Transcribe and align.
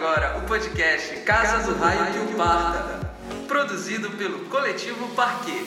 agora 0.00 0.38
o 0.38 0.40
podcast 0.46 1.14
Casa 1.26 1.70
do 1.70 1.78
Raio 1.78 2.10
que 2.10 2.32
o 2.32 2.34
Parta, 2.34 3.12
produzido 3.46 4.08
pelo 4.12 4.46
Coletivo 4.46 5.08
Parquet. 5.08 5.62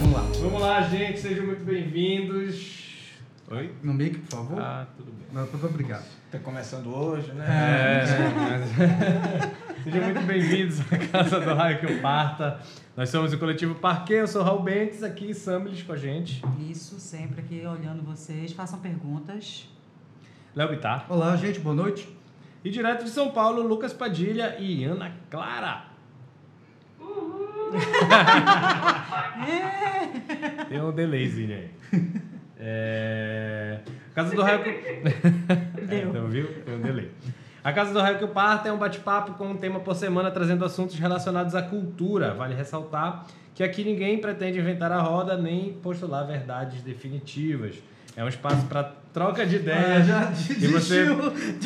Vamos 0.00 0.14
lá. 0.14 0.26
Vamos 0.40 0.62
lá, 0.62 0.80
gente, 0.84 1.20
sejam 1.20 1.44
muito 1.44 1.66
bem-vindos. 1.66 2.82
Oi? 3.50 3.74
No 3.82 3.92
mic, 3.92 4.18
por 4.20 4.38
favor. 4.38 4.58
Ah, 4.58 4.86
tudo 4.96 5.12
bem. 5.12 5.26
Não, 5.34 5.42
muito 5.42 5.66
obrigado. 5.66 6.06
Tá 6.30 6.38
começando 6.38 6.86
hoje, 6.96 7.30
né? 7.32 7.44
É, 7.46 8.06
Sejam 9.84 10.02
muito 10.02 10.20
bem-vindos 10.22 10.80
à 10.80 10.96
Casa 10.96 11.38
do 11.40 11.54
Raio 11.54 11.78
que 11.78 11.84
eu 11.84 12.00
parta. 12.00 12.58
Nós 12.96 13.10
somos 13.10 13.34
o 13.34 13.38
coletivo 13.38 13.74
Parquet, 13.74 14.20
eu 14.20 14.26
sou 14.26 14.40
o 14.40 14.44
Raul 14.44 14.62
Bentes, 14.62 15.02
aqui 15.02 15.34
Sambles 15.34 15.82
com 15.82 15.92
a 15.92 15.96
gente. 15.96 16.42
Isso, 16.70 16.98
sempre 16.98 17.42
aqui 17.42 17.66
olhando 17.66 18.02
vocês. 18.02 18.50
Façam 18.52 18.78
perguntas. 18.78 19.68
Léo 20.56 20.70
Bittar. 20.70 21.04
Olá, 21.10 21.36
gente, 21.36 21.60
boa 21.60 21.76
noite. 21.76 22.08
E 22.64 22.70
direto 22.70 23.04
de 23.04 23.10
São 23.10 23.30
Paulo, 23.30 23.60
Lucas 23.60 23.92
Padilha 23.92 24.56
e 24.58 24.84
Ana 24.84 25.12
Clara. 25.28 25.84
Tem 30.66 30.80
um 30.80 30.92
delayzinho 30.92 31.56
aí. 31.56 31.68
É... 32.58 33.80
Casa 34.14 34.34
do 34.34 34.40
Raio 34.40 34.64
que... 34.64 34.70
É, 35.94 35.98
então, 35.98 36.26
viu? 36.28 36.46
Tem 36.64 36.74
um 36.74 36.80
delay. 36.80 37.10
A 37.64 37.72
Casa 37.72 37.94
do 37.94 37.98
Raio 38.00 38.18
que 38.18 38.24
eu 38.24 38.28
parto 38.28 38.68
é 38.68 38.72
um 38.72 38.76
bate-papo 38.76 39.32
com 39.34 39.48
um 39.48 39.56
tema 39.56 39.80
por 39.80 39.94
semana 39.96 40.30
trazendo 40.30 40.64
assuntos 40.66 40.98
relacionados 40.98 41.54
à 41.54 41.62
cultura. 41.62 42.34
Vale 42.34 42.54
ressaltar 42.54 43.24
que 43.54 43.62
aqui 43.62 43.82
ninguém 43.82 44.18
pretende 44.18 44.58
inventar 44.58 44.92
a 44.92 45.00
roda 45.00 45.34
nem 45.36 45.72
postular 45.74 46.26
verdades 46.26 46.82
definitivas. 46.82 47.76
É 48.16 48.22
um 48.22 48.28
espaço 48.28 48.66
para 48.66 48.92
troca 49.14 49.46
de 49.46 49.56
ideias. 49.56 50.06
já 50.06 50.30
E 50.60 50.66
você 50.66 51.06
desistiu. 51.06 51.16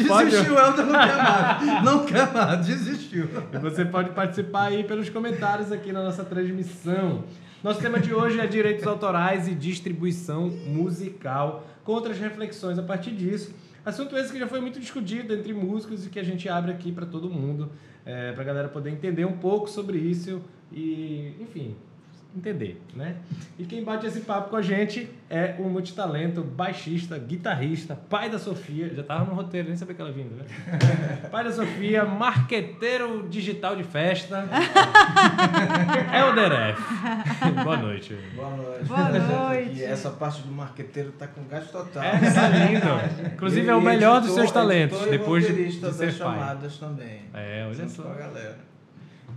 pode- 0.07 0.31
Desistiu, 0.31 0.57
Helder 0.59 0.87
não 0.87 0.95
quer 1.01 1.17
mais. 1.17 1.85
Não 1.85 2.05
quer 2.07 2.33
mais, 2.33 2.67
desistiu. 2.67 3.29
E 3.53 3.59
você 3.59 3.85
pode 3.85 4.11
participar 4.11 4.67
aí 4.69 4.85
pelos 4.85 5.11
comentários 5.11 5.73
aqui 5.73 5.93
na 5.93 6.03
nossa 6.05 6.23
transmissão. 6.25 7.25
Nosso 7.63 7.81
tema 7.81 7.99
de 7.99 8.15
hoje 8.15 8.39
é 8.39 8.47
direitos 8.47 8.87
autorais 8.87 9.49
e 9.49 9.55
distribuição 9.55 10.49
musical, 10.49 11.67
com 11.83 11.91
outras 11.93 12.19
reflexões 12.21 12.79
a 12.79 12.83
partir 12.85 13.11
disso. 13.11 13.53
Assunto 13.89 14.15
esse 14.19 14.31
que 14.31 14.39
já 14.39 14.47
foi 14.47 14.61
muito 14.61 14.79
discutido 14.79 15.33
entre 15.33 15.55
músicos 15.55 16.05
e 16.05 16.11
que 16.11 16.21
a 16.21 16.23
gente 16.23 16.47
abre 16.47 16.71
aqui 16.71 16.93
para 16.93 17.07
todo 17.07 17.31
mundo, 17.31 17.73
é, 18.05 18.33
para 18.33 18.43
a 18.43 18.45
galera 18.45 18.69
poder 18.69 18.91
entender 18.91 19.25
um 19.25 19.39
pouco 19.39 19.67
sobre 19.67 19.97
isso 19.97 20.43
e, 20.71 21.33
enfim, 21.41 21.75
entender, 22.37 22.81
né? 22.95 23.17
E 23.59 23.65
quem 23.65 23.83
bate 23.83 24.07
esse 24.07 24.21
papo 24.21 24.51
com 24.51 24.57
a 24.57 24.63
gente 24.63 25.09
é 25.29 25.57
o 25.59 25.65
multitalento, 25.65 26.43
baixista, 26.43 27.19
guitarrista, 27.19 27.97
pai 28.09 28.31
da 28.31 28.39
Sofia, 28.39 28.93
já 28.95 29.03
tava 29.03 29.25
no 29.25 29.35
roteiro, 29.35 29.67
nem 29.69 29.77
sabia 29.77 29.95
que 29.95 30.01
ela 30.01 30.13
vinha, 30.13 30.27
né? 30.27 30.45
pai 31.33 31.43
da 31.43 31.51
Sofia, 31.53 32.05
marqueteiro 32.05 33.27
digital 33.29 33.75
de 33.75 33.83
festa, 33.83 34.47
Elder 36.15 36.53
F. 36.53 36.83
Boa 37.65 37.77
noite. 37.77 38.17
Boa 38.37 38.51
noite. 38.57 38.85
Boa 38.85 39.09
noite. 39.49 39.79
E 39.81 39.85
essa 39.85 40.11
parte 40.11 40.43
do 40.43 40.53
marqueteiro 40.53 41.13
tá 41.13 41.27
com 41.27 41.43
gás 41.45 41.71
total. 41.71 42.03
É, 42.03 42.19
tá 42.31 42.49
lindo. 42.49 43.33
Inclusive 43.35 43.69
é 43.69 43.75
o 43.75 43.81
E 43.81 43.85
melhor 43.85 44.21
dos 44.21 44.29
editor- 44.31 44.45
seus 44.45 44.53
talentos, 44.53 45.07
e 45.07 45.11
depois 45.11 45.47
de, 45.47 45.69
de 45.69 45.73
ser 45.93 45.99
pai. 46.07 46.13
chamadas 46.13 46.77
também. 46.79 47.23
É, 47.35 47.67
olha 47.69 47.89
só. 47.89 48.03
galera. 48.05 48.59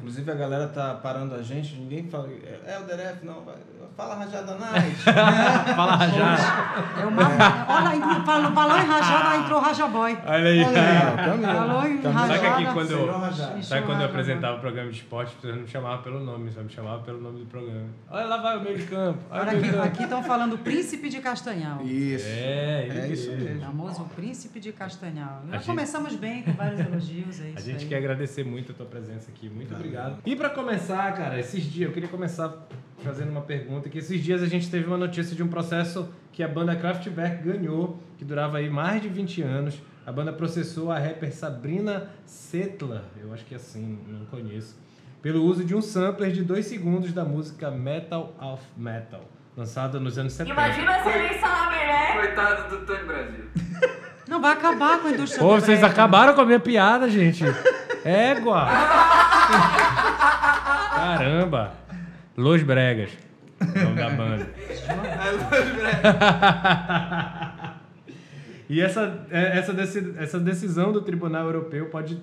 Inclusive 0.02 0.32
a 0.32 0.36
galera 0.36 0.68
tá 0.68 0.96
parando 0.96 1.36
a 1.36 1.44
gente, 1.44 1.76
ninguém 1.76 2.10
fala. 2.10 2.28
É 2.66 2.80
o 2.80 2.84
DRF, 2.86 3.24
não, 3.24 3.46
vai- 3.46 3.56
fala 3.96 4.16
rajada 4.16 4.56
night. 4.58 4.96
Fala 5.76 6.08
já. 6.08 7.02
É 7.02 7.06
uma... 7.06 7.24
Olha, 7.24 8.26
falou, 8.26 8.52
falou 8.52 8.78
em 8.78 8.86
rajada, 8.86 9.38
entrou 9.38 9.59
Raja 9.59 9.88
Boy. 9.88 10.18
Olha 10.25 10.50
aí. 10.50 10.64
Falou 10.64 11.86
em 11.88 11.97
Caminho. 12.00 12.19
Sabe 12.28 12.40
que 12.40 12.46
aqui 12.46 12.64
rajada. 12.64 12.74
quando 12.74 12.92
eu, 12.92 13.12
Rajada. 13.19 13.64
sabe 13.64 13.81
quando 13.81 13.90
eu 13.90 13.94
Rajada. 13.94 14.06
apresentava 14.06 14.58
o 14.58 14.59
programa 14.59 14.90
de 14.92 14.97
esporte, 14.97 15.36
você 15.42 15.47
não 15.52 15.62
me 15.62 15.68
chamava 15.68 16.02
pelo 16.02 16.19
nome, 16.19 16.52
só 16.52 16.62
me 16.62 16.69
chamava 16.69 17.00
pelo 17.03 17.22
nome 17.22 17.40
do 17.40 17.46
programa. 17.46 17.86
Olha 18.09 18.25
lá 18.25 18.38
vai 18.38 18.58
o 18.58 18.62
meio 18.62 18.78
de 18.78 18.86
campo. 18.86 19.19
Olha 19.30 19.58
o 19.58 19.62
de 19.62 19.80
aqui, 19.80 20.03
estão 20.03 20.24
falando 20.24 20.58
Príncipe 20.58 21.09
de 21.09 21.19
Castanhal. 21.19 21.81
Isso. 21.84 22.25
É, 22.28 22.86
ele 22.90 23.00
É 23.00 23.08
isso 23.08 23.30
mesmo. 23.31 23.46
mesmo. 23.46 23.62
Famoso 23.62 24.03
Príncipe 24.16 24.59
de 24.59 24.72
Castanhal. 24.72 25.42
Gente- 25.52 25.66
começamos 25.66 26.16
bem 26.16 26.44
com 26.44 26.52
vários 26.53 26.80
elogios, 26.80 27.40
é 27.42 27.50
isso 27.56 27.58
A 27.58 27.62
gente 27.62 27.84
aí. 27.84 27.88
quer 27.90 27.98
agradecer 27.98 28.44
muito 28.44 28.72
a 28.72 28.75
tua 28.75 28.86
presença 28.86 29.30
aqui. 29.31 29.50
Muito 29.50 29.69
Valeu. 29.69 29.86
obrigado. 29.86 30.18
E 30.25 30.36
pra 30.36 30.50
começar, 30.50 31.12
cara, 31.13 31.40
esses 31.40 31.63
dias, 31.63 31.88
eu 31.88 31.94
queria 31.94 32.09
começar 32.09 32.52
fazendo 33.03 33.31
uma 33.31 33.42
pergunta, 33.42 33.71
que 33.80 34.00
esses 34.00 34.22
dias 34.22 34.42
a 34.44 34.48
gente 34.48 34.70
teve 34.70 34.86
uma 34.88 34.98
notícia 34.98 35.36
de 35.36 35.42
um 35.42 35.48
processo 35.48 36.09
que 36.34 36.44
a 36.44 36.48
banda 36.48 36.76
Kraftwerk 36.76 37.44
ganhou, 37.44 37.98
que 38.18 38.26
durava 38.26 38.58
aí 38.58 38.70
mais 38.70 39.02
de 39.02 39.08
20 39.08 39.42
anos. 39.44 39.82
A 40.06 40.12
banda 40.12 40.34
processou 40.34 40.92
a 40.92 40.98
rapper 40.98 41.32
Sabrina 41.34 42.10
Settler, 42.26 43.02
eu 43.22 43.31
acho 43.34 43.46
que 43.46 43.54
é 43.54 43.58
assim, 43.58 44.00
não 44.08 44.26
conheço, 44.26 44.76
pelo 45.22 45.44
uso 45.44 45.64
de 45.64 45.76
um 45.76 45.81
sampler 45.81 46.31
de 46.31 46.44
2 46.44 46.66
segundos 46.66 47.14
da 47.14 47.24
música 47.24 47.70
Metal 47.70 48.34
of 48.42 48.64
Metal, 48.76 49.22
lançada 49.56 50.00
nos 50.00 50.18
anos 50.18 50.34
70. 50.34 50.54
Imagina 50.60 51.04
se 51.04 51.10
eles 51.10 51.40
sabem, 51.40 51.88
né? 51.88 52.14
Coitado 52.14 52.76
do 52.76 52.86
Tony 52.86 53.04
Brasil. 53.06 53.46
Não, 54.28 54.42
vai 54.42 54.54
acabar 54.54 55.00
com 55.00 55.08
a 55.08 55.12
indústria 55.12 55.40
Pô, 55.42 55.60
vocês 55.60 55.80
brega. 55.80 55.94
acabaram 55.94 56.34
com 56.34 56.42
a 56.42 56.46
minha 56.46 56.60
piada, 56.60 57.10
gente. 57.10 57.44
Égua. 58.04 58.66
Caramba. 60.96 61.74
Los 62.38 62.64
Bregas. 62.64 63.12
O 63.62 63.84
Nome 63.84 63.96
da 63.96 64.10
banda. 64.10 64.50
E 68.72 68.80
essa, 68.80 69.28
é, 69.30 69.58
essa, 69.58 69.74
essa 70.18 70.40
decisão 70.40 70.94
do 70.94 71.02
Tribunal 71.02 71.46
Europeu 71.46 71.88
pode, 71.88 72.18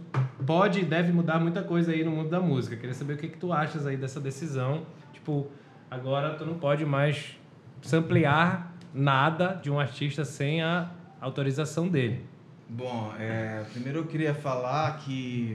pode 0.46 0.80
e 0.80 0.84
deve 0.86 1.12
mudar 1.12 1.38
muita 1.38 1.62
coisa 1.62 1.92
aí 1.92 2.02
no 2.02 2.10
mundo 2.10 2.30
da 2.30 2.40
música. 2.40 2.74
Queria 2.74 2.94
saber 2.94 3.12
o 3.12 3.16
que, 3.18 3.28
que 3.28 3.36
tu 3.36 3.52
achas 3.52 3.86
aí 3.86 3.98
dessa 3.98 4.18
decisão. 4.18 4.86
Tipo, 5.12 5.46
agora 5.90 6.36
tu 6.36 6.46
não 6.46 6.54
pode 6.54 6.86
mais 6.86 7.36
samplear 7.82 8.72
nada 8.94 9.60
de 9.62 9.70
um 9.70 9.78
artista 9.78 10.24
sem 10.24 10.62
a 10.62 10.90
autorização 11.20 11.86
dele. 11.86 12.24
Bom, 12.66 13.12
é, 13.18 13.62
primeiro 13.70 13.98
eu 13.98 14.06
queria 14.06 14.32
falar 14.32 14.96
que 15.00 15.54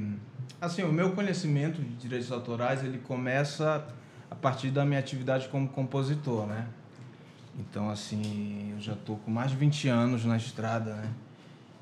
assim, 0.62 0.84
o 0.84 0.94
meu 0.94 1.14
conhecimento 1.14 1.82
de 1.82 1.96
direitos 1.96 2.32
autorais, 2.32 2.84
ele 2.84 3.00
começa 3.00 3.84
a 4.34 4.36
partir 4.36 4.72
da 4.72 4.84
minha 4.84 5.00
atividade 5.00 5.48
como 5.48 5.70
compositor, 5.70 6.48
né? 6.48 6.68
Então, 7.60 7.88
assim, 7.90 8.72
eu 8.74 8.82
já 8.82 8.96
tô 8.96 9.16
com 9.18 9.30
mais 9.30 9.52
de 9.52 9.58
20 9.58 9.88
anos 9.88 10.26
na 10.26 10.36
estrada, 10.36 10.96
né? 10.96 11.14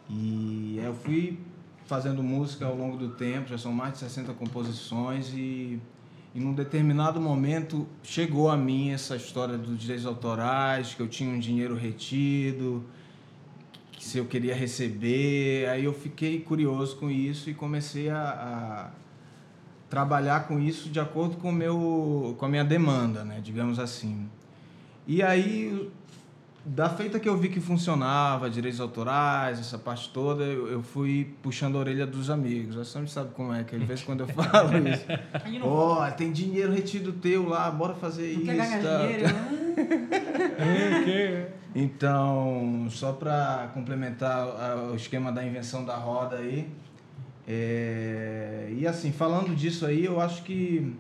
E 0.10 0.78
eu 0.84 0.94
fui 0.94 1.40
fazendo 1.86 2.22
música 2.22 2.66
ao 2.66 2.76
longo 2.76 2.98
do 2.98 3.10
tempo, 3.12 3.48
já 3.48 3.58
são 3.58 3.72
mais 3.72 3.94
de 3.94 4.00
60 4.00 4.34
composições 4.34 5.30
e 5.34 5.80
e 6.34 6.40
num 6.40 6.54
determinado 6.54 7.20
momento 7.20 7.86
chegou 8.02 8.50
a 8.50 8.56
mim 8.56 8.92
essa 8.92 9.18
história 9.18 9.58
dos 9.58 9.78
direitos 9.78 10.06
autorais, 10.06 10.94
que 10.94 11.02
eu 11.02 11.08
tinha 11.10 11.30
um 11.30 11.38
dinheiro 11.38 11.76
retido, 11.76 12.86
que 13.92 14.02
se 14.02 14.18
eu 14.18 14.26
queria 14.26 14.56
receber. 14.56 15.68
Aí 15.68 15.84
eu 15.84 15.94
fiquei 15.94 16.40
curioso 16.40 16.96
com 16.96 17.12
isso 17.12 17.50
e 17.50 17.54
comecei 17.54 18.10
a, 18.10 18.22
a 18.22 18.92
trabalhar 19.92 20.48
com 20.48 20.58
isso 20.58 20.90
de 20.90 21.00
acordo 21.00 21.36
com, 21.38 21.52
meu, 21.52 22.34
com 22.40 22.46
a 22.46 22.50
minha 22.50 22.64
demanda, 22.64 23.24
né? 23.26 23.40
digamos 23.44 23.78
assim. 23.78 24.28
E 25.06 25.22
aí, 25.22 25.92
da 26.66 26.90
feita 26.90 27.20
que 27.20 27.28
eu 27.28 27.36
vi 27.38 27.50
que 27.50 27.60
funcionava, 27.60 28.50
direitos 28.50 28.80
autorais, 28.80 29.60
essa 29.60 29.78
parte 29.78 30.10
toda, 30.14 30.44
eu, 30.46 30.68
eu 30.70 30.82
fui 30.82 31.36
puxando 31.44 31.76
a 31.76 31.80
orelha 31.80 32.08
dos 32.08 32.30
amigos. 32.30 32.78
A 32.78 32.86
Sam 32.86 33.06
sabe 33.06 33.32
como 33.34 33.54
é, 33.54 33.66
que 33.66 33.78
de 33.78 33.84
vez 33.86 34.02
em 34.02 34.06
quando 34.06 34.22
eu 34.22 34.28
falo 34.30 34.78
isso. 34.88 35.06
Ó, 35.64 36.10
tem 36.12 36.32
dinheiro 36.32 36.72
retido 36.72 37.12
teu 37.12 37.50
lá, 37.50 37.70
bora 37.70 37.94
fazer 37.96 38.32
não 38.34 38.38
isso. 38.38 38.46
quer 38.46 38.56
ganhar 38.56 38.82
tal. 38.82 39.00
dinheiro, 39.02 39.24
né? 39.28 39.48
Então, 41.74 42.86
só 42.90 43.14
para 43.14 43.72
complementar 43.74 44.40
a- 44.40 44.90
o 44.92 44.96
esquema 44.96 45.32
da 45.32 45.42
invenção 45.42 45.86
da 45.86 45.96
roda 45.96 46.36
aí, 46.36 46.68
é, 47.48 48.72
e 48.78 48.88
assim, 48.88 49.12
falando 49.12 49.56
disso 49.56 49.86
aí, 49.86 50.06
eu 50.06 50.20
acho 50.20 50.44
que. 50.44 50.96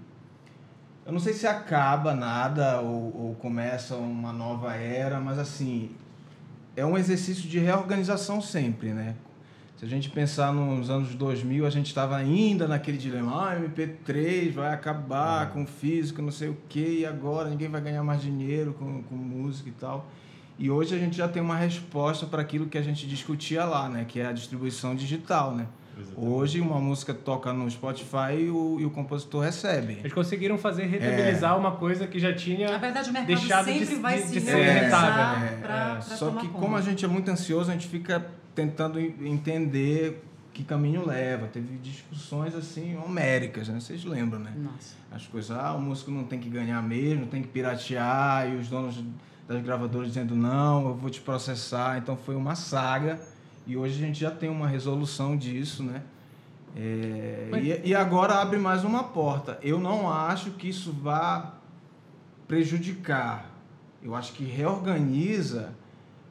Eu 1.06 1.12
não 1.12 1.20
sei 1.20 1.34
se 1.34 1.48
acaba 1.48 2.14
nada 2.14 2.80
ou, 2.80 3.28
ou 3.28 3.36
começa 3.36 3.96
uma 3.96 4.32
nova 4.32 4.76
era, 4.76 5.20
mas 5.20 5.40
assim, 5.40 5.92
é 6.76 6.86
um 6.86 6.98
exercício 6.98 7.50
de 7.50 7.60
reorganização 7.60 8.40
sempre, 8.40 8.90
né? 8.94 9.16
Se 9.78 9.86
a 9.86 9.88
gente 9.88 10.12
pensar 10.12 10.54
nos 10.54 10.92
anos 10.92 11.16
2000, 11.16 11.66
a 11.66 11.70
gente 11.72 11.88
estava 11.88 12.16
ainda 12.16 12.68
naquele 12.68 13.00
dilema, 13.00 13.50
ah, 13.50 13.60
MP3 13.60 14.54
vai 14.54 14.72
acabar 14.72 15.50
com 15.50 15.66
físico, 15.66 16.22
não 16.22 16.32
sei 16.32 16.50
o 16.50 16.58
quê, 16.70 17.00
e 17.00 17.06
agora 17.06 17.50
ninguém 17.50 17.68
vai 17.68 17.82
ganhar 17.82 18.04
mais 18.04 18.22
dinheiro 18.22 18.74
com, 18.74 19.02
com 19.02 19.16
música 19.16 19.70
e 19.70 19.72
tal. 19.72 20.08
E 20.60 20.70
hoje 20.70 20.94
a 20.94 21.00
gente 21.00 21.18
já 21.18 21.28
tem 21.28 21.42
uma 21.42 21.56
resposta 21.56 22.28
para 22.28 22.44
aquilo 22.44 22.68
que 22.68 22.78
a 22.78 22.82
gente 22.84 23.08
discutia 23.08 23.66
lá, 23.66 23.90
né? 23.90 24.06
Que 24.08 24.20
é 24.20 24.28
a 24.28 24.32
distribuição 24.32 24.96
digital, 24.96 25.56
né? 25.56 25.66
Hoje 26.16 26.60
uma 26.62 26.80
música 26.80 27.14
toca 27.14 27.52
no 27.54 27.70
Spotify 27.70 28.34
e 28.40 28.50
o, 28.50 28.78
e 28.80 28.86
o 28.86 28.90
compositor 28.90 29.44
recebe. 29.44 29.94
Eles 30.00 30.14
conseguiram 30.14 30.58
fazer 30.58 30.86
rentabilizar 30.86 31.58
uma 31.58 31.72
coisa 31.74 32.08
que 32.08 32.20
já 32.20 32.34
tinha 32.34 32.72
Na 32.72 32.78
verdade, 32.78 33.10
o 33.10 33.14
mercado 33.14 33.28
deixado 33.38 33.66
sempre 33.66 33.86
de, 33.86 33.96
vai 33.96 34.18
de, 34.18 34.24
se 34.28 34.34
de 34.34 34.42
ser 34.42 34.56
rentável. 34.64 35.14
pra- 35.14 35.46
É. 35.46 35.56
pra 35.96 36.02
Só 36.02 36.28
tomar 36.30 36.42
que 36.42 36.48
conta. 36.48 36.60
como 36.60 36.76
a 36.76 36.82
gente 36.82 37.04
é 37.06 37.08
muito 37.08 37.30
ansioso, 37.30 37.70
a 37.70 37.74
gente 37.74 37.88
fica 37.88 38.26
tentando 38.56 39.00
en- 39.00 39.16
entender 39.22 40.24
que 40.54 40.64
caminho 40.64 41.06
leva. 41.06 41.48
Teve 41.48 41.78
discussões 41.78 42.54
assim 42.56 42.98
homéricas, 42.98 43.68
né? 43.70 43.80
Vocês 43.80 44.04
lembram, 44.04 44.40
né? 44.40 44.52
Nossa. 44.56 44.96
As 45.12 45.26
coisas, 45.28 45.52
ah, 45.58 45.74
o 45.74 45.82
músico 45.82 46.12
não 46.12 46.24
tem 46.24 46.40
que 46.40 46.50
ganhar 46.50 46.82
mesmo, 46.82 47.26
tem 47.26 47.42
que 47.42 47.48
piratear, 47.48 48.50
e 48.50 48.56
os 48.58 48.68
donos 48.68 49.02
das 49.48 49.62
gravadoras 49.64 50.08
dizendo, 50.10 50.36
não, 50.36 50.88
eu 50.90 50.96
vou 50.96 51.10
te 51.10 51.20
processar. 51.22 51.98
Então 51.98 52.16
foi 52.18 52.36
uma 52.36 52.56
saga, 52.56 53.20
e 53.68 53.78
hoje 53.78 54.02
a 54.04 54.06
gente 54.08 54.20
já 54.20 54.32
tem 54.32 54.50
uma 54.50 54.68
resolução 54.68 55.38
disso, 55.38 55.84
né? 55.84 56.04
É, 56.76 57.50
e, 57.62 57.90
e 57.90 57.96
agora 57.96 58.36
abre 58.36 58.58
mais 58.58 58.84
uma 58.84 59.04
porta. 59.04 59.60
Eu 59.62 59.80
não 59.80 60.12
acho 60.12 60.52
que 60.52 60.70
isso 60.70 60.92
vá 60.94 61.54
prejudicar. 62.48 63.50
Eu 64.02 64.16
acho 64.16 64.34
que 64.34 64.44
reorganiza 64.44 65.74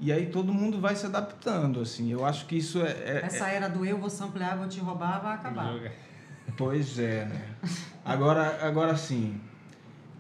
e 0.01 0.11
aí 0.11 0.27
todo 0.27 0.53
mundo 0.53 0.81
vai 0.81 0.97
se 0.97 1.07
adaptando, 1.07 1.81
assim. 1.81 2.11
Eu 2.11 2.25
acho 2.25 2.47
que 2.47 2.57
isso 2.57 2.81
é... 2.81 2.91
é- 2.91 3.21
Essa 3.25 3.49
era 3.49 3.69
do 3.69 3.85
eu 3.85 3.99
vou 3.99 4.11
samplear, 4.11 4.57
vou 4.59 4.67
te 4.67 4.81
roubar, 4.81 5.21
vai 5.23 5.35
acabar. 5.35 5.75
Pois 6.57 6.99
é, 6.99 7.27
né? 7.27 7.43
Agora, 8.05 8.59
agora 8.67 8.97
sim. 8.97 9.41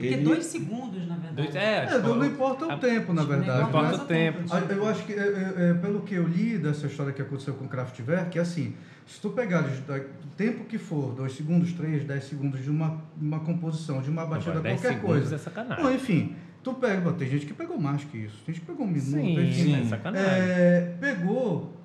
Porque 0.00 0.14
ele- 0.14 0.24
dois 0.24 0.46
segundos, 0.46 1.06
na 1.06 1.14
verdade. 1.16 1.34
Dois- 1.36 1.54
é, 1.54 1.74
É, 1.84 1.86
tipo, 1.86 2.08
não 2.14 2.24
importa 2.24 2.66
o 2.66 2.70
a- 2.70 2.76
tempo, 2.78 3.12
na 3.12 3.22
Tipo, 3.22 3.34
verdade. 3.34 3.60
não 3.60 3.68
importa 3.68 3.96
né? 3.98 4.02
o 4.02 4.06
tempo. 4.06 4.38
Ah, 4.50 4.58
Eu 4.72 4.88
acho 4.88 5.04
que, 5.04 5.12
é, 5.12 5.16
é, 5.16 5.54
é, 5.70 5.74
pelo 5.74 6.00
que 6.00 6.14
eu 6.14 6.26
li 6.26 6.56
dessa 6.58 6.86
história 6.86 7.12
que 7.12 7.20
aconteceu 7.22 7.54
com 7.54 7.64
o 7.66 7.68
Kraftwerk, 7.68 8.38
é 8.38 8.40
assim, 8.40 8.74
se 9.06 9.20
tu 9.20 9.30
pegares 9.30 9.78
da- 9.80 9.96
o 9.96 10.26
tempo 10.36 10.64
que 10.64 10.78
for, 10.78 11.12
2 11.14 11.34
segundos, 11.36 11.72
3, 11.72 12.04
10 12.04 12.24
segundos 12.24 12.62
de 12.62 12.70
uma, 12.70 13.02
uma 13.20 13.40
composição, 13.40 14.00
de 14.00 14.08
uma 14.10 14.24
batida, 14.24 14.52
Agora, 14.52 14.62
10 14.62 14.80
qualquer 14.80 14.96
segundos 14.96 15.18
coisa. 15.20 15.34
é 15.34 15.38
sacanagem. 15.38 15.84
Não, 15.84 15.94
enfim, 15.94 16.34
tu 16.62 16.72
pega, 16.74 17.00
bom, 17.02 17.12
tem 17.12 17.28
gente 17.28 17.44
que 17.46 17.52
pegou 17.52 17.78
mais 17.78 18.02
que 18.04 18.16
isso, 18.18 18.36
tem 18.46 18.54
gente 18.54 18.64
que 18.64 18.70
pegou 18.72 18.86
um 18.86 18.90
minuto, 18.90 19.10
Sim, 19.10 19.40
enfim. 19.48 19.80
é 19.82 19.84
sacanagem. 19.84 20.28
É, 20.32 20.94
pegou 21.00 21.76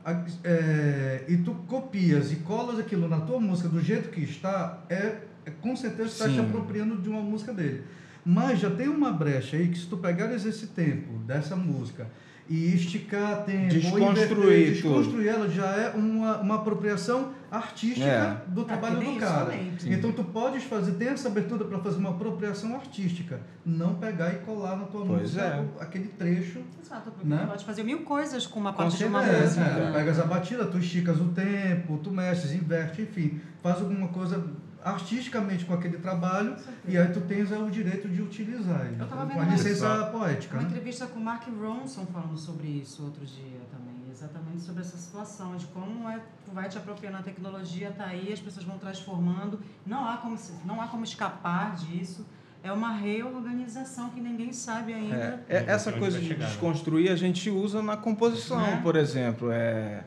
é, 0.43 1.23
e 1.27 1.37
tu 1.37 1.53
copias 1.67 2.31
e 2.31 2.37
colas 2.37 2.77
aquilo 2.79 3.07
na 3.07 3.19
tua 3.21 3.39
música 3.39 3.67
do 3.67 3.81
jeito 3.81 4.09
que 4.09 4.21
está, 4.21 4.83
é, 4.89 5.15
é 5.45 5.51
com 5.61 5.75
certeza 5.75 6.09
está 6.09 6.25
te 6.25 6.35
Sim. 6.35 6.41
apropriando 6.41 6.97
de 6.97 7.09
uma 7.09 7.21
música 7.21 7.51
dele. 7.53 7.83
Mas 8.25 8.59
já 8.59 8.69
tem 8.71 8.87
uma 8.87 9.11
brecha 9.11 9.55
aí 9.57 9.67
que 9.67 9.77
se 9.77 9.85
tu 9.85 9.97
pegares 9.97 10.45
esse 10.45 10.67
tempo 10.67 11.19
dessa 11.19 11.55
música 11.55 12.07
e 12.47 12.75
esticar 12.75 13.43
tempo, 13.43 13.69
Desconstruir 13.69 14.11
inverter, 14.11 14.73
desconstruir 14.73 15.27
ela 15.27 15.49
já 15.49 15.65
é 15.65 15.89
uma, 15.95 16.37
uma 16.37 16.55
apropriação 16.55 17.31
artística 17.49 18.05
É. 18.05 18.37
do 18.47 18.63
trabalho 18.65 18.99
do 18.99 19.19
cara. 19.19 19.55
isso 19.55 19.91
Então 19.91 20.11
tu 20.11 20.23
podes 20.23 20.63
fazer, 20.63 20.91
tem 20.93 21.07
essa 21.07 21.27
abertura 21.27 21.65
para 21.65 21.79
fazer 21.79 21.97
uma 21.97 22.11
apropriação 22.11 22.75
artística, 22.75 23.41
não 23.65 23.95
pegar 23.95 24.31
e 24.33 24.37
colar 24.39 24.75
na 24.75 24.85
tua 24.85 25.05
Pois 25.05 25.21
música 25.21 25.41
é. 25.43 25.65
aquele 25.83 26.07
trecho 26.09 26.59
Exato, 26.83 27.09
porque 27.11 27.27
Né? 27.27 27.39
tu 27.41 27.47
pode 27.47 27.65
fazer 27.65 27.83
mil 27.83 27.99
coisas 28.01 28.45
com 28.45 28.59
uma 28.59 28.71
Com 28.73 28.77
parte 28.77 28.97
de 28.97 29.05
uma 29.05 29.23
música. 29.23 29.61
é, 29.61 29.85
né? 29.85 29.91
pegas 29.91 30.19
a 30.19 30.25
batida, 30.25 30.65
tu 30.65 30.77
esticas 30.77 31.19
o 31.19 31.29
tempo, 31.29 31.97
tu 32.03 32.11
mexes, 32.11 32.51
inverte, 32.53 33.01
enfim, 33.01 33.39
faz 33.63 33.77
alguma 33.81 34.07
coisa 34.09 34.43
artisticamente 34.85 35.65
com 35.65 35.73
aquele 35.73 35.97
trabalho 35.97 36.55
e 36.87 36.95
aí 36.97 37.07
tu 37.11 37.19
tens 37.21 37.51
é, 37.51 37.57
o 37.57 37.69
direito 37.71 38.07
de 38.07 38.21
utilizar 38.21 38.85
ele. 38.85 39.01
Eu 39.01 39.07
tava 39.07 39.21
com 39.23 39.27
vendo 39.29 39.39
a 39.39 39.43
uma- 39.43 39.51
licença 39.53 40.05
poética. 40.11 40.53
Uma 40.57 40.61
Né? 40.63 40.69
entrevista 40.69 41.07
com 41.07 41.19
o 41.19 41.23
Mark 41.23 41.43
Ronson 41.59 42.05
falando 42.05 42.37
sobre 42.37 42.67
isso 42.67 43.03
outro 43.03 43.25
dia 43.25 43.59
também, 43.71 43.95
exatamente 44.11 44.61
sobre 44.61 44.81
essa 44.81 44.95
situação 44.97 45.55
de 45.55 45.65
como 45.67 46.07
é, 46.07 46.19
tu 46.45 46.51
vai 46.51 46.69
te 46.69 46.77
apropriando 46.77 47.17
a 47.17 47.21
tecnologia, 47.23 47.91
tá 47.97 48.05
aí, 48.05 48.31
as 48.31 48.39
pessoas 48.39 48.63
vão 48.65 48.77
transformando, 48.77 49.59
não 49.85 50.07
há 50.07 50.17
como, 50.17 50.37
se- 50.37 50.53
não 50.63 50.79
há 50.79 50.87
como 50.87 51.03
escapar 51.03 51.75
disso. 51.75 52.25
É 52.63 52.71
uma 52.71 52.91
reorganização 52.93 54.09
que 54.09 54.19
ninguém 54.19 54.51
sabe 54.51 54.91
ainda. 54.91 55.43
É, 55.47 55.57
é, 55.57 55.65
essa 55.67 55.91
coisa 55.91 56.19
de 56.19 56.27
chegar, 56.27 56.45
né? 56.45 56.47
desconstruir 56.47 57.11
a 57.11 57.15
gente 57.15 57.47
usa 57.49 57.81
na 57.83 57.95
composição, 57.95 58.59
Né? 58.59 58.79
por 58.81 58.95
exemplo. 58.95 59.51
É, 59.51 60.03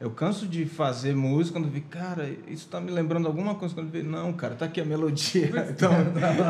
eu 0.00 0.10
canso 0.12 0.46
de 0.46 0.64
fazer 0.64 1.14
música 1.16 1.58
quando 1.58 1.70
vi, 1.70 1.80
cara, 1.80 2.28
isso 2.46 2.68
tá 2.68 2.80
me 2.80 2.90
lembrando 2.90 3.26
alguma 3.26 3.54
coisa. 3.56 3.74
Quando 3.74 3.90
vi, 3.90 4.02
não, 4.02 4.32
cara, 4.32 4.54
tá 4.54 4.66
aqui 4.66 4.80
a 4.80 4.84
melodia. 4.84 5.50
Então, 5.70 5.90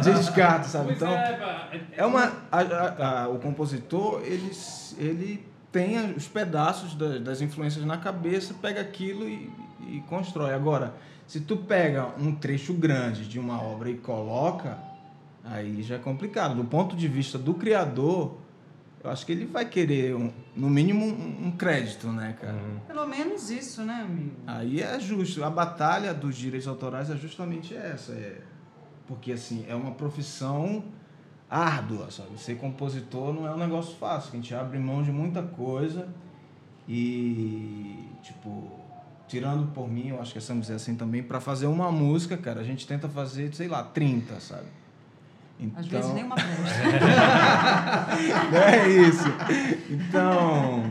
descarta, 0.04 0.68
sabe? 0.68 0.86
Pois 0.86 0.96
Então, 0.96 1.12
é, 1.12 1.32
pá, 1.36 1.68
É 1.96 2.04
uma. 2.04 2.24
a- 2.52 2.60
a- 2.60 3.22
a- 3.24 3.28
o 3.28 3.38
compositor, 3.38 4.20
ele, 4.24 4.50
ele 4.98 5.44
tem 5.72 5.98
os 6.14 6.26
pedaços 6.26 6.94
da- 6.94 7.18
das 7.18 7.40
influências 7.40 7.84
na 7.84 7.96
cabeça, 7.96 8.54
pega 8.60 8.80
aquilo 8.80 9.28
e, 9.28 9.50
e 9.88 10.02
constrói. 10.08 10.52
Agora, 10.52 10.94
se 11.26 11.40
tu 11.40 11.56
pega 11.56 12.08
um 12.18 12.34
trecho 12.34 12.72
grande 12.74 13.26
de 13.26 13.38
uma 13.38 13.62
obra 13.62 13.90
e 13.90 13.96
coloca, 13.96 14.78
aí 15.44 15.82
já 15.82 15.94
é 15.96 15.98
complicado. 15.98 16.54
Do 16.54 16.64
ponto 16.64 16.94
de 16.96 17.08
vista 17.08 17.38
do 17.38 17.54
criador, 17.54 18.36
eu 19.02 19.10
acho 19.10 19.24
que 19.24 19.32
ele 19.32 19.46
vai 19.46 19.64
querer, 19.64 20.14
um- 20.16 20.32
no 20.56 20.68
mínimo, 20.68 21.04
um, 21.06 21.46
um 21.48 21.50
crédito, 21.52 22.08
né, 22.08 22.36
cara? 22.40 22.54
Uhum. 22.54 22.78
Pelo 22.86 23.06
menos 23.06 23.50
isso, 23.50 23.82
né, 23.82 24.02
amigo? 24.02 24.32
Aí 24.46 24.80
é 24.82 24.98
justo. 24.98 25.42
A 25.44 25.50
batalha 25.50 26.12
dos 26.12 26.36
direitos 26.36 26.66
autorais 26.68 27.08
é 27.10 27.16
justamente 27.16 27.74
essa. 27.76 28.12
É, 28.12 28.40
porque, 29.06 29.32
assim, 29.32 29.64
é 29.68 29.74
uma 29.74 29.92
profissão 29.92 30.84
árdua, 31.48 32.10
sabe? 32.10 32.38
Ser 32.38 32.56
compositor 32.56 33.32
não 33.32 33.46
é 33.46 33.54
um 33.54 33.58
negócio 33.58 33.96
fácil. 33.96 34.30
A 34.32 34.36
gente 34.36 34.54
abre 34.54 34.78
mão 34.78 35.02
de 35.02 35.10
muita 35.10 35.42
coisa 35.42 36.08
e, 36.86 38.04
tipo, 38.22 38.70
tirando 39.26 39.72
por 39.72 39.88
mim, 39.90 40.08
eu 40.08 40.20
acho 40.20 40.32
que 40.32 40.40
vamos 40.40 40.62
dizer 40.62 40.74
assim 40.76 40.94
também, 40.94 41.22
para 41.22 41.40
fazer 41.40 41.66
uma 41.66 41.92
música, 41.92 42.36
cara, 42.36 42.60
a 42.60 42.64
gente 42.64 42.86
tenta 42.86 43.08
fazer, 43.08 43.54
sei 43.54 43.68
lá, 43.68 43.82
30, 43.82 44.40
sabe? 44.40 44.66
Então, 45.60 45.80
Às 45.80 45.86
vezes 45.86 46.12
nem 46.14 46.24
uma 46.24 46.36
presta. 46.46 46.54
é 48.56 48.88
isso. 48.88 49.24
Então, 49.90 50.90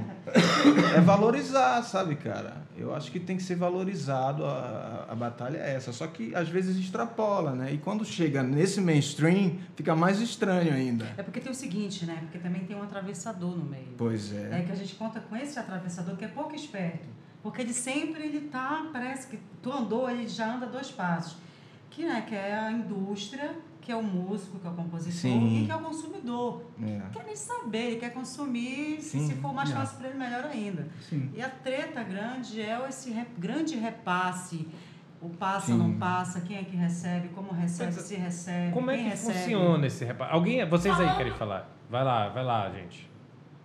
é 0.96 1.02
valorizar, 1.02 1.82
sabe, 1.84 2.16
cara? 2.16 2.66
Eu 2.78 2.94
acho 2.94 3.12
que 3.12 3.20
tem 3.20 3.38
que 3.38 3.44
ser 3.44 3.56
valorizado, 3.56 4.46
a, 4.46 5.06
a 5.10 5.16
batalha 5.16 5.58
é 5.58 5.76
essa. 5.76 5.92
Só 5.94 6.06
que 6.08 6.36
às 6.36 6.48
vezes 6.50 6.78
extrapola, 6.78 7.54
né? 7.54 7.74
E 7.74 7.78
quando 7.78 8.04
chega 8.06 8.44
nesse 8.44 8.80
mainstream, 8.82 9.56
fica 9.76 9.96
mais 9.96 10.20
estranho 10.22 10.74
ainda. 10.74 11.06
É 11.18 11.24
porque 11.24 11.40
tem 11.40 11.52
o 11.52 11.56
seguinte, 11.56 12.06
né? 12.06 12.18
Porque 12.22 12.38
também 12.38 12.64
tem 12.66 12.76
um 12.76 12.84
atravessador 12.84 13.56
no 13.58 13.64
meio. 13.66 13.88
Pois 13.98 14.32
É 14.34 14.60
é. 14.60 14.64
que 14.66 14.72
a 14.72 14.76
gente 14.76 14.96
conta 14.96 15.20
com 15.22 15.36
esse 15.36 15.58
atravessador 15.58 16.16
que 16.18 16.26
é 16.26 16.28
pouco 16.28 16.54
esperto. 16.56 17.08
Porque 17.42 17.62
ele 17.62 17.74
sempre 17.74 18.24
ele 18.24 18.42
tá, 18.50 18.86
parece 18.92 19.28
que 19.28 19.40
tu 19.62 19.72
andou, 19.72 20.10
ele 20.10 20.28
já 20.28 20.56
anda 20.56 20.66
dois 20.66 20.92
passos. 20.92 21.38
Que, 21.90 22.06
né, 22.06 22.24
que 22.28 22.36
é 22.36 22.54
a 22.54 22.72
indústria, 22.72 23.56
que 23.88 23.92
é 23.94 23.96
o 23.96 24.04
músico, 24.04 24.60
que 24.60 24.68
é 24.68 24.70
o 24.70 24.74
compositor 24.74 25.14
Sim. 25.14 25.64
e 25.64 25.66
que 25.66 25.72
é 25.72 25.76
o 25.78 25.80
consumidor. 25.80 26.62
É. 26.84 26.98
Não 26.98 27.10
quer 27.10 27.24
nem 27.24 27.38
saber, 27.38 27.78
ele 27.92 27.96
quer 28.02 28.12
consumir, 28.12 29.02
se, 29.02 29.12
Sim. 29.18 29.28
se 29.28 29.36
for 29.36 29.54
mais 29.54 29.72
É. 29.72 29.76
fácil 29.76 29.98
para 29.98 30.10
ele, 30.10 30.18
melhor 30.20 30.44
ainda. 30.44 30.90
Sim. 31.00 31.32
E 31.34 31.42
a 31.42 31.50
treta 31.50 32.04
grande 32.04 32.62
é 32.62 32.86
esse 32.90 33.12
re- 33.12 33.26
grande 33.38 33.78
repasse. 33.78 34.68
O 35.22 35.30
passa, 35.30 35.68
Sim. 35.68 35.78
não 35.78 35.98
passa, 35.98 36.42
quem 36.42 36.58
é 36.58 36.64
que 36.66 36.76
recebe, 36.76 37.30
como 37.30 37.54
recebe, 37.54 37.94
Pois 37.94 38.04
é. 38.04 38.08
se 38.10 38.16
recebe, 38.18 38.74
Como 38.74 38.92
é 38.92 38.98
que 38.98 39.04
recebe. 39.04 39.40
funciona 39.40 39.88
esse 39.88 40.04
reparo? 40.04 40.34
Alguém, 40.34 40.68
vocês 40.68 41.00
aí 41.00 41.16
querem 41.16 41.34
falar? 41.34 41.70
Vai 41.90 42.04
lá, 42.04 42.28
vai 42.28 42.44
lá, 42.44 42.70
gente. 42.70 43.10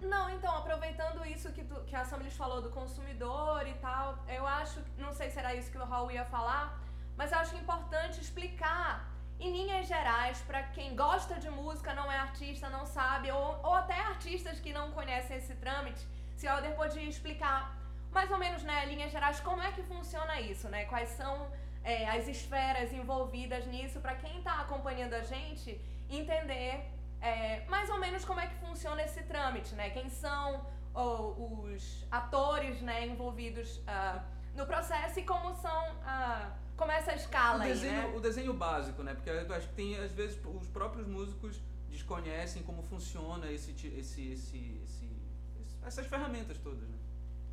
Não, 0.00 0.30
então, 0.30 0.56
aproveitando 0.56 1.26
isso 1.26 1.50
que, 1.52 1.64
tu, 1.64 1.74
que 1.84 1.96
a 1.96 2.04
Samilis 2.04 2.34
falou 2.36 2.62
do 2.62 2.70
consumidor 2.70 3.66
e 3.66 3.74
tal, 3.74 4.24
eu 4.28 4.46
acho, 4.46 4.78
não 4.96 5.12
sei 5.12 5.28
se 5.30 5.38
era 5.40 5.52
isso 5.56 5.68
que 5.72 5.78
o 5.78 5.84
Raul 5.84 6.12
ia 6.12 6.24
falar, 6.24 6.80
mas 7.16 7.32
eu 7.32 7.38
acho 7.38 7.56
importante 7.56 8.20
explicar 8.20 9.11
em 9.42 9.50
linhas 9.58 9.86
gerais 9.88 10.40
para 10.48 10.62
quem 10.74 10.94
gosta 10.94 11.34
de 11.44 11.50
música, 11.50 11.92
não 11.94 12.10
é 12.10 12.18
artista, 12.18 12.68
não 12.70 12.84
sabe, 12.86 13.30
ou, 13.32 13.60
ou 13.62 13.74
até 13.74 13.98
artistas 14.14 14.60
que 14.60 14.72
não 14.72 14.92
conhecem 14.92 15.36
esse 15.36 15.54
trâmite, 15.56 16.06
se 16.36 16.46
o 16.46 16.50
Alder 16.52 16.74
podia 16.76 17.02
explicar 17.02 17.76
mais 18.12 18.30
ou 18.30 18.38
menos, 18.38 18.62
né, 18.62 18.84
linhas 18.86 19.10
gerais, 19.10 19.40
como 19.40 19.62
é 19.62 19.72
que 19.72 19.82
funciona 19.82 20.40
isso, 20.40 20.68
né? 20.68 20.84
Quais 20.84 21.08
são 21.10 21.50
é, 21.82 22.08
as 22.10 22.28
esferas 22.28 22.92
envolvidas 22.92 23.66
nisso, 23.66 24.00
para 24.00 24.14
quem 24.14 24.38
está 24.38 24.60
acompanhando 24.60 25.14
a 25.14 25.22
gente 25.22 25.80
entender 26.10 26.72
é, 27.20 27.64
mais 27.68 27.88
ou 27.88 27.98
menos 27.98 28.24
como 28.24 28.38
é 28.38 28.46
que 28.46 28.54
funciona 28.66 29.02
esse 29.02 29.22
trâmite, 29.22 29.74
né? 29.74 29.90
Quem 29.90 30.08
são 30.08 30.64
ó, 30.94 31.32
os 31.64 32.06
atores 32.10 32.80
né, 32.82 33.06
envolvidos 33.06 33.80
ah, 33.86 34.22
no 34.54 34.66
processo 34.66 35.18
e 35.20 35.24
como 35.24 35.54
são 35.54 35.96
ah, 36.04 36.50
como 36.82 36.92
é 36.92 36.96
essa 36.98 37.12
O 37.12 37.16
escala 37.16 37.62
aí, 37.64 37.70
desenho, 37.72 37.92
né? 37.94 38.12
o 38.16 38.20
desenho 38.20 38.52
básico, 38.54 39.02
né? 39.02 39.14
Porque 39.14 39.30
eu 39.30 39.54
acho 39.54 39.68
que 39.68 39.74
tem, 39.74 39.96
às 39.98 40.10
vezes, 40.12 40.38
os 40.60 40.66
próprios 40.68 41.06
músicos 41.06 41.60
desconhecem 41.90 42.62
como 42.62 42.82
funciona 42.82 43.50
esse, 43.50 43.70
esse, 43.70 43.86
esse, 43.98 44.30
esse- 44.32 44.82
esse- 44.82 45.76
essas 45.86 46.06
ferramentas 46.06 46.56
todas, 46.58 46.80
né? 46.80 46.96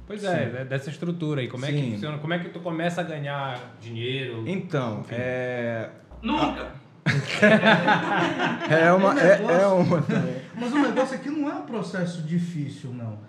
Pois 0.07 0.23
é, 0.23 0.65
dessa 0.65 0.89
estrutura 0.89 1.41
aí, 1.41 1.47
como 1.47 1.65
é 1.65 1.71
que 1.71 1.77
Sim. 1.77 1.91
funciona? 1.93 2.17
Como 2.17 2.33
é 2.33 2.39
que 2.39 2.49
tu 2.49 2.59
começa 2.59 3.01
a 3.01 3.03
ganhar 3.03 3.75
dinheiro? 3.79 4.43
Então, 4.47 5.05
é. 5.11 5.89
Nunca! 6.21 6.71
É 8.69 8.91
uma. 8.91 9.19
É, 9.19 9.33
é 9.33 9.37
negócio- 9.39 9.75
uma 9.77 10.01
também. 10.01 10.41
Mas 10.55 10.71
o 10.73 10.79
negócio 10.79 11.15
aqui 11.15 11.29
não 11.29 11.49
é 11.49 11.53
um 11.55 11.65
processo 11.65 12.21
difícil, 12.23 12.91
não. 12.91 13.19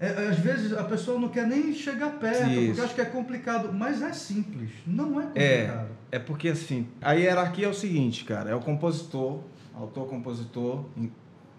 É, 0.00 0.28
às 0.28 0.38
vezes 0.38 0.72
a 0.72 0.84
pessoa 0.84 1.18
não 1.18 1.28
quer 1.28 1.46
nem 1.46 1.74
chegar 1.74 2.10
perto, 2.20 2.48
Isso. 2.50 2.66
porque 2.66 2.80
acha 2.82 2.94
que 2.94 3.00
é 3.00 3.04
complicado, 3.04 3.72
mas 3.72 4.00
é 4.00 4.12
simples, 4.12 4.70
não 4.86 5.20
é 5.20 5.24
É, 5.34 5.62
complicado. 5.66 5.88
é 6.12 6.18
porque 6.20 6.48
assim, 6.50 6.86
a 7.02 7.12
hierarquia 7.14 7.66
é 7.66 7.68
o 7.68 7.74
seguinte, 7.74 8.24
cara, 8.24 8.48
é 8.50 8.54
o 8.54 8.60
compositor, 8.60 9.40
autor-compositor, 9.74 10.84
em 10.96 11.10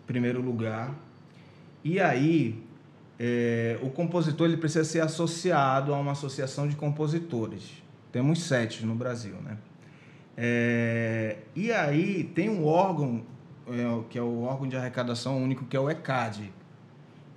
primeiro 0.08 0.42
lugar. 0.42 0.94
E 1.84 2.00
aí, 2.00 2.64
é, 3.20 3.78
o 3.82 3.90
compositor 3.90 4.48
ele 4.48 4.58
precisa 4.58 4.86
ser 4.86 5.02
associado 5.02 5.94
a 5.94 6.00
uma 6.00 6.14
associação 6.14 6.66
de 6.68 6.76
compositores. 6.78 7.84
Temos 8.12 8.42
sete 8.44 8.86
no 8.86 8.96
Brasil, 8.96 9.36
né? 9.44 9.58
É, 10.38 11.38
e 11.54 11.72
aí 11.72 12.24
tem 12.34 12.50
um 12.50 12.66
órgão, 12.66 13.24
é, 13.68 14.04
que 14.10 14.18
é 14.18 14.22
o 14.22 14.44
órgão 14.44 14.68
de 14.68 14.78
arrecadação 14.78 15.44
único, 15.44 15.66
que 15.66 15.76
é 15.76 15.80
o 15.80 15.90
ECAD. 15.90 16.54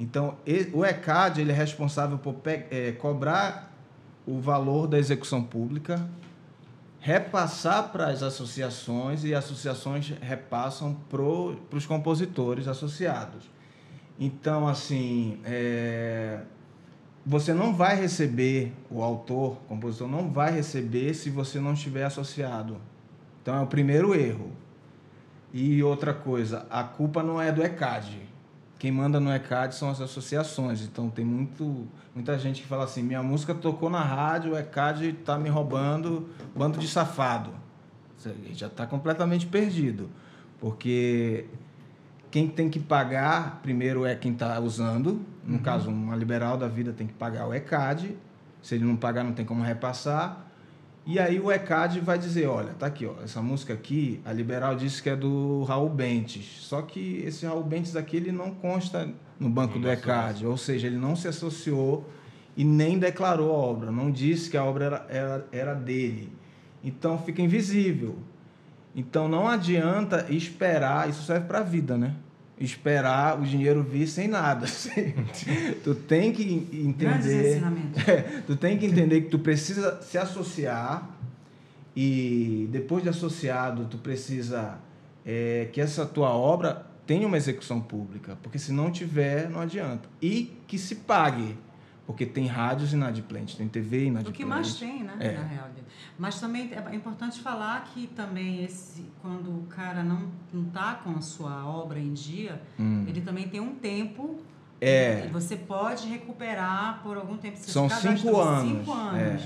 Então, 0.02 0.36
o 0.72 0.84
ECAD 0.84 1.40
ele 1.40 1.52
é 1.52 1.54
responsável 1.54 2.18
por 2.18 2.34
é, 2.44 2.90
cobrar 2.90 3.72
o 4.26 4.40
valor 4.40 4.88
da 4.88 4.98
execução 4.98 5.44
pública, 5.44 6.04
repassar 6.98 7.92
para 7.92 8.08
as 8.08 8.20
associações 8.20 9.22
e 9.22 9.32
as 9.32 9.44
associações 9.44 10.12
repassam 10.20 10.96
para 11.08 11.22
os 11.22 11.86
compositores 11.86 12.66
associados. 12.66 13.48
Então, 14.18 14.66
assim, 14.66 15.38
é, 15.44 16.40
você 17.24 17.54
não 17.54 17.72
vai 17.72 17.94
receber, 17.94 18.72
o 18.90 19.04
autor, 19.04 19.52
o 19.52 19.68
compositor, 19.68 20.08
não 20.08 20.32
vai 20.32 20.50
receber 20.50 21.14
se 21.14 21.30
você 21.30 21.60
não 21.60 21.74
estiver 21.74 22.02
associado. 22.02 22.76
Então, 23.40 23.54
é 23.54 23.60
o 23.60 23.68
primeiro 23.68 24.16
erro. 24.16 24.50
E 25.52 25.80
outra 25.80 26.12
coisa, 26.12 26.66
a 26.68 26.82
culpa 26.82 27.22
não 27.22 27.40
é 27.40 27.52
do 27.52 27.62
ECAD. 27.62 28.31
Quem 28.82 28.90
manda 28.90 29.20
no 29.20 29.32
ECAD 29.32 29.76
são 29.76 29.90
as 29.90 30.00
associações. 30.00 30.82
Então, 30.82 31.08
tem 31.08 31.24
muito, 31.24 31.86
muita 32.12 32.36
gente 32.36 32.62
que 32.62 32.66
fala 32.66 32.82
assim: 32.82 33.00
minha 33.00 33.22
música 33.22 33.54
tocou 33.54 33.88
na 33.88 34.02
rádio, 34.02 34.54
o 34.54 34.58
ECAD 34.58 35.10
está 35.20 35.38
me 35.38 35.48
roubando, 35.48 36.28
bando 36.52 36.80
de 36.80 36.88
safado. 36.88 37.52
Já 38.52 38.66
está 38.66 38.84
completamente 38.84 39.46
perdido. 39.46 40.10
Porque 40.58 41.44
quem 42.28 42.48
tem 42.48 42.68
que 42.68 42.80
pagar 42.80 43.60
primeiro 43.62 44.04
é 44.04 44.16
quem 44.16 44.32
está 44.32 44.58
usando. 44.58 45.24
No 45.46 45.60
caso, 45.60 45.88
uma 45.88 46.16
liberal 46.16 46.56
da 46.56 46.66
vida 46.66 46.92
tem 46.92 47.06
que 47.06 47.12
pagar 47.12 47.46
o 47.46 47.54
ECAD. 47.54 48.16
Se 48.60 48.74
ele 48.74 48.84
não 48.84 48.96
pagar, 48.96 49.22
não 49.22 49.32
tem 49.32 49.44
como 49.44 49.62
repassar. 49.62 50.44
E 51.04 51.18
aí 51.18 51.40
o 51.40 51.50
ECAD 51.50 51.98
vai 51.98 52.16
dizer, 52.16 52.46
olha, 52.46 52.74
tá 52.74 52.86
aqui, 52.86 53.06
ó, 53.06 53.14
essa 53.24 53.42
música 53.42 53.74
aqui, 53.74 54.20
a 54.24 54.32
Liberal 54.32 54.76
disse 54.76 55.02
que 55.02 55.10
é 55.10 55.16
do 55.16 55.64
Raul 55.64 55.88
Bentes. 55.88 56.58
Só 56.60 56.80
que 56.82 57.22
esse 57.26 57.44
Raul 57.44 57.64
Bentes 57.64 57.96
aqui, 57.96 58.16
ele 58.16 58.30
não 58.30 58.52
consta 58.52 59.12
no 59.38 59.50
banco 59.50 59.80
do 59.80 59.90
ECAD, 59.90 60.46
ou 60.46 60.56
seja, 60.56 60.86
ele 60.86 60.96
não 60.96 61.16
se 61.16 61.26
associou 61.26 62.08
e 62.56 62.64
nem 62.64 62.98
declarou 62.98 63.50
a 63.50 63.58
obra, 63.58 63.90
não 63.90 64.10
disse 64.12 64.48
que 64.48 64.56
a 64.56 64.64
obra 64.64 64.84
era, 64.84 65.06
era, 65.08 65.46
era 65.50 65.74
dele. 65.74 66.32
Então 66.84 67.18
fica 67.18 67.42
invisível. 67.42 68.18
Então 68.94 69.26
não 69.26 69.48
adianta 69.48 70.26
esperar, 70.28 71.08
isso 71.08 71.22
serve 71.22 71.46
para 71.46 71.60
a 71.60 71.62
vida, 71.62 71.96
né? 71.96 72.14
Esperar 72.60 73.40
o 73.40 73.44
dinheiro 73.44 73.82
vir 73.82 74.06
sem 74.06 74.28
nada. 74.28 74.66
tu 75.82 75.94
tem 75.94 76.32
que 76.32 76.68
entender. 76.72 77.62
É, 78.06 78.40
tu 78.46 78.56
tem 78.56 78.78
que 78.78 78.86
entender 78.86 79.22
que 79.22 79.28
tu 79.28 79.38
precisa 79.38 80.00
se 80.02 80.16
associar 80.18 81.08
e 81.94 82.68
depois 82.70 83.02
de 83.02 83.08
associado 83.08 83.86
tu 83.86 83.98
precisa 83.98 84.78
é, 85.24 85.68
que 85.72 85.80
essa 85.80 86.06
tua 86.06 86.30
obra 86.30 86.86
tenha 87.06 87.26
uma 87.26 87.36
execução 87.36 87.80
pública, 87.80 88.38
porque 88.42 88.58
se 88.58 88.72
não 88.72 88.90
tiver 88.90 89.50
não 89.50 89.60
adianta 89.60 90.08
e 90.20 90.56
que 90.66 90.78
se 90.78 90.96
pague, 90.96 91.56
porque 92.06 92.26
tem 92.26 92.46
rádios 92.46 92.92
inadimplentes, 92.92 93.54
tem 93.54 93.68
TV 93.68 93.98
O 93.98 94.00
inadimplente. 94.04 94.38
que 94.38 94.44
mais 94.44 94.74
tem, 94.74 95.02
né, 95.04 95.14
É. 95.20 95.32
na 95.32 95.44
real. 95.44 95.68
Mas 96.18 96.38
também 96.40 96.70
é 96.72 96.94
importante 96.94 97.40
falar 97.40 97.84
que 97.84 98.06
também 98.08 98.64
esse, 98.64 99.04
quando 99.20 99.48
o 99.50 99.66
cara 99.68 100.02
não 100.02 100.28
não 100.52 100.64
tá 100.64 100.94
com 101.02 101.10
a 101.16 101.20
sua 101.20 101.64
obra 101.66 101.98
em 101.98 102.12
dia, 102.12 102.60
Hum. 102.78 103.04
ele 103.08 103.20
também 103.20 103.48
tem 103.48 103.60
um 103.60 103.74
tempo. 103.74 104.38
É. 104.80 105.28
Você 105.32 105.56
pode 105.56 106.08
recuperar 106.08 107.00
por 107.02 107.16
algum 107.16 107.36
tempo. 107.36 107.56
Você 107.56 107.70
São 107.70 107.88
cinco 107.88 108.36
anos, 108.36 108.68
Cinco 108.78 108.92
anos. 108.92 109.42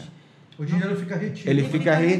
O 0.58 0.64
dinheiro 0.64 0.96
fica 0.96 1.14
retido. 1.16 1.50
Ele 1.50 1.60
Ele 1.60 1.68
fica 1.68 1.78
fica 1.78 1.94
retido 1.96 2.16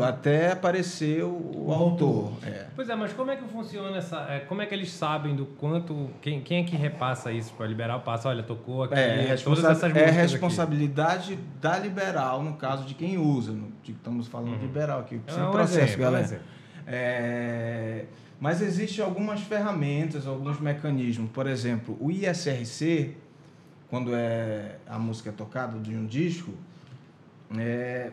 retido. 0.00 0.02
até 0.04 0.52
aparecer 0.52 1.22
o, 1.22 1.28
o 1.66 1.70
autor. 1.72 2.32
autor. 2.32 2.48
É. 2.48 2.66
Pois 2.74 2.88
é, 2.88 2.94
mas 2.96 3.12
como 3.12 3.30
é 3.30 3.36
que 3.36 3.44
funciona 3.44 3.96
essa. 3.98 4.20
é, 4.30 4.40
como 4.40 4.62
é 4.62 4.66
que 4.66 4.74
eles 4.74 4.90
sabem 4.90 5.36
do 5.36 5.44
quanto. 5.44 6.08
Quem, 6.22 6.40
quem 6.40 6.62
é 6.62 6.64
que 6.64 6.76
repassa 6.76 7.30
isso 7.30 7.52
para 7.52 7.66
liberal? 7.66 8.00
Passa, 8.00 8.30
olha, 8.30 8.42
tocou 8.42 8.84
aqui. 8.84 8.94
É, 8.94 9.16
todas 9.16 9.28
responsa- 9.28 9.70
essas 9.70 9.82
é 9.84 9.88
músicas 9.88 10.08
aqui. 10.12 10.20
responsabilidade 10.22 11.38
da 11.60 11.78
liberal, 11.78 12.42
no 12.42 12.54
caso 12.54 12.84
de 12.86 12.94
quem 12.94 13.18
usa. 13.18 13.52
No, 13.52 13.68
de- 13.82 13.92
estamos 13.92 14.28
falando 14.28 14.56
de 14.58 14.62
liberal 14.66 15.00
aqui. 15.00 15.20
É 15.26 15.32
Sem 15.32 15.42
um 15.42 15.50
processo, 15.50 15.78
exemplo, 15.80 16.04
é 16.04 16.08
um 16.08 16.12
galera. 16.12 16.42
É, 16.86 18.04
mas 18.40 18.60
existem 18.62 19.04
algumas 19.04 19.40
ferramentas, 19.40 20.26
alguns 20.26 20.58
mecanismos. 20.60 21.30
Por 21.30 21.46
exemplo, 21.46 21.96
o 22.00 22.10
ISRC, 22.10 23.14
quando 23.88 24.14
é 24.14 24.76
a 24.86 24.98
música 24.98 25.30
é 25.30 25.32
tocada 25.32 25.78
de 25.78 25.94
um 25.94 26.06
disco, 26.06 26.52
é, 27.58 28.10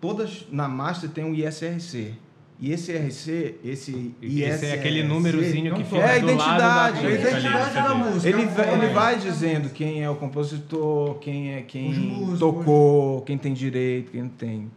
todas 0.00 0.46
na 0.50 0.68
master 0.68 1.10
tem 1.10 1.24
um 1.24 1.34
ISRC. 1.34 2.14
E 2.60 2.72
esse 2.72 2.92
ISRC, 2.92 3.56
esse 3.64 4.14
Esse 4.22 4.66
é 4.66 4.74
aquele 4.74 5.00
ISRC, 5.00 5.08
númerozinho 5.12 5.74
que 5.74 5.84
fica 5.84 5.96
é 5.98 6.16
a 6.16 6.18
do 6.20 6.34
lado 6.34 6.38
da 6.60 7.00
identidade, 7.00 7.02
música 7.02 7.08
É 7.08 7.34
a 7.34 7.38
identidade 7.40 7.74
da 7.74 7.94
música. 7.94 8.28
Ele, 8.28 8.42
é 8.42 8.46
vai- 8.46 8.74
ele 8.74 8.86
vai 8.94 9.18
dizendo 9.18 9.70
quem 9.70 10.02
é 10.04 10.08
o 10.08 10.14
compositor, 10.14 11.18
quem 11.18 11.54
é 11.54 11.62
quem 11.62 11.92
músicos. 11.92 12.38
tocou, 12.38 13.22
quem 13.22 13.36
tem 13.36 13.52
direito, 13.52 14.12
quem 14.12 14.22
não 14.22 14.28
tem. 14.28 14.70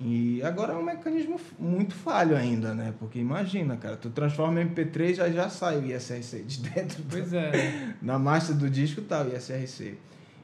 E 0.00 0.42
agora 0.42 0.72
é 0.72 0.76
um 0.76 0.82
mecanismo 0.82 1.38
muito 1.58 1.94
falho 1.94 2.34
ainda, 2.34 2.72
né? 2.72 2.94
Porque 2.98 3.18
imagina, 3.18 3.76
cara, 3.76 3.98
tu 3.98 4.08
transforma 4.08 4.58
em 4.62 4.64
MP3 4.66 5.14
já 5.16 5.28
já 5.30 5.50
sai 5.50 5.76
o 5.78 5.84
ISRC 5.84 6.42
de 6.42 6.60
dentro. 6.70 7.02
Pois 7.08 7.34
é. 7.34 7.92
Na 8.00 8.18
master 8.18 8.56
do 8.56 8.68
disco 8.70 9.02
tá 9.02 9.22
o 9.22 9.28
ISRC. 9.36 9.98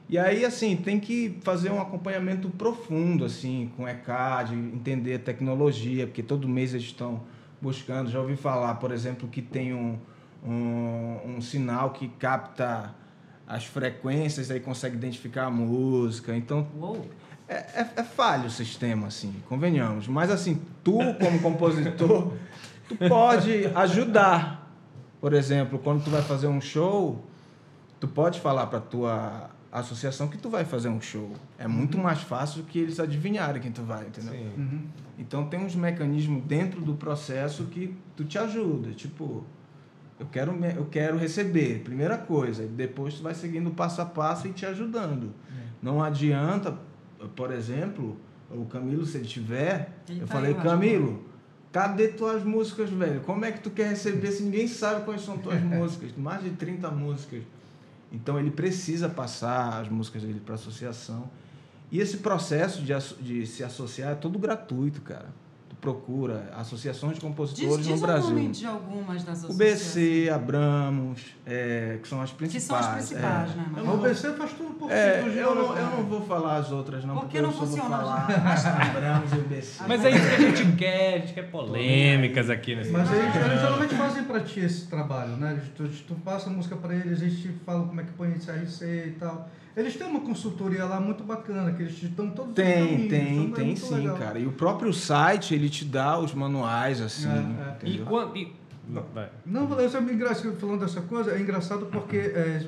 E 0.09 0.17
aí, 0.17 0.45
assim, 0.45 0.77
tem 0.77 1.01
que 1.01 1.37
fazer 1.41 1.69
um 1.69 1.81
acompanhamento 1.81 2.49
profundo, 2.49 3.25
assim, 3.25 3.69
com 3.75 3.85
ECAD, 3.85 4.55
entender 4.55 5.15
a 5.15 5.19
tecnologia, 5.19 6.07
porque 6.07 6.23
todo 6.23 6.47
mês 6.47 6.73
eles 6.73 6.85
estão 6.85 7.23
buscando. 7.61 8.09
Já 8.09 8.21
ouvi 8.21 8.37
falar, 8.37 8.75
por 8.75 8.91
exemplo, 8.91 9.27
que 9.27 9.41
tem 9.41 9.73
um, 9.73 9.99
um, 10.45 11.19
um 11.25 11.41
sinal 11.41 11.89
que 11.89 12.07
capta 12.07 12.95
as 13.45 13.65
frequências, 13.65 14.49
aí 14.49 14.61
consegue 14.61 14.95
identificar 14.95 15.47
a 15.47 15.49
música. 15.49 16.33
Então, 16.33 16.65
é, 17.45 17.55
é, 17.55 17.89
é 17.97 18.03
falho 18.03 18.45
o 18.45 18.49
sistema, 18.49 19.07
assim, 19.07 19.35
convenhamos. 19.49 20.07
Mas, 20.07 20.31
assim, 20.31 20.61
tu, 20.85 20.99
como 21.19 21.39
compositor, 21.41 22.31
tu 22.87 22.95
pode 23.09 23.65
ajudar. 23.75 24.71
Por 25.19 25.33
exemplo, 25.33 25.77
quando 25.79 26.05
tu 26.05 26.09
vai 26.09 26.21
fazer 26.21 26.47
um 26.47 26.61
show, 26.61 27.25
tu 27.99 28.07
pode 28.07 28.39
falar 28.39 28.67
para 28.67 28.79
tua 28.79 29.56
associação 29.71 30.27
que 30.27 30.37
tu 30.37 30.49
vai 30.49 30.63
fazer 30.65 30.89
um 30.89 31.01
show. 31.01 31.31
É 31.57 31.67
muito 31.67 31.97
mais 31.97 32.21
fácil 32.21 32.63
que 32.63 32.79
eles 32.79 32.99
adivinharem 32.99 33.61
quem 33.61 33.71
tu 33.71 33.83
vai, 33.83 34.05
entendeu? 34.07 34.33
Sim. 34.33 34.49
Uhum. 34.57 34.81
Então 35.19 35.47
tem 35.47 35.59
uns 35.59 35.75
mecanismos 35.75 36.43
dentro 36.43 36.81
do 36.81 36.93
processo 36.95 37.65
que 37.65 37.95
tu 38.15 38.23
te 38.23 38.37
ajuda, 38.37 38.91
tipo, 38.91 39.43
eu 40.19 40.25
quero 40.27 40.53
me- 40.53 40.73
eu 40.75 40.85
quero 40.85 41.17
receber, 41.17 41.81
primeira 41.83 42.17
coisa, 42.17 42.63
e 42.63 42.67
depois 42.67 43.15
tu 43.15 43.23
vai 43.23 43.33
seguindo 43.35 43.69
passo 43.71 44.01
a 44.01 44.05
passo 44.05 44.47
e 44.47 44.51
te 44.51 44.65
ajudando. 44.65 45.31
Não 45.81 46.01
adianta, 46.03 46.77
por 47.35 47.51
exemplo, 47.51 48.17
o 48.49 48.65
Camilo 48.65 49.05
se 49.05 49.17
ele 49.17 49.27
tiver, 49.27 49.97
Ele 50.09 50.21
eu 50.21 50.27
tá 50.27 50.33
falei, 50.35 50.53
aí, 50.55 50.61
Camilo, 50.61 51.25
cadê 51.71 52.07
tuas 52.09 52.43
músicas, 52.43 52.89
velho? 52.89 53.21
Como 53.21 53.43
é 53.45 53.51
que 53.51 53.59
tu 53.59 53.69
quer 53.69 53.89
receber 53.89 54.31
se 54.31 54.41
ninguém 54.43 54.67
sabe 54.67 55.03
quais 55.03 55.21
são 55.21 55.37
tuas 55.37 55.59
músicas? 55.61 56.11
Mais 56.17 56.41
de 56.43 56.51
30 56.51 56.89
músicas. 56.89 57.43
Então 58.11 58.39
ele 58.39 58.51
precisa 58.51 59.09
passar 59.09 59.81
as 59.81 59.89
músicas 59.89 60.23
dele 60.23 60.39
para 60.39 60.55
associação. 60.55 61.29
E 61.91 61.99
esse 61.99 62.17
processo 62.17 62.81
de, 62.81 62.93
de 63.21 63.45
se 63.45 63.63
associar 63.63 64.11
é 64.11 64.15
todo 64.15 64.37
gratuito, 64.37 65.01
cara. 65.01 65.27
Procura 65.79 66.49
associações 66.55 67.13
de 67.13 67.19
Diz, 67.19 67.23
compositores 67.29 67.77
diz 67.85 67.87
no 67.89 67.95
o 67.97 67.99
Brasil. 68.01 68.29
nome 68.31 68.47
de 68.49 68.65
algumas 68.65 69.23
das 69.23 69.43
O. 69.43 69.53
BC, 69.53 70.29
Abramos, 70.33 71.21
é, 71.45 71.99
que 72.01 72.07
são 72.07 72.19
as 72.19 72.31
Que 72.31 72.37
principais. 72.37 72.83
são 72.85 72.93
as 72.95 72.95
principais, 72.95 73.51
é. 73.51 73.55
né? 73.55 73.65
Eu 73.77 73.85
Mas 73.85 73.95
O 73.95 73.97
BC 73.99 74.33
faz 74.33 74.53
tudo 74.53 74.73
por 74.73 74.91
é, 74.91 75.21
de 75.21 75.37
eu, 75.37 75.53
não, 75.53 75.77
eu 75.77 75.85
não 75.85 76.03
vou 76.05 76.21
falar 76.21 76.57
as 76.57 76.71
outras, 76.71 77.05
não, 77.05 77.13
Por 77.13 77.21
porque 77.21 77.37
que 77.37 77.43
não 77.43 77.49
eu 77.49 77.53
só 77.53 77.59
vou 77.59 77.67
funciona? 77.77 77.95
falar 77.97 78.27
Abramos 78.89 79.31
e 79.33 79.35
o 79.35 79.41
BC. 79.43 79.83
Mas 79.87 80.03
é 80.05 80.09
isso 80.11 80.27
que 80.29 80.35
a 80.35 80.39
gente 80.55 80.75
quer, 80.77 81.13
a 81.13 81.19
gente 81.19 81.33
quer 81.33 81.51
polêmicas 81.51 82.49
aqui 82.49 82.75
nesse 82.75 82.89
Mas 82.91 83.11
eles, 83.11 83.35
eles 83.35 83.61
geralmente 83.61 83.95
fazem 83.95 84.23
pra 84.23 84.39
ti 84.41 84.59
esse 84.61 84.87
trabalho, 84.87 85.37
né? 85.37 85.61
Tu, 85.75 85.87
tu 86.07 86.15
passa 86.15 86.49
a 86.49 86.53
música 86.53 86.75
pra 86.75 86.93
eles, 86.95 87.21
eles 87.21 87.39
te 87.39 87.49
falam 87.65 87.87
como 87.87 88.01
é 88.01 88.03
que 88.03 88.11
põe 88.13 88.31
esse 88.33 88.49
RC 88.51 88.85
e 89.07 89.11
tal. 89.19 89.47
Eles 89.77 89.95
têm 89.95 90.07
uma 90.07 90.21
consultoria 90.21 90.83
lá 90.85 90.99
muito 90.99 91.23
bacana, 91.23 91.71
que 91.71 91.83
eles 91.83 91.95
te 91.95 92.07
dão 92.07 92.31
todos 92.31 92.49
os 92.49 92.55
Tem, 92.55 92.87
caminhos, 92.87 93.09
tem, 93.09 93.43
então 93.45 93.53
é 93.61 93.65
tem 93.67 93.75
sim, 93.75 93.93
legal. 93.93 94.17
cara. 94.17 94.39
E 94.39 94.47
o 94.47 94.51
próprio 94.51 94.91
site, 94.91 95.53
ele 95.53 95.69
te 95.69 95.85
dá 95.85 96.17
os 96.19 96.33
manuais, 96.33 96.99
assim, 96.99 97.27
É, 97.29 97.85
é. 97.85 97.89
E 97.89 97.99
quando. 97.99 98.35
e- 98.35 98.51
Vai. 99.13 99.29
Não, 99.45 99.69
eu 99.79 99.89
sempre 99.89 100.13
engraçado 100.15 100.55
falando 100.55 100.79
dessa 100.79 101.01
coisa, 101.01 101.31
é 101.33 101.39
engraçado 101.41 101.87
porque 101.87 102.15
é, 102.17 102.65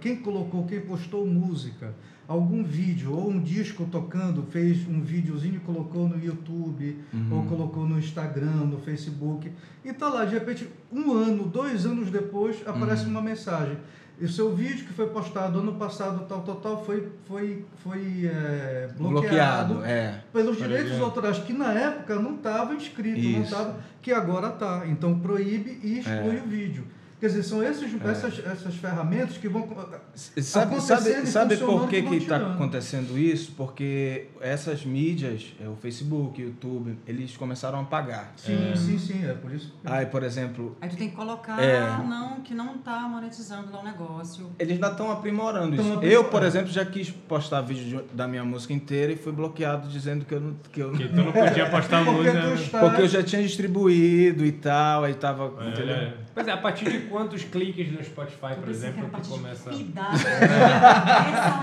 quem 0.00 0.16
colocou, 0.16 0.64
quem 0.64 0.80
postou 0.80 1.26
música, 1.26 1.92
algum 2.28 2.62
vídeo 2.62 3.12
ou 3.12 3.28
um 3.28 3.40
disco 3.40 3.84
tocando, 3.90 4.44
fez 4.44 4.86
um 4.88 5.00
videozinho 5.02 5.56
e 5.56 5.58
colocou 5.58 6.08
no 6.08 6.24
YouTube, 6.24 6.96
ou 7.32 7.42
colocou 7.46 7.84
no 7.84 7.98
Instagram, 7.98 8.64
no 8.66 8.78
Facebook, 8.78 9.50
e 9.84 9.92
tá 9.92 10.08
lá, 10.08 10.24
de 10.24 10.34
repente, 10.34 10.68
um 10.92 11.12
ano, 11.12 11.44
dois 11.48 11.84
anos 11.84 12.10
depois, 12.10 12.62
aparece 12.64 13.06
uma 13.06 13.20
mensagem. 13.20 13.76
E 14.20 14.24
o 14.26 14.28
seu 14.28 14.54
vídeo 14.54 14.84
que 14.86 14.92
foi 14.92 15.06
postado 15.08 15.60
ano 15.60 15.76
passado, 15.76 16.26
tal, 16.28 16.42
tal, 16.42 16.56
tal, 16.56 16.84
foi, 16.84 17.10
foi, 17.26 17.64
foi 17.82 18.26
é, 18.30 18.90
bloqueado, 18.98 19.74
Bloqueado, 19.76 19.84
é. 19.84 20.22
pelos 20.30 20.58
direitos 20.58 20.88
exemplo. 20.90 21.06
autorais, 21.06 21.38
que 21.38 21.54
na 21.54 21.72
época 21.72 22.16
não 22.16 22.34
estava 22.34 22.74
inscrito, 22.74 23.18
não 23.18 23.30
Isso. 23.40 23.44
estava, 23.44 23.76
que 24.02 24.12
agora 24.12 24.48
está. 24.48 24.82
Então 24.86 25.18
proíbe 25.20 25.80
e 25.82 26.00
exclui 26.00 26.36
É. 26.36 26.42
o 26.44 26.46
vídeo. 26.46 26.84
Quer 27.20 27.26
dizer, 27.26 27.42
são 27.42 27.62
esses, 27.62 27.90
essas, 28.02 28.38
essas 28.46 28.74
ferramentas 28.76 29.36
que 29.36 29.46
vão. 29.46 29.68
Sabe, 30.14 30.74
Acontecendo 30.76 30.98
sabe, 31.02 31.10
e 31.22 31.26
sabe 31.26 31.56
funcionando 31.56 31.80
por 31.80 31.88
que 31.90 32.16
está 32.16 32.36
acontecendo 32.38 33.18
isso? 33.18 33.52
Porque 33.56 34.28
essas 34.40 34.84
mídias, 34.86 35.52
é, 35.62 35.68
o 35.68 35.76
Facebook, 35.76 36.40
o 36.42 36.46
YouTube, 36.46 36.98
eles 37.06 37.36
começaram 37.36 37.80
a 37.80 37.84
pagar. 37.84 38.32
Sim, 38.36 38.72
sim, 38.74 38.98
sim, 38.98 39.24
é 39.26 39.34
por 39.34 39.52
isso. 39.52 39.74
Aí, 39.84 40.06
por 40.06 40.22
exemplo, 40.22 40.76
Aí 40.80 40.88
tu 40.88 40.96
tem 40.96 41.10
que 41.10 41.16
colocar 41.16 41.62
É. 41.62 41.88
não, 42.08 42.40
que 42.40 42.54
não 42.54 42.78
tá 42.78 43.00
monetizando 43.02 43.70
lá 43.70 43.80
o 43.80 43.84
negócio. 43.84 44.50
eles 44.58 44.72
ainda 44.74 44.88
estão 44.88 45.10
aprimorando 45.10 45.76
Tão 45.76 45.84
isso. 45.84 45.94
aprimorando. 45.94 46.06
Eu, 46.06 46.24
por 46.24 46.42
exemplo, 46.42 46.68
já 46.72 46.84
quis 46.86 47.10
postar 47.10 47.60
vídeo 47.60 48.02
de- 48.08 48.14
da 48.16 48.26
minha 48.26 48.44
música 48.44 48.72
inteira 48.72 49.12
e 49.12 49.16
fui 49.16 49.32
bloqueado 49.32 49.88
dizendo 49.88 50.24
que 50.24 50.34
eu 50.34 50.40
não. 50.40 50.54
Que 50.72 50.80
eu, 50.80 50.92
Que 50.92 51.06
tu 51.08 51.16
não 51.16 51.32
podia 51.32 51.68
postar 51.70 52.02
Porque 52.02 52.30
música. 52.30 52.40
tu 52.48 52.54
está. 52.62 52.80
porque 52.80 53.02
eu 53.02 53.08
já 53.08 53.22
tinha 53.22 53.42
distribuído 53.42 54.44
e 54.44 54.52
tal, 54.52 55.04
aí 55.04 55.12
tava. 55.14 55.46
entendeu? 55.68 55.94
É, 55.94 56.14
Pois 56.40 56.48
é, 56.48 56.52
a 56.52 56.56
partir 56.56 56.90
de 56.90 57.00
quantos 57.00 57.44
cliques 57.44 57.92
no 57.92 58.02
Spotify, 58.02 58.54
por 58.54 58.64
que 58.64 58.70
exemplo, 58.70 59.10
tu 59.22 59.28
começa. 59.28 59.68
a 59.68 59.74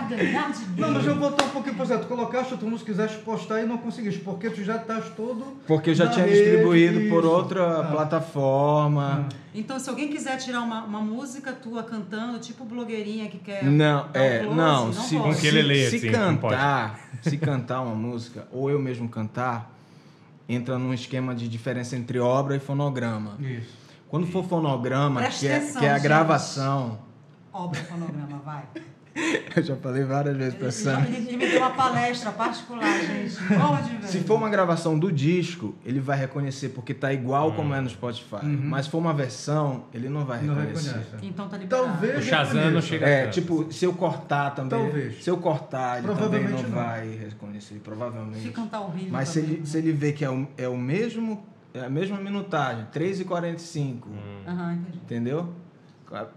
ganhar 0.08 0.52
de 0.52 0.80
Não, 0.80 0.92
mas 0.92 1.04
eu 1.04 1.16
vou 1.16 1.30
um 1.30 1.50
pouquinho, 1.50 1.76
por 1.76 1.84
exemplo, 1.84 2.04
tu 2.04 2.08
colocaste 2.08 2.54
a 2.54 2.58
tua 2.58 2.70
música, 2.70 2.92
quiseste 2.92 3.18
postar 3.24 3.64
e 3.64 3.66
não 3.66 3.80
conseguiste, 3.80 4.22
porque 4.22 4.52
tu 4.52 4.64
já 4.64 4.76
estás 4.76 5.10
todo. 5.16 5.58
Porque 5.66 5.90
eu 5.90 5.96
já 5.96 6.06
na 6.06 6.12
tinha 6.12 6.26
rede, 6.28 6.38
distribuído 6.44 7.10
por 7.10 7.26
outra 7.26 7.80
Ah. 7.80 7.84
plataforma. 7.86 9.28
Então, 9.56 9.80
se 9.80 9.90
alguém 9.90 10.10
quiser 10.10 10.38
tirar 10.38 10.62
uma, 10.62 10.84
uma 10.84 11.02
música 11.02 11.52
tua 11.54 11.82
cantando, 11.82 12.38
tipo 12.38 12.64
blogueirinha 12.64 13.28
que 13.30 13.40
quer. 13.40 13.64
Não, 13.64 14.08
dar 14.12 14.20
um 14.20 14.24
é, 14.24 14.40
close, 14.42 14.56
não, 14.56 14.86
não 14.86 14.94
se, 14.94 15.16
pode. 15.18 15.34
Com 15.36 15.42
que 15.42 15.48
ele 15.48 15.62
lê, 15.64 15.90
se 15.90 15.96
assim, 15.96 16.12
não 16.12 16.38
cantar, 16.38 17.00
se 17.24 17.38
cantar 17.38 17.82
uma 17.82 17.96
música, 17.96 18.48
ou 18.52 18.70
eu 18.70 18.78
mesmo 18.80 19.10
cantar, 19.10 19.76
entra 20.48 20.78
num 20.78 20.94
esquema 20.94 21.34
de 21.34 21.48
diferença 21.48 21.96
entre 21.96 22.20
obra 22.20 22.56
e 22.56 22.60
fonograma. 22.60 23.38
Isso. 23.40 23.87
Quando 24.10 24.28
for 24.28 24.44
fonograma, 24.46 25.22
que 25.24 25.48
é, 25.48 25.58
atenção, 25.58 25.80
que 25.82 25.86
é 25.86 25.92
a 25.92 25.94
gente. 25.96 26.04
gravação, 26.04 27.00
Obra 27.52 27.80
fonograma, 27.82 28.40
vai. 28.46 28.64
eu 29.56 29.64
já 29.64 29.76
falei 29.78 30.04
várias 30.04 30.38
vezes 30.38 30.54
pra 30.54 30.72
Sam. 30.72 31.04
ele- 31.08 31.28
ele 31.30 31.38
me 31.38 31.48
deu 31.50 31.58
uma 31.60 31.72
palestra 31.72 32.32
particular, 32.32 33.00
gente. 33.02 33.36
Bola 33.58 33.82
de 33.82 34.08
Se 34.08 34.20
for 34.20 34.36
uma 34.36 34.48
gravação 34.48 34.98
do 34.98 35.12
disco, 35.12 35.74
ele 35.84 36.00
vai 36.00 36.16
reconhecer 36.20 36.70
porque 36.70 36.94
tá 36.94 37.12
igual 37.12 37.52
como 37.54 37.74
é 37.74 37.82
no 37.82 37.90
Spotify. 37.90 38.46
Mas 38.46 38.86
se 38.86 38.92
for 38.92 39.00
uma 39.00 39.14
versão, 39.16 39.86
ele 39.92 40.08
não 40.08 40.24
vai 40.24 40.42
Não 40.44 40.54
reconhecer. 40.54 40.90
reconhece. 41.00 41.26
Então 41.26 41.50
tá 41.50 41.58
liberado. 41.58 41.88
Talvez. 41.88 42.18
O 42.20 42.22
Shazam 42.22 42.72
não 42.72 42.82
chega 42.82 43.08
É, 43.10 43.28
tipo, 43.28 43.74
se 43.74 43.84
eu 43.86 43.94
cortar 43.94 44.52
também. 44.52 44.80
Talvez. 44.80 45.24
Se 45.24 45.30
eu 45.32 45.38
cortar, 45.38 45.98
ele 45.98 46.08
também 46.08 46.22
não, 46.22 46.30
Provavelmente 46.30 46.64
não. 46.64 46.70
vai 46.70 47.08
reconhecer, 47.10 47.82
provavelmente. 47.84 48.44
Se 48.44 48.50
cantar 48.50 48.82
horrível. 48.82 49.10
Mas 49.12 49.30
se 49.30 49.40
também, 49.40 49.54
ele, 49.56 49.60
né? 49.62 49.66
se 49.66 49.78
ele 49.80 49.92
vê 49.94 50.12
que 50.14 50.24
é 50.24 50.30
o, 50.30 50.48
é 50.56 50.68
o 50.68 50.78
mesmo, 50.78 51.44
é 51.78 51.86
a 51.86 51.90
mesma 51.90 52.18
minutagem, 52.20 52.86
3h45, 52.94 54.04
Aham, 54.48 54.74
entendi. 54.74 54.98
entendeu? 55.04 55.54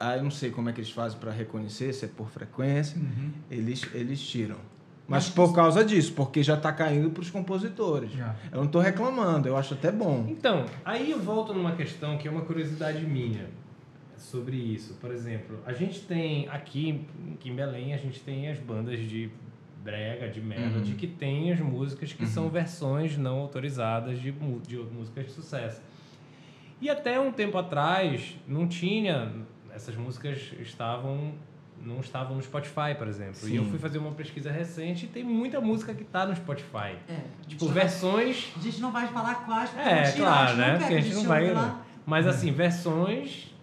Aí 0.00 0.18
eu 0.18 0.24
não 0.24 0.30
sei 0.30 0.50
como 0.50 0.68
é 0.68 0.72
que 0.72 0.80
eles 0.80 0.90
fazem 0.90 1.18
para 1.18 1.30
reconhecer, 1.30 1.92
se 1.92 2.04
é 2.04 2.08
por 2.08 2.28
frequência, 2.28 2.98
Uhum. 2.98 3.30
eles, 3.50 3.82
eles 3.94 4.20
tiram. 4.20 4.56
Mas 5.06 5.28
por 5.28 5.52
causa 5.54 5.84
disso, 5.84 6.12
porque 6.12 6.40
já 6.42 6.54
está 6.54 6.72
caindo 6.72 7.10
para 7.10 7.20
os 7.20 7.30
compositores. 7.30 8.12
Já. 8.12 8.34
Eu 8.52 8.58
não 8.58 8.66
estou 8.66 8.80
reclamando, 8.80 9.48
eu 9.48 9.56
acho 9.56 9.74
até 9.74 9.90
bom. 9.90 10.24
Então, 10.28 10.66
aí 10.84 11.10
eu 11.10 11.20
volto 11.20 11.52
numa 11.52 11.72
questão 11.72 12.16
que 12.16 12.28
é 12.28 12.30
uma 12.30 12.42
curiosidade 12.42 13.04
minha 13.04 13.48
sobre 14.16 14.56
isso. 14.56 14.94
Por 15.00 15.10
exemplo, 15.10 15.58
a 15.66 15.72
gente 15.72 16.00
tem 16.02 16.48
aqui, 16.48 17.04
aqui 17.34 17.48
em 17.50 17.54
Belém, 17.56 17.92
a 17.92 17.96
gente 17.96 18.20
tem 18.20 18.48
as 18.48 18.58
bandas 18.60 19.00
de 19.00 19.30
brega, 19.82 20.28
de 20.28 20.40
melody, 20.40 20.90
Uhum. 20.92 20.96
que 20.96 21.06
tem 21.06 21.52
as 21.52 21.60
músicas 21.60 22.12
que 22.12 22.26
são 22.26 22.48
versões 22.48 23.16
não 23.16 23.38
autorizadas 23.38 24.20
de, 24.20 24.30
de 24.66 24.76
músicas 24.76 25.26
de 25.26 25.32
sucesso. 25.32 25.80
E 26.80 26.88
até 26.88 27.18
um 27.20 27.30
tempo 27.32 27.56
atrás 27.58 28.36
não 28.46 28.66
tinha, 28.66 29.32
essas 29.74 29.94
músicas 29.96 30.52
estavam 30.60 31.32
não 31.82 31.98
estavam 32.00 32.36
no 32.36 32.42
Spotify, 32.42 32.94
por 32.98 33.08
exemplo. 33.08 33.48
E 33.48 33.56
eu 33.56 33.64
Sim. 33.64 33.70
fui 33.70 33.78
fazer 33.78 33.96
uma 33.96 34.12
pesquisa 34.12 34.52
recente 34.52 35.06
e 35.06 35.08
tem 35.08 35.24
muita 35.24 35.62
música 35.62 35.94
que 35.94 36.02
está 36.02 36.26
no 36.26 36.36
Spotify. 36.36 36.94
É. 37.08 37.20
Tipo, 37.48 37.68
versões 37.68 38.52
A 38.54 38.60
gente 38.60 38.80
não 38.82 38.92
vai 38.92 39.06
falar 39.08 39.46
quais, 39.46 39.70
porque 39.70 39.88
é, 39.88 40.12
claro, 40.12 40.42
a 40.42 40.46
gente 40.48 40.58
né? 40.58 40.70
Porque 40.72 40.88
que 40.88 40.94
a 40.94 41.00
gente 41.00 41.14
não 41.14 41.24
vai. 41.24 41.50
lá. 41.52 41.82
Mas 42.04 42.26
assim, 42.26 42.52
versões 42.52 43.54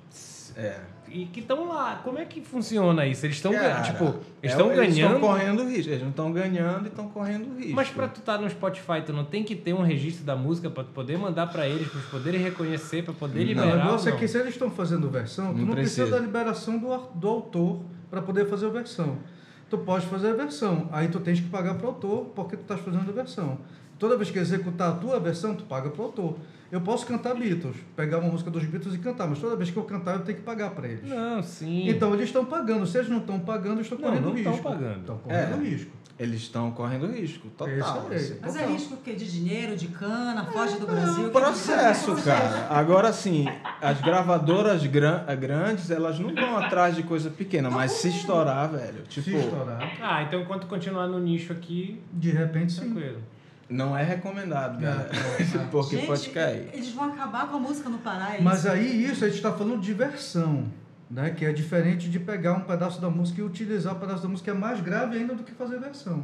É. 0.56 0.80
e 1.10 1.26
que 1.26 1.40
estão 1.40 1.68
lá. 1.68 2.02
Como 2.04 2.18
é 2.20 2.26
que 2.26 2.42
funciona 2.42 3.06
isso? 3.06 3.26
Eles 3.26 3.38
estão 3.38 3.52
tipo, 3.52 4.04
é, 4.06 4.08
eles 4.44 4.52
estão 4.56 4.72
Eles 4.72 4.96
ganhando. 4.96 5.16
estão 5.16 5.20
correndo 5.30 5.64
risco. 5.68 5.90
Eles 5.92 6.02
não 6.02 6.10
estão 6.10 6.32
ganhando 6.32 6.86
e 6.86 6.88
estão 6.88 7.08
correndo 7.10 7.58
risco. 7.58 7.74
Mas 7.76 7.90
pra 7.90 8.08
tu 8.08 8.20
estar 8.20 8.38
no 8.38 8.50
Spotify, 8.50 9.02
tu 9.06 9.14
não 9.14 9.24
tem 9.26 9.44
que 9.44 9.56
ter 9.56 9.74
um 9.74 9.82
registro 9.84 10.26
da 10.26 10.36
música 10.36 10.70
pra 10.70 10.84
tu 10.84 10.92
poder 10.92 11.18
mandar 11.18 11.48
pra 11.48 11.68
eles, 11.68 11.88
pra 11.88 11.98
eles 12.00 12.10
poderem 12.10 12.42
reconhecer, 12.42 13.04
pra 13.04 13.14
poder 13.14 13.40
Não, 13.40 13.56
Não, 13.56 13.64
liberar. 13.64 13.74
o 13.74 13.86
negócio 13.86 14.10
é 14.10 14.12
não? 14.12 14.20
que 14.20 14.28
se 14.28 14.38
eles 14.38 14.54
estão 14.54 14.70
fazendo 14.70 15.10
versão, 15.10 15.54
tu 15.54 15.60
Não 15.60 15.66
não 15.68 15.74
precisa 15.74 16.04
precisa. 16.04 16.20
da 16.20 16.26
liberação 16.26 16.78
do, 16.78 16.88
do 17.16 17.28
autor 17.28 17.80
para 18.10 18.22
poder 18.22 18.46
fazer 18.48 18.66
a 18.68 18.70
versão. 18.70 19.18
Tu 19.70 19.78
pode 19.80 20.06
fazer 20.06 20.30
a 20.30 20.34
versão, 20.34 20.88
aí 20.94 21.08
tu 21.10 21.20
tens 21.20 21.40
que 21.42 21.48
pagar 21.50 21.76
para 21.76 21.86
o 21.86 21.90
autor 21.90 22.26
porque 22.36 22.56
tu 22.56 22.62
estás 22.62 22.80
fazendo 22.80 23.10
a 23.10 23.12
versão. 23.14 23.58
Toda 24.00 24.16
vez 24.16 24.30
que 24.32 24.40
executar 24.40 24.90
a 24.92 24.96
tua 24.96 25.20
versão, 25.20 25.56
tu 25.56 25.64
paga 25.66 25.90
para 25.90 26.02
o 26.02 26.06
autor. 26.06 26.36
Eu 26.72 26.82
posso 26.82 27.06
cantar 27.06 27.34
Beatles, 27.36 27.76
pegar 27.96 28.20
uma 28.20 28.30
música 28.30 28.52
dos 28.52 28.64
Beatles 28.66 28.94
e 28.96 28.98
cantar, 28.98 29.26
mas 29.28 29.40
toda 29.40 29.56
vez 29.56 29.70
que 29.72 29.78
eu 29.78 29.84
cantar, 29.84 30.16
eu 30.16 30.22
tenho 30.22 30.38
que 30.38 30.44
pagar 30.44 30.72
para 30.72 30.88
eles. 30.88 31.10
Não, 31.10 31.42
sim. 31.42 31.88
Então 31.90 32.14
eles 32.14 32.26
estão 32.26 32.44
pagando. 32.44 32.86
Se 32.86 32.98
eles 32.98 33.10
não 33.10 33.20
estão 33.20 33.40
pagando, 33.40 33.76
eles 33.76 33.86
estão 33.86 33.98
Não, 34.00 34.08
correndo 34.10 34.26
não 34.26 34.34
risco. 34.34 34.50
estão 34.54 34.72
pagando. 34.72 35.00
Estão 35.00 35.18
correndo 35.20 35.66
É. 35.66 35.70
risco. 35.70 35.92
Eles 36.20 36.42
estão 36.42 36.72
correndo 36.72 37.06
risco, 37.12 37.48
total. 37.50 37.74
Isso 37.78 37.88
aí. 38.10 38.16
assim. 38.16 38.38
Mas 38.42 38.56
é 38.56 38.60
Total. 38.60 38.74
risco 38.74 38.94
o 38.96 38.98
quê? 38.98 39.14
De 39.14 39.32
dinheiro, 39.32 39.78
de 39.78 39.88
cana, 39.90 40.46
foge 40.48 40.78
do 40.80 40.88
É 40.88 40.90
Brasil? 40.96 41.28
um 41.28 41.30
processo, 41.30 42.16
cara. 42.24 42.68
Agora 42.72 43.14
sim, 43.14 43.46
as 43.80 44.02
gravadoras 44.02 44.84
gran- 44.88 45.24
grandes, 45.40 45.92
elas 45.92 46.18
não 46.20 46.34
vão 46.34 46.58
atrás 46.58 46.96
de 46.96 47.04
coisa 47.04 47.30
pequena, 47.30 47.70
mas 47.70 47.92
se 47.92 48.10
estourar, 48.10 48.68
velho, 48.72 49.04
tipo, 49.08 49.30
Se 49.30 49.36
estourar, 49.36 49.80
Ah, 50.02 50.24
então 50.24 50.42
enquanto 50.42 50.66
continuar 50.66 51.06
no 51.08 51.20
nicho 51.20 51.54
aqui, 51.54 52.02
de 52.12 52.32
repente 52.32 52.74
sim. 52.74 52.82
tranquilo. 52.82 53.20
Não 53.70 53.98
é 53.98 54.04
recomendado, 54.04 54.80
galera. 54.80 55.10
Porque 55.72 55.98
Gente, 55.98 56.08
pode 56.08 56.30
cair. 56.30 56.70
Eles 56.74 56.92
vão 56.92 57.06
acabar 57.06 57.48
com 57.50 57.58
a 57.58 57.60
música 57.60 57.90
no 57.90 57.98
Pará. 58.00 58.36
é 58.36 58.42
Mas 58.42 58.60
isso? 58.60 58.70
aí 58.70 59.06
isso 59.06 59.24
a 59.26 59.28
gente 59.28 59.38
está 59.38 59.52
falando 59.54 59.82
de 59.82 59.94
versão, 59.94 60.66
né? 61.10 61.32
Que 61.32 61.46
é 61.46 61.52
diferente 61.54 62.10
de 62.10 62.20
pegar 62.20 62.54
um 62.54 62.62
pedaço 62.62 63.00
da 63.02 63.10
música 63.10 63.42
e 63.42 63.44
utilizar 63.44 63.94
o 63.96 64.00
pedaço 64.00 64.24
da 64.24 64.30
música, 64.30 64.52
que 64.52 64.58
é 64.58 64.60
mais 64.60 64.80
grave 64.82 65.18
ainda 65.18 65.36
do 65.36 65.44
que 65.44 65.52
fazer 65.52 65.80
versão. 65.80 66.24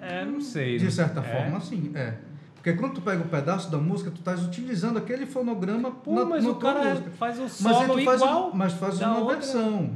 É. 0.00 0.20
É, 0.20 0.24
não 0.24 0.40
sei. 0.40 0.78
De 0.78 0.90
certa 0.90 1.20
É. 1.20 1.22
forma, 1.22 1.60
sim, 1.60 1.90
é. 1.94 2.14
Porque 2.54 2.72
quando 2.72 2.94
tu 2.94 3.00
pega 3.00 3.22
o 3.22 3.28
pedaço 3.28 3.70
da 3.70 3.78
música, 3.78 4.10
tu 4.10 4.18
estás 4.18 4.44
utilizando 4.44 4.98
aquele 4.98 5.24
fonograma 5.24 5.90
Pô, 5.90 6.14
na, 6.16 6.24
mas 6.24 6.44
o 6.44 6.56
cara 6.56 6.90
música. 6.90 7.10
faz 7.12 7.38
o 7.38 7.42
Mas 7.42 7.52
solo 7.52 7.94
tu 7.96 8.04
faz, 8.04 8.20
um- 8.20 8.24
igual. 8.24 8.50
mas 8.54 8.72
faz 8.72 8.98
da 8.98 9.08
uma 9.10 9.18
outra. 9.20 9.36
versão. 9.36 9.90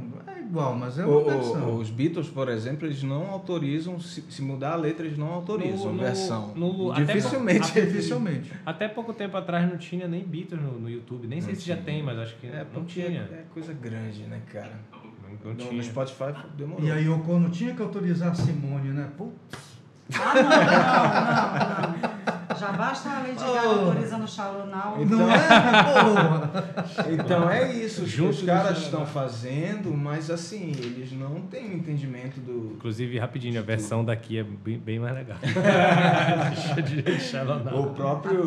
É 0.51 0.53
igual, 0.53 0.75
mas 0.75 0.99
é 0.99 1.05
uma 1.05 1.15
o- 1.17 1.23
versão. 1.23 1.77
os 1.77 1.89
Beatles, 1.89 2.27
por 2.27 2.49
exemplo, 2.49 2.85
eles 2.85 3.01
não 3.03 3.29
autorizam, 3.29 3.97
se, 4.01 4.21
se 4.29 4.41
mudar 4.41 4.73
a 4.73 4.75
letra, 4.75 5.05
eles 5.05 5.17
não 5.17 5.27
autorizam 5.31 5.93
No- 5.93 5.99
versão. 6.03 6.53
no- 6.55 6.91
até 6.91 7.05
Dificilmente. 7.05 7.71
por- 7.71 7.81
Dificilmente. 7.85 8.51
Até 8.65 8.87
pouco 8.89 9.13
tempo 9.13 9.37
atrás 9.37 9.69
não 9.69 9.77
tinha 9.77 10.09
nem 10.09 10.21
Beatles 10.23 10.61
no, 10.61 10.77
no 10.77 10.89
YouTube. 10.89 11.25
Nem 11.25 11.39
sei 11.39 11.53
Não 11.53 11.59
se 11.61 11.65
já 11.67 11.75
tinha. 11.75 11.85
tem, 11.85 12.03
mas 12.03 12.17
acho 12.19 12.35
que 12.35 12.47
É, 12.47 12.59
não 12.65 12.65
porque 12.83 13.01
tinha. 13.01 13.21
é 13.21 13.43
coisa 13.53 13.71
grande, 13.73 14.23
né, 14.23 14.41
cara? 14.51 14.77
Não, 14.91 14.99
não 15.45 15.51
No, 15.51 15.55
tinha. 15.55 15.71
no 15.71 15.83
Spotify 15.83 16.33
demorou. 16.57 16.85
E 16.85 16.91
aí 16.91 17.07
o 17.07 17.19
Kono 17.19 17.49
tinha 17.49 17.73
que 17.73 17.81
autorizar 17.81 18.31
a 18.31 18.35
Simone, 18.35 18.89
né? 18.89 19.09
Pô, 19.17 19.29
Ah, 20.19 20.33
não, 21.93 21.93
não, 21.93 22.01
não. 22.01 22.10
Já 22.61 22.71
basta 22.73 23.09
a 23.09 23.19
Lady 23.21 23.33
Gaga 23.43 23.67
Oh. 23.67 23.79
autorizando 23.87 24.23
o 24.23 24.27
Shalonau. 24.27 24.97
Então- 25.01 25.17
não 25.17 25.31
é? 25.31 25.37
Porra! 26.03 26.51
Então 27.11 27.49
é 27.49 27.71
isso, 27.73 28.03
os- 28.03 28.43
caras 28.43 28.77
estão 28.79 29.03
fazendo, 29.05 29.91
mas 29.95 30.29
assim, 30.29 30.71
eles 30.77 31.11
não 31.11 31.41
têm 31.41 31.73
entendimento 31.73 32.39
do. 32.39 32.73
Inclusive, 32.75 33.17
rapidinho, 33.17 33.59
a 33.59 33.63
versão 33.63 34.05
daqui 34.05 34.37
é 34.37 34.43
bem, 34.43 34.77
bem 34.77 34.99
mais 34.99 35.15
legal. 35.15 35.37
O 37.73 37.87
próprio 37.93 38.41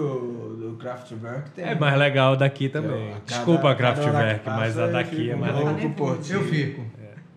do 0.60 0.76
Kraftwerk 0.78 1.50
tem. 1.50 1.64
É 1.64 1.74
mais 1.74 1.96
legal 1.98 2.36
daqui 2.36 2.68
também. 2.68 3.08
Cada- 3.10 3.20
Desculpa, 3.26 3.74
cada 3.74 4.00
hora 4.00 4.10
Kraftwerk, 4.12 4.50
mas 4.50 4.78
a 4.78 4.82
eu 4.82 4.92
daqui 4.92 5.16
fico 5.16 5.30
é 5.32 5.34
mais 5.36 5.54
legal. 5.56 5.74
Eu 6.30 6.42
fico. 6.44 6.84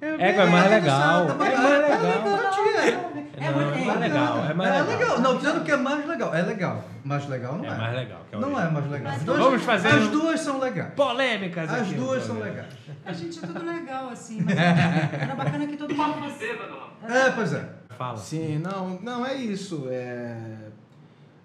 É, 0.02 0.30
é 0.30 0.46
mais 0.46 0.70
legal. 0.70 1.28
É 1.30 1.34
mais 1.34 1.60
legal. 1.60 3.27
É 3.40 3.52
não, 3.52 3.54
muito- 3.62 3.78
é 3.78 3.86
mais 3.86 4.00
legal. 4.00 4.46
É 4.46 4.54
mais 4.54 4.70
é 4.70 4.82
legal. 4.82 4.98
legal. 5.00 5.20
Não, 5.22 5.38
dizendo 5.38 5.64
que 5.64 5.72
é 5.72 5.78
mais 5.78 6.08
legal. 6.08 6.36
É 6.36 6.42
legal. 6.42 6.84
Mais 7.04 7.30
legal 7.30 7.58
não 7.58 7.66
é. 7.66 7.68
É 7.68 7.78
mais 7.78 7.96
legal. 7.96 8.22
Que 8.30 8.36
a 8.36 8.40
Não 8.40 8.60
é 8.60 8.70
mais 8.70 8.90
legal. 8.92 9.14
As 9.14 9.24
duas- 9.24 9.40
Vamos 9.40 9.62
fazer 9.64 9.88
As 9.90 10.08
duas 10.10 10.40
são 10.40 10.60
legais. 10.60 10.94
Polêmicas 10.96 11.72
As 11.72 11.88
duas 11.92 12.24
são 12.24 12.40
legais. 12.40 12.74
A 13.06 13.14
gente 13.14 13.38
é 13.38 13.48
tudo 13.48 13.64
legal, 13.66 14.10
assim, 14.10 14.42
mas 14.42 14.58
era 14.58 15.36
bacana 15.36 15.68
que 15.68 15.78
todo 15.78 15.96
mundo 15.96 16.14
fosse. 16.16 16.46
É, 16.46 17.32
pois 17.32 17.54
é. 17.54 17.70
Fala. 17.98 18.18
Sim, 18.18 18.60
não, 18.60 19.00
não 19.02 19.26
é 19.26 19.36
isso. 19.36 19.88
É... 19.90 20.38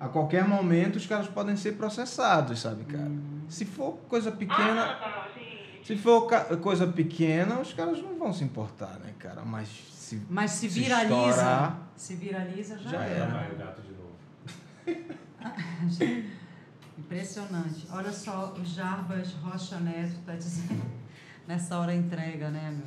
A 0.01 0.09
qualquer 0.09 0.47
momento 0.49 0.97
os 0.97 1.07
caras 1.07 1.29
podem 1.29 1.55
ser 1.57 1.73
processados, 1.73 2.59
sabe, 2.61 2.85
cara? 2.85 3.11
Se 3.49 3.65
for 3.65 3.99
coisa 4.09 4.33
pequena. 4.33 4.99
Se 5.85 5.97
for 5.97 6.27
coisa 6.61 6.87
pequena, 6.87 7.61
os 7.61 7.73
caras 7.73 8.03
não 8.03 8.19
vão 8.19 8.33
se 8.33 8.43
importar, 8.43 8.99
né, 9.05 9.13
cara? 9.19 9.43
Mas 9.45 9.69
se. 10.19 10.23
Mas 10.29 10.51
se 10.53 10.71
Se 10.71 10.81
viraliza. 10.81 11.29
estourar, 11.31 11.93
se 11.97 12.15
viraliza, 12.17 12.79
já, 12.79 12.91
já 12.91 13.05
era. 13.05 13.25
era. 13.25 13.33
Vai 13.35 13.53
o 13.53 13.57
gato 13.57 13.83
de 13.83 13.93
novo. 13.93 14.13
Impressionante. 16.99 17.87
Olha 17.91 18.13
só, 18.13 18.55
o 18.59 18.65
Jarbas 18.65 19.33
Rocha 19.35 19.79
Neto 19.81 20.17
tá 20.25 20.35
dizendo. 20.35 20.83
Nessa 21.47 21.79
hora 21.79 21.95
entrega, 21.95 22.51
né, 22.51 22.71
meu? 22.71 22.87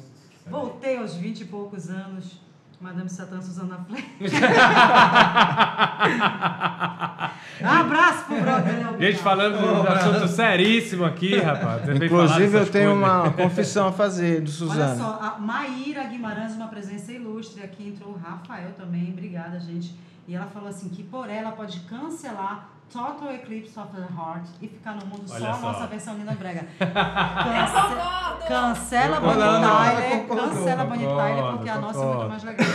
Voltei 0.52 0.98
aos 0.98 1.16
20 1.16 1.42
e 1.42 1.46
poucos 1.46 1.90
anos. 1.90 2.40
Madame 2.82 3.10
Satã 3.10 3.42
Suzana 3.42 3.80
Fleck. 3.88 4.06
Abraço 7.64 8.26
pro 8.26 8.42
brother 8.42 8.80
Léo 8.80 9.00
Gente, 9.00 9.20
falando 9.20 9.58
de 9.58 9.64
um 9.64 9.88
assunto 9.88 10.28
seríssimo 10.28 11.06
aqui, 11.06 11.38
rapaz. 11.38 11.88
Inclusive, 11.88 12.58
eu 12.58 12.70
tenho 12.70 12.92
coisas. 12.92 13.10
uma 13.10 13.32
confissão 13.32 13.88
a 13.88 13.92
fazer 13.92 14.42
do 14.42 14.50
Olha 14.50 14.52
Suzana. 14.52 14.96
só, 14.96 15.20
a 15.22 15.40
Maíra 15.40 16.04
Guimarães, 16.04 16.54
uma 16.54 16.68
presença 16.68 17.12
ilustre. 17.12 17.64
Aqui 17.64 17.90
entrou 17.90 18.14
o 18.14 18.18
Rafael 18.18 18.72
também. 18.74 19.10
Obrigada, 19.12 19.60
gente. 19.60 19.96
E 20.28 20.36
ela 20.36 20.48
falou 20.48 20.70
assim 20.70 20.90
que 20.90 21.04
por 21.04 21.30
ela 21.30 21.52
pode 21.52 21.80
cancelar 21.82 22.70
Total 22.92 23.34
Eclipse 23.34 23.78
of 23.80 23.90
the 23.96 24.02
Heart 24.02 24.48
e 24.62 24.68
ficar 24.68 24.96
no 24.96 25.06
mundo 25.08 25.24
Olha 25.30 25.40
só 25.40 25.50
a 25.50 25.54
só. 25.54 25.62
nossa 25.62 25.88
versão 25.88 26.18
Linda 26.18 26.34
Brega. 26.34 26.66
Cance... 28.48 28.86
Cancela 28.86 29.20
Bonnie 29.20 29.42
Tyler, 29.42 30.28
cancela 30.28 30.86
Bonnie 30.86 31.06
Tyler 31.08 31.52
porque 31.54 31.70
a 31.70 31.78
nossa 31.80 32.00
é 32.00 32.06
muito 32.06 32.30
mais 32.30 32.44
legal. 32.44 32.68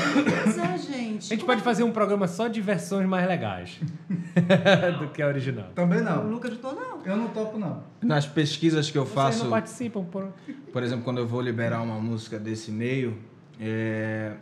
Pois 0.43 0.59
é, 0.59 0.79
gente. 0.79 1.33
A 1.33 1.37
gente 1.37 1.45
pode 1.45 1.63
fazer 1.63 1.85
um 1.85 1.93
programa 1.93 2.27
só 2.27 2.49
de 2.49 2.61
versões 2.61 3.09
mais 3.09 3.27
legais 3.27 3.79
do 4.99 5.09
que 5.09 5.23
a 5.23 5.29
original. 5.29 5.69
Também 5.75 6.01
O 6.01 6.05
não. 6.05 6.23
Lucas 6.29 6.61
não, 6.61 6.75
não. 6.75 7.01
Eu 7.05 7.17
não 7.17 7.29
topo, 7.29 7.59
não. 7.59 7.83
Nas 8.03 8.27
pesquisas 8.27 8.91
que 8.91 8.99
eu 8.99 9.05
Vocês 9.05 9.15
faço, 9.15 9.45
não 9.45 9.51
participam, 9.51 10.05
por... 10.05 10.33
por 10.73 10.83
exemplo, 10.83 11.05
quando 11.05 11.19
eu 11.19 11.27
vou 11.27 11.41
liberar 11.41 11.81
uma 11.83 12.01
música 12.01 12.39
desse 12.39 12.71
meio, 12.73 13.17
é, 13.61 14.33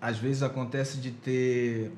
às 0.00 0.18
vezes 0.18 0.42
acontece 0.42 0.98
de 0.98 1.10
ter 1.10 1.92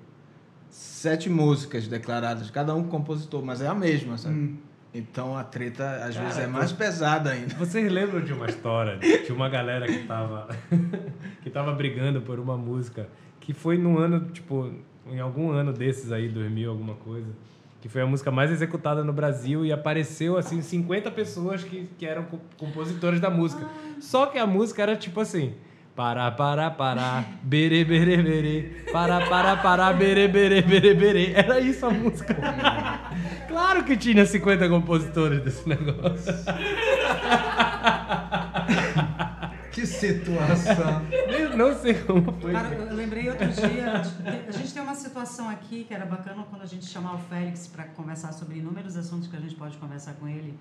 sete 0.71 1.29
músicas 1.31 1.87
declaradas, 1.89 2.51
cada 2.51 2.75
um 2.75 2.85
compositor, 2.85 3.45
mas 3.45 3.61
é 3.61 3.67
a 3.67 3.75
mesma, 3.75 4.17
sabe? 4.19 4.35
Hum. 4.35 4.57
Então 4.95 5.37
a 5.37 5.45
treta 5.45 5.85
às 6.05 6.15
Cara, 6.15 6.27
vezes 6.27 6.39
é 6.43 6.47
tu- 6.47 6.51
mais 6.51 6.73
pesada 6.73 7.31
ainda. 7.31 7.55
Vocês 7.57 7.91
lembram 7.93 8.21
de 8.23 8.33
uma 8.33 8.47
história 8.47 8.97
de 8.99 9.33
uma 9.33 9.49
galera 9.49 9.87
que 9.87 10.05
tava 10.07 10.49
que 11.43 11.51
tava 11.51 11.73
brigando 11.73 12.21
por 12.23 12.39
uma 12.41 12.57
música 12.57 13.09
que 13.41 13.53
foi 13.53 13.77
num 13.79 13.99
ano, 13.99 14.27
tipo, 14.31 14.73
em 15.07 15.21
algum 15.21 15.51
ano 15.51 15.73
desses 15.73 16.11
aí, 16.11 16.29
2000 16.29 16.71
alguma 16.71 16.95
coisa, 16.95 17.29
que 17.81 17.89
foi 17.89 18.01
a 18.03 18.07
música 18.07 18.31
mais 18.31 18.51
executada 18.51 19.05
no 19.05 19.13
Brasil 19.13 19.65
e 19.65 19.73
apareceu 19.73 20.37
assim 20.37 20.61
50 20.63 21.11
pessoas 21.11 21.63
que, 21.65 21.89
que 21.99 22.05
eram 22.07 22.25
co- 22.25 22.41
compositores 22.59 23.21
da 23.21 23.31
música. 23.31 23.67
Só 24.01 24.27
que 24.27 24.39
a 24.39 24.47
música 24.47 24.83
era 24.83 24.97
tipo 24.97 25.21
assim, 25.21 25.55
Pará, 25.99 26.31
pará, 26.31 26.71
pará, 26.71 27.25
bere, 27.43 27.85
bere, 27.85 28.23
bere. 28.23 28.85
Pará, 28.93 29.27
pará, 29.29 29.57
pará, 29.57 29.93
bere, 29.93 30.29
bere, 30.29 30.63
bere, 30.63 30.95
bere. 30.95 31.33
Era 31.35 31.59
isso 31.59 31.85
a 31.87 31.91
música. 31.91 32.37
Claro 33.49 33.83
que 33.83 33.97
tinha 33.97 34.25
50 34.25 34.69
compositores 34.69 35.43
desse 35.43 35.69
negócio. 35.69 36.33
Situação. 39.99 41.03
Eu 41.29 41.57
não 41.57 41.75
sei 41.79 41.95
como 41.95 42.33
foi. 42.41 42.53
Cara, 42.53 42.75
eu 42.75 42.95
lembrei 42.95 43.29
outro 43.29 43.49
dia, 43.49 43.99
de- 43.99 44.49
a 44.49 44.53
gente 44.53 44.73
tem 44.73 44.83
uma 44.83 44.95
situação 44.95 45.49
aqui 45.49 45.85
que 45.85 45.93
era 45.95 46.07
bacana 46.07 46.45
quando 46.49 46.63
a 46.63 46.67
gente 46.67 46.87
chamar 46.87 47.15
o 47.15 47.19
Félix 47.19 47.67
para 47.67 47.85
conversar 47.85 48.33
sobre 48.33 48.59
inúmeros 48.59 48.97
assuntos 48.97 49.29
que 49.29 49.37
a 49.37 49.41
gente 49.41 49.55
pode 49.55 49.77
conversar 49.79 50.15
com 50.15 50.27
ele. 50.29 50.59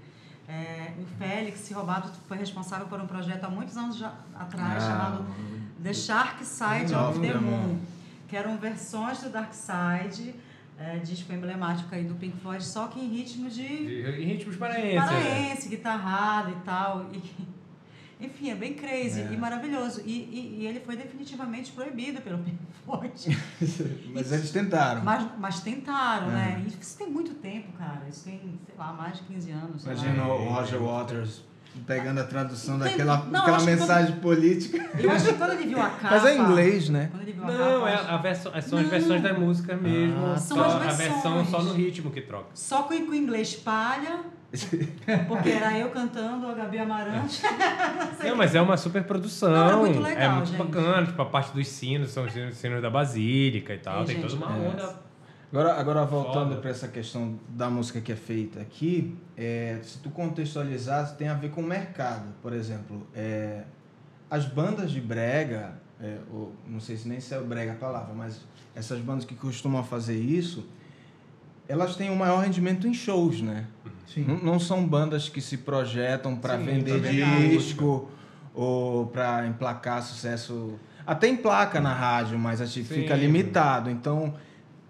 É, 0.48 0.94
o 1.00 1.06
Félix 1.18 1.70
Robato 1.72 2.10
foi 2.28 2.38
responsável 2.38 2.88
por 2.88 3.00
um 3.02 3.06
projeto 3.08 3.44
há 3.44 3.50
muitos 3.50 3.76
anos 3.76 3.98
já 3.98 4.14
atrás 4.36 4.84
Ah, 4.84 4.88
chamado 4.88 5.26
The 5.84 5.94
Shark 5.94 6.46
Side 6.46 6.94
Of 6.96 7.20
of 7.20 7.28
the 7.28 7.34
Moon, 7.34 7.78
que 8.28 8.36
eram 8.38 8.58
versões 8.58 9.20
do 9.22 9.30
Dark 9.30 9.52
Side, 9.54 10.34
é, 10.80 10.98
disco 11.00 11.34
emblemático 11.34 11.94
aí 11.94 12.04
do 12.06 12.16
Pink 12.16 12.38
Floyd, 12.40 12.64
só 12.64 12.88
que 12.88 13.00
em 13.00 13.10
ritmo 13.10 13.50
de 13.50 13.62
Em 13.66 14.26
ritmos 14.26 14.56
paraenses. 14.56 14.94
né? 14.96 15.02
paraense, 15.02 15.70
guitarrada 15.70 16.52
e 16.52 16.56
tal. 16.64 17.08
E, 17.14 17.57
enfim, 18.20 18.50
é 18.52 18.56
bem 18.56 18.74
crazy 18.74 19.22
É. 19.22 19.32
e 19.32 19.38
maravilhoso. 19.38 20.02
E, 20.06 20.12
e, 20.12 20.58
e 20.62 20.66
ele 20.68 20.80
foi 20.80 20.96
definitivamente 20.96 21.72
proibido 21.72 22.22
pelo 22.22 22.38
Pink. 22.44 22.58
Mas 24.14 24.32
eles 24.32 24.52
tentaram. 24.52 25.04
mas, 25.04 25.28
mas 25.38 25.60
tentaram, 25.60 26.30
É. 26.30 26.32
né? 26.32 26.66
Isso 26.80 26.98
tem 26.98 27.08
muito 27.10 27.34
tempo, 27.36 27.72
cara. 27.78 28.04
Isso 28.10 28.24
tem, 28.26 28.40
sei 28.66 28.76
lá, 28.78 28.94
mais 28.94 29.18
de 29.18 29.24
15 29.24 29.52
anos. 29.52 29.84
Imagina 29.84 30.26
o 30.26 30.50
Roger 30.54 30.82
Waters 30.82 31.42
pegando 31.86 32.20
a 32.20 32.24
tradução 32.24 32.80
Tem- 32.80 32.90
daquela 32.92 33.18
não, 33.26 33.40
aquela 33.42 33.60
mensagem 33.62 34.16
política. 34.18 34.86
Eu 35.00 35.12
acho 35.12 35.26
que 35.26 35.34
quando 35.34 35.52
ele 35.54 35.68
viu 35.68 35.82
a 35.82 35.90
capa. 36.02 36.08
Mas 36.16 36.26
é 36.26 36.36
em 36.36 36.42
inglês, 36.42 36.90
né? 36.90 37.10
Quando 37.12 37.22
ele 37.24 37.32
viu 37.34 37.44
a 37.44 37.48
Não, 37.52 37.82
capa. 37.86 37.90
é 37.90 38.14
a 38.14 38.18
verso, 38.18 38.44
são 38.44 38.54
as 38.56 38.72
Não. 38.72 38.84
versões 38.90 39.22
da 39.22 39.34
música 39.34 39.76
mesmo. 39.76 40.26
Ah, 40.34 40.38
São 40.38 40.58
só, 40.58 40.66
as 40.66 40.74
a 40.76 40.80
versão 40.80 41.34
versões. 41.36 41.50
só 41.50 41.62
no 41.62 41.74
ritmo 41.74 42.12
que 42.12 42.22
troca. 42.22 42.48
Só 42.54 42.84
com 42.84 42.94
o 42.94 43.16
inglês 43.16 43.56
palha, 43.56 44.20
porque 45.28 45.50
era 45.50 45.78
eu 45.78 45.90
cantando, 45.90 46.48
a 46.48 46.54
Gabi 46.54 46.80
Amarante. 46.80 47.42
Não, 48.24 48.36
mas 48.36 48.56
é 48.56 48.62
uma 48.62 48.78
super 48.78 49.04
produção. 49.04 49.52
Não, 49.52 49.70
é 49.70 49.76
muito 49.76 50.00
legal, 50.02 50.22
É 50.24 50.30
muito 50.36 50.48
gente. 50.50 50.58
bacana. 50.58 51.06
Tipo, 51.06 51.22
a 51.22 51.26
parte 51.26 51.54
dos 51.54 51.68
sinos, 51.68 52.12
são 52.12 52.26
os 52.26 52.32
sinos, 52.34 52.82
da 52.82 52.90
Basílica 52.90 53.74
e 53.74 53.78
tal. 53.78 54.02
É, 54.04 54.06
tem 54.06 54.16
gente, 54.22 54.30
toda 54.30 54.46
uma 54.46 54.56
é. 54.56 54.70
onda. 54.70 55.07
Agora, 55.52 55.80
agora 55.80 56.06
voltando 56.06 56.58
para 56.58 56.70
essa 56.70 56.88
questão 56.90 57.40
da 57.50 57.70
música 57.70 58.02
que 58.02 58.12
é 58.12 58.16
feita 58.16 58.60
aqui, 58.60 59.16
é, 59.36 59.80
se 59.82 60.00
tu 60.00 60.10
contextualizar, 60.10 61.16
tem 61.16 61.30
a 61.30 61.34
ver 61.34 61.52
com 61.52 61.62
o 61.62 61.64
mercado. 61.64 62.34
Por 62.42 62.52
exemplo, 62.52 63.08
é, 63.16 63.64
as 64.30 64.46
bandas 64.46 64.92
de 64.92 65.00
brega, 65.00 65.76
é, 66.02 66.18
ou, 66.34 66.54
não 66.68 66.82
sei 66.82 66.98
se 66.98 67.08
nem 67.08 67.22
se 67.22 67.34
é 67.34 67.40
brega 67.40 67.72
a 67.72 67.76
palavra, 67.76 68.14
mas 68.14 68.42
essas 68.76 69.00
bandas 69.00 69.24
que 69.24 69.36
costumam 69.36 69.84
fazer 69.84 70.20
isso, 70.20 70.68
elas 71.68 71.96
têm 71.96 72.10
o 72.10 72.16
maior 72.16 72.44
rendimento 72.44 72.86
em 72.86 72.94
shows, 72.94 73.42
né? 73.42 73.68
Sim. 74.06 74.26
Não, 74.26 74.38
não 74.38 74.60
são 74.60 74.86
bandas 74.86 75.30
que 75.30 75.40
se 75.40 75.58
projetam 75.58 76.36
para 76.36 76.58
vender 76.58 77.02
disco 77.50 78.10
ou 78.54 79.08
para 79.08 79.48
emplacar 79.48 80.02
sucesso. 80.02 80.78
Até 81.06 81.30
emplaca 81.30 81.80
na 81.80 81.94
rádio, 81.94 82.38
mas 82.38 82.62
acho 82.62 82.74
que 82.74 82.84
Sim. 82.84 83.02
fica 83.02 83.16
limitado. 83.16 83.90
Então, 83.90 84.34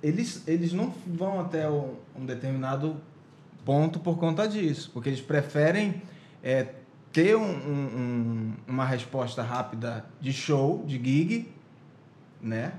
eles, 0.02 0.44
eles 0.48 0.74
não 0.74 0.94
vão 1.08 1.40
até 1.42 1.70
um, 1.70 1.96
um 2.18 2.26
determinado 2.26 2.96
ponto 3.66 4.00
por 4.00 4.18
conta 4.18 4.48
disso, 4.48 4.90
porque 4.94 5.10
eles 5.10 5.22
preferem 5.22 6.02
é, 6.44 6.68
ter 7.12 7.36
um- 7.36 7.42
um- 7.42 7.98
um- 7.98 8.54
uma 8.68 8.86
resposta 8.86 9.42
rápida 9.42 10.06
de 10.22 10.32
show, 10.32 10.84
de 10.88 10.96
gig, 10.98 11.50
né? 12.42 12.74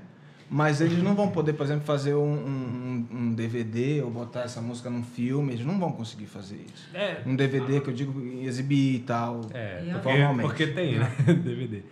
Mas 0.49 0.81
eles 0.81 1.03
não 1.03 1.13
vão 1.13 1.29
poder, 1.29 1.53
por 1.53 1.63
exemplo, 1.63 1.85
fazer 1.85 2.15
um, 2.15 2.23
um- 2.33 3.07
um 3.11 3.33
DVD 3.35 4.01
ou 4.01 4.09
botar 4.09 4.41
essa 4.41 4.59
música 4.59 4.89
num 4.89 5.03
filme, 5.03 5.53
eles 5.53 5.63
não 5.65 5.77
vão 5.77 5.91
conseguir 5.91 6.25
fazer 6.25 6.65
isso. 6.73 6.89
É, 6.95 7.21
Um 7.25 7.35
DVD 7.35 7.79
que 7.81 7.89
eu 7.89 7.93
digo 7.93 8.19
exibir 8.41 8.95
e 8.95 8.99
tal. 8.99 9.41
É, 9.53 9.91
a- 9.91 9.99
porque, 9.99 10.09
Formalmente. 10.09 10.47
porque 10.49 10.67
tem, 10.67 10.97
né? 10.97 11.15
DVD. 11.43 11.83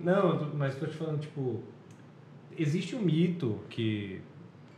Não, 0.00 0.48
mas 0.54 0.76
tô 0.76 0.86
te 0.86 0.94
falando, 0.94 1.20
tipo, 1.20 1.60
existe 2.56 2.94
um 2.94 3.00
mito 3.02 3.58
que 3.68 4.20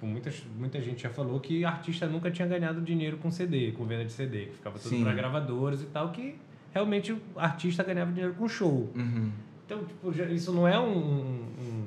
tipo, 0.01 0.07
muita, 0.07 0.33
muita 0.59 0.81
gente 0.81 1.03
já 1.03 1.11
falou 1.11 1.39
que 1.41 1.65
artista 1.65 2.07
nunca 2.07 2.31
tinha 2.31 2.49
ganhado 2.49 2.81
dinheiro 2.81 3.19
com 3.19 3.31
CD, 3.31 3.73
com 3.73 3.85
venda 3.85 4.05
de 4.05 4.13
CD, 4.13 4.47
que 4.47 4.55
ficava 4.57 4.79
tudo 4.79 5.03
para 5.03 5.13
gravadores 5.13 5.83
e 5.83 5.87
tal, 5.87 6.11
que 6.11 6.37
realmente 6.73 7.13
o 7.13 7.21
artista 7.37 7.83
ganhava 7.83 8.11
dinheiro 8.11 8.35
com 8.35 8.49
show. 8.49 8.91
Uhum. 8.97 9.31
Então, 9.67 9.85
tipo, 9.85 10.13
já- 10.13 10.25
isso 10.25 10.53
não 10.53 10.67
é 10.67 10.79
um, 10.81 10.97
um, 10.97 11.45
um- 11.61 11.87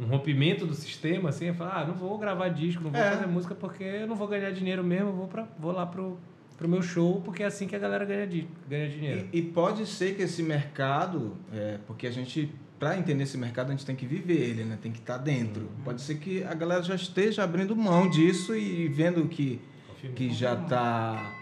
um 0.00 0.06
rompimento 0.06 0.64
do 0.64 0.74
sistema, 0.74 1.30
assim, 1.30 1.46
é 1.48 1.52
falar, 1.52 1.82
ah, 1.82 1.86
não 1.86 1.94
vou 1.94 2.16
gravar 2.18 2.48
disco, 2.50 2.82
não 2.84 2.90
vou 2.90 3.00
É. 3.00 3.10
fazer 3.10 3.26
música 3.26 3.54
porque 3.54 3.82
eu 3.82 4.06
não 4.06 4.14
vou 4.14 4.28
ganhar 4.28 4.50
dinheiro 4.52 4.84
mesmo, 4.84 5.08
eu 5.08 5.12
vou, 5.14 5.26
pra, 5.26 5.46
vou 5.58 5.72
lá 5.72 5.84
pro, 5.84 6.16
pro 6.56 6.68
meu 6.68 6.80
show, 6.80 7.20
porque 7.24 7.42
é 7.42 7.46
assim 7.46 7.66
que 7.66 7.74
a 7.74 7.78
galera 7.78 8.04
ganha, 8.04 8.26
di, 8.26 8.46
ganha 8.68 8.88
dinheiro. 8.88 9.26
E, 9.32 9.38
e 9.38 9.42
pode 9.42 9.84
ser 9.86 10.14
que 10.14 10.22
esse 10.22 10.42
mercado, 10.42 11.36
é, 11.52 11.78
porque 11.86 12.06
a 12.06 12.10
gente, 12.12 12.52
para 12.78 12.96
entender 12.96 13.24
esse 13.24 13.36
mercado, 13.36 13.68
a 13.68 13.70
gente 13.72 13.84
tem 13.84 13.96
que 13.96 14.06
viver 14.06 14.40
ele, 14.40 14.64
né? 14.64 14.78
Tem 14.80 14.92
que 14.92 15.00
estar 15.00 15.18
dentro. 15.18 15.68
Pode 15.84 16.00
ser 16.00 16.16
que 16.16 16.44
a 16.44 16.54
galera 16.54 16.82
já 16.82 16.94
esteja 16.94 17.42
abrindo 17.42 17.74
mão 17.74 18.08
disso 18.08 18.54
e 18.54 18.88
vendo 18.88 19.26
que, 19.26 19.60
Confirma. 19.88 20.14
que 20.16 20.30
já 20.32 20.54
tá 20.56 21.34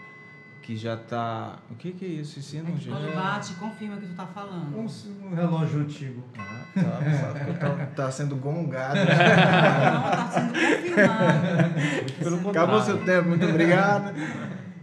que 0.67 0.75
já 0.75 0.97
tá. 0.97 1.59
O 1.71 1.75
que, 1.75 1.93
que 1.93 2.03
é 2.03 2.09
isso? 2.09 2.39
Ensina, 2.39 2.67
É 2.69 2.73
quando 2.89 3.15
bate, 3.15 3.53
confirma 3.53 3.95
o 3.95 4.01
que 4.01 4.07
tu 4.07 4.15
tá 4.15 4.25
falando. 4.25 4.77
Um, 4.77 4.85
um 5.25 5.33
relógio 5.33 5.79
antigo. 5.79 6.21
Ah, 6.37 6.65
tá, 6.75 7.69
tá, 7.69 7.85
tá 7.95 8.11
sendo 8.11 8.35
gongado. 8.35 8.99
Não, 8.99 9.05
tá 10.11 10.29
sendo 12.19 12.37
confirmado. 12.37 12.49
Acabou 12.49 12.81
seu 12.81 12.97
tempo, 13.05 13.29
muito 13.29 13.45
obrigado. 13.45 14.13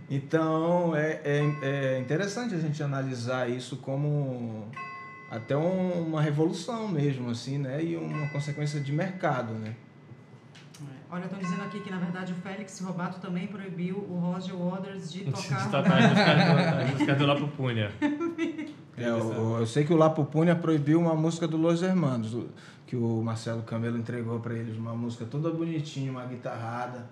Então 0.09 0.97
é, 0.97 1.21
é, 1.23 1.53
é 1.63 1.99
interessante 2.01 2.55
a 2.55 2.59
gente 2.59 2.83
analisar 2.83 3.51
isso 3.51 3.77
como 3.77 4.71
até 5.37 5.57
um- 5.57 6.07
uma 6.09 6.21
revolução 6.23 6.89
mesmo, 6.89 7.31
assim, 7.31 7.59
né? 7.59 7.83
E 7.83 7.97
uma 7.97 8.29
consequência 8.29 8.81
de 8.81 8.93
mercado, 8.93 9.53
né? 9.55 9.75
Olha, 11.11 11.25
estão 11.27 11.39
dizendo 11.39 11.63
aqui 11.63 11.79
que, 11.81 11.91
na 11.91 11.99
verdade, 11.99 12.33
o 12.33 12.37
Félix 12.37 12.81
Robato 12.81 13.21
também 13.21 13.47
proibiu 13.47 13.99
o 13.99 14.19
Roger 14.19 14.57
Waters 14.57 15.13
de 15.13 15.21
tocar... 15.31 15.71
Tá, 15.71 15.79
as 15.81 16.91
músicas 16.91 17.19
do- 17.19 17.27
Lapo 17.27 17.49
Punha. 17.49 17.91
É, 18.97 19.09
eu, 19.09 19.59
eu 19.59 19.67
sei 19.67 19.85
que 19.85 19.93
o 19.93 19.97
Lapo 19.97 20.25
Punha 20.25 20.55
proibiu 20.55 21.01
uma 21.01 21.17
música 21.17 21.49
do 21.49 21.57
Los 21.57 21.83
Hermanos, 21.83 22.47
que 22.87 22.95
o 22.95 23.21
Marcelo 23.25 23.61
Camelo 23.65 23.99
entregou 23.99 24.39
pra 24.39 24.55
eles, 24.55 24.77
uma 24.77 24.95
música 24.95 25.25
toda 25.25 25.51
bonitinha, 25.51 26.13
uma 26.13 26.25
guitarrada. 26.25 27.05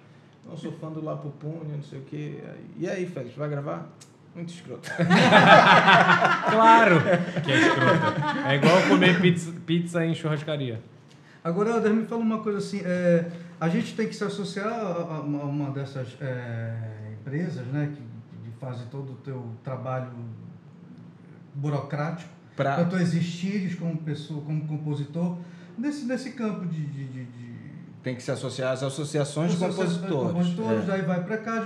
Não 0.48 0.56
sou 0.56 0.70
fã 0.70 0.92
do 0.92 1.04
Lapo 1.04 1.30
Punha, 1.40 1.74
não 1.76 1.82
sei 1.82 1.98
o 1.98 2.02
quê. 2.02 2.40
E 2.78 2.88
aí, 2.88 3.04
Félix, 3.04 3.34
vai 3.36 3.48
gravar? 3.48 3.88
Muito 4.34 4.52
escroto. 4.52 4.88
Claro 6.50 7.00
que 7.44 7.52
é 7.52 7.58
escrota. 7.60 8.48
É 8.48 8.56
igual 8.56 8.82
comer 8.88 9.20
pizza, 9.20 9.52
pizza 9.66 10.04
em 10.04 10.14
churrascaria. 10.14 10.80
Agora, 11.44 11.70
Helder, 11.70 11.92
me 11.92 12.06
fala 12.06 12.20
uma 12.20 12.38
coisa 12.38 12.58
assim, 12.58 12.82
é, 12.84 13.30
a 13.60 13.68
gente 13.68 13.94
tem 13.94 14.06
que 14.06 14.14
se 14.14 14.22
associar 14.22 14.68
a, 14.68 15.16
a 15.16 15.20
uma 15.20 15.44
uma 15.44 15.70
dessas 15.70 16.16
é, 16.20 16.74
empresas, 17.12 17.66
né, 17.66 17.92
que, 17.92 18.00
que 18.00 18.58
fazem 18.60 18.86
todo 18.86 19.12
o 19.12 19.16
teu 19.16 19.44
trabalho 19.64 20.12
burocrático, 21.54 22.30
para 22.56 22.74
Pra, 22.74 22.84
tu 22.84 22.96
existires 22.96 23.74
como 23.74 23.96
pessoa, 23.98 24.42
como 24.42 24.66
compositor, 24.66 25.38
nesse, 25.76 26.04
nesse 26.04 26.32
campo 26.32 26.66
de... 26.66 26.84
de, 26.86 27.04
de, 27.06 27.24
de 27.24 27.41
tem 28.02 28.16
que 28.16 28.22
se 28.22 28.30
associar 28.30 28.72
às 28.72 28.82
associações 28.82 29.52
de 29.52 29.58
compositores. 29.58 30.32
compositores, 30.32 30.88
É. 30.88 30.92
aí 30.92 31.02
vai 31.02 31.22
para 31.22 31.38
cá, 31.38 31.64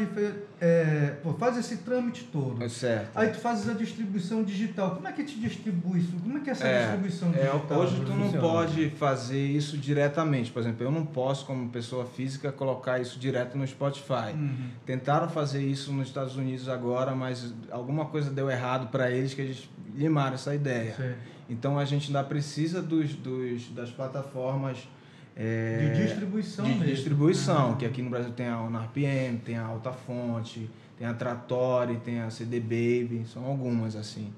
é, 0.61 1.15
pô, 1.23 1.33
faz 1.33 1.57
esse 1.57 1.79
trâmite 1.79 2.25
todo. 2.31 2.63
É 2.63 2.69
certo. 2.69 3.11
Aí 3.15 3.29
tu 3.31 3.39
fazes 3.39 3.69
a 3.69 3.73
distribuição 3.73 4.43
digital. 4.45 4.97
Como 4.97 5.09
é 5.09 5.13
que 5.13 5.25
te 5.25 5.39
distribui 5.41 6.01
isso? 6.01 6.13
Como 6.23 6.37
é 6.37 6.41
que 6.41 6.51
é 6.51 6.53
essa 6.53 6.67
É, 6.67 6.81
distribuição 6.83 7.29
É, 7.31 7.51
digital? 7.51 7.79
hoje 7.79 8.03
tu 8.05 8.13
não 8.13 8.33
pode 8.33 8.91
fazer 8.91 9.45
isso 9.47 9.79
diretamente. 9.79 10.51
Por 10.51 10.61
exemplo, 10.61 10.85
eu 10.85 10.91
não 10.91 11.07
posso, 11.07 11.47
como 11.47 11.69
pessoa 11.71 12.05
física, 12.05 12.53
colocar 12.53 13.01
isso 13.01 13.19
direto 13.19 13.57
no 13.57 13.67
Spotify. 13.67 14.33
Uhum. 14.35 14.69
Tentaram 14.85 15.29
fazer 15.29 15.63
isso 15.63 15.93
nos 15.93 16.09
Estados 16.09 16.37
Unidos 16.37 16.69
agora, 16.69 17.15
mas 17.15 17.55
alguma 17.71 18.07
coisa 18.07 18.31
deu 18.31 18.51
errado 18.51 18.89
para 18.89 19.11
eles 19.11 19.33
que 19.33 19.41
eles 19.41 19.69
limaram 19.95 20.35
essa 20.35 20.55
ideia. 20.55 20.95
Sei. 20.97 21.15
Então 21.49 21.79
a 21.79 21.85
gente 21.85 22.09
ainda 22.09 22.23
precisa 22.25 22.83
dos, 22.83 23.15
dos, 23.15 23.69
das 23.71 23.91
plataformas 23.91 24.87
é, 25.37 25.93
De 25.95 26.03
distribuição 26.07 26.65
de 26.65 26.71
mesmo. 26.73 26.85
distribuição, 26.87 27.73
Ah. 27.73 27.77
que 27.77 27.85
aqui 27.85 28.01
no 28.03 28.11
Brasil 28.11 28.33
tem 28.33 28.49
a 28.49 28.59
ONRPM, 28.61 29.39
tem 29.45 29.57
a 29.59 29.65
Alta 29.67 29.93
Fonte, 29.93 30.71
tem 30.99 31.07
a 31.07 31.13
Trattori, 31.13 31.97
tem 31.97 32.21
a 32.23 32.31
CD 32.31 32.59
Baby, 32.59 33.25
são 33.33 33.45
algumas 33.45 33.95
assim. 33.97 34.33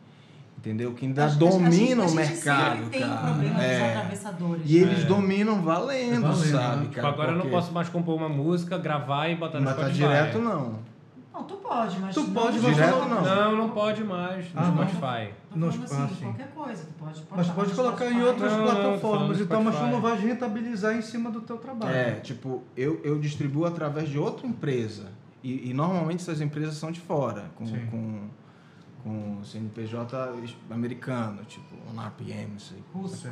Entendeu? 0.58 0.92
Que 0.92 1.06
ainda 1.06 1.24
A 1.24 1.28
gente- 1.28 1.44
a 1.46 1.48
gente- 1.48 1.60
dominam 1.62 2.02
a 2.02 2.06
o 2.06 2.08
gente 2.08 2.16
mercado, 2.18 2.90
tem 2.90 3.00
cara. 3.00 3.16
problema 3.28 3.54
dos 3.54 3.62
É. 3.62 3.88
atravessadores. 3.96 4.62
E 4.66 4.76
eles 4.78 4.98
É. 4.98 5.04
dominam 5.04 5.62
valendo, 5.62 6.20
Valendo, 6.22 6.34
sabe, 6.34 6.76
né? 6.78 6.82
Tipo, 6.82 6.94
cara? 6.96 7.08
agora 7.08 7.28
eu 7.28 7.34
não 7.34 7.40
Porque 7.42 7.54
posso 7.56 7.72
mais 7.72 7.88
compor 7.88 8.16
uma 8.16 8.28
música, 8.28 8.76
gravar 8.76 9.28
e 9.28 9.36
botar 9.36 9.60
no 9.60 9.66
tá 9.66 9.72
Spotify. 9.74 9.96
direto 9.98 10.38
não. 10.40 10.80
Não, 11.38 11.44
tu 11.44 11.54
pode, 11.56 12.00
mas... 12.00 12.14
Tu 12.14 12.20
não- 12.22 12.30
pode, 12.32 12.58
mas 12.58 12.74
Direto 12.74 12.98
não- 12.98 13.08
não. 13.08 13.22
Não, 13.22 13.56
não 13.56 13.68
pode 13.70 14.02
mais 14.02 14.52
no 14.52 14.60
Ah, 14.60 14.64
não. 14.66 14.74
Spotify. 14.88 15.30
Nos- 15.54 15.74
falando 15.76 15.84
assim, 15.84 16.02
ah, 16.02 16.08
sim. 16.18 16.24
qualquer 16.24 16.48
coisa, 16.48 16.84
tu 16.84 16.92
pode. 17.04 17.24
Mas 17.36 17.48
pode 17.48 17.74
colocar 17.74 18.04
em 18.06 18.08
Spotify. 18.08 18.28
outras 18.28 18.52
Não, 18.52 18.58
não, 18.58 18.66
plataformas, 18.66 19.40
então, 19.40 19.62
mas 19.62 19.76
tu 19.78 19.82
não 19.86 20.00
vai 20.00 20.16
rentabilizar 20.18 20.96
em 20.96 21.02
cima 21.02 21.30
do 21.30 21.40
teu 21.40 21.56
trabalho. 21.58 21.94
É, 21.94 22.12
tipo, 22.14 22.62
eu, 22.76 23.00
eu 23.04 23.18
distribuo 23.20 23.64
através 23.66 24.08
de 24.08 24.18
outra 24.18 24.46
empresa. 24.46 25.06
E, 25.44 25.70
e 25.70 25.72
normalmente 25.74 26.20
essas 26.20 26.40
empresas 26.40 26.74
são 26.74 26.90
de 26.90 26.98
fora, 27.00 27.44
com, 27.54 27.64
Sim. 27.64 28.28
Com, 29.02 29.36
com 29.36 29.44
CNPJ 29.44 30.32
americano, 30.70 31.44
tipo, 31.44 31.74
um 31.94 32.00
RPM, 32.00 32.52
não 32.52 32.58
sei. 32.58 32.78
Russo. 32.92 33.28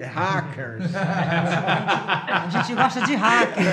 É 0.00 0.06
hackers. 0.06 0.94
A 0.94 2.48
gente 2.50 2.74
gosta 2.74 3.00
de 3.02 3.14
hacker. 3.14 3.66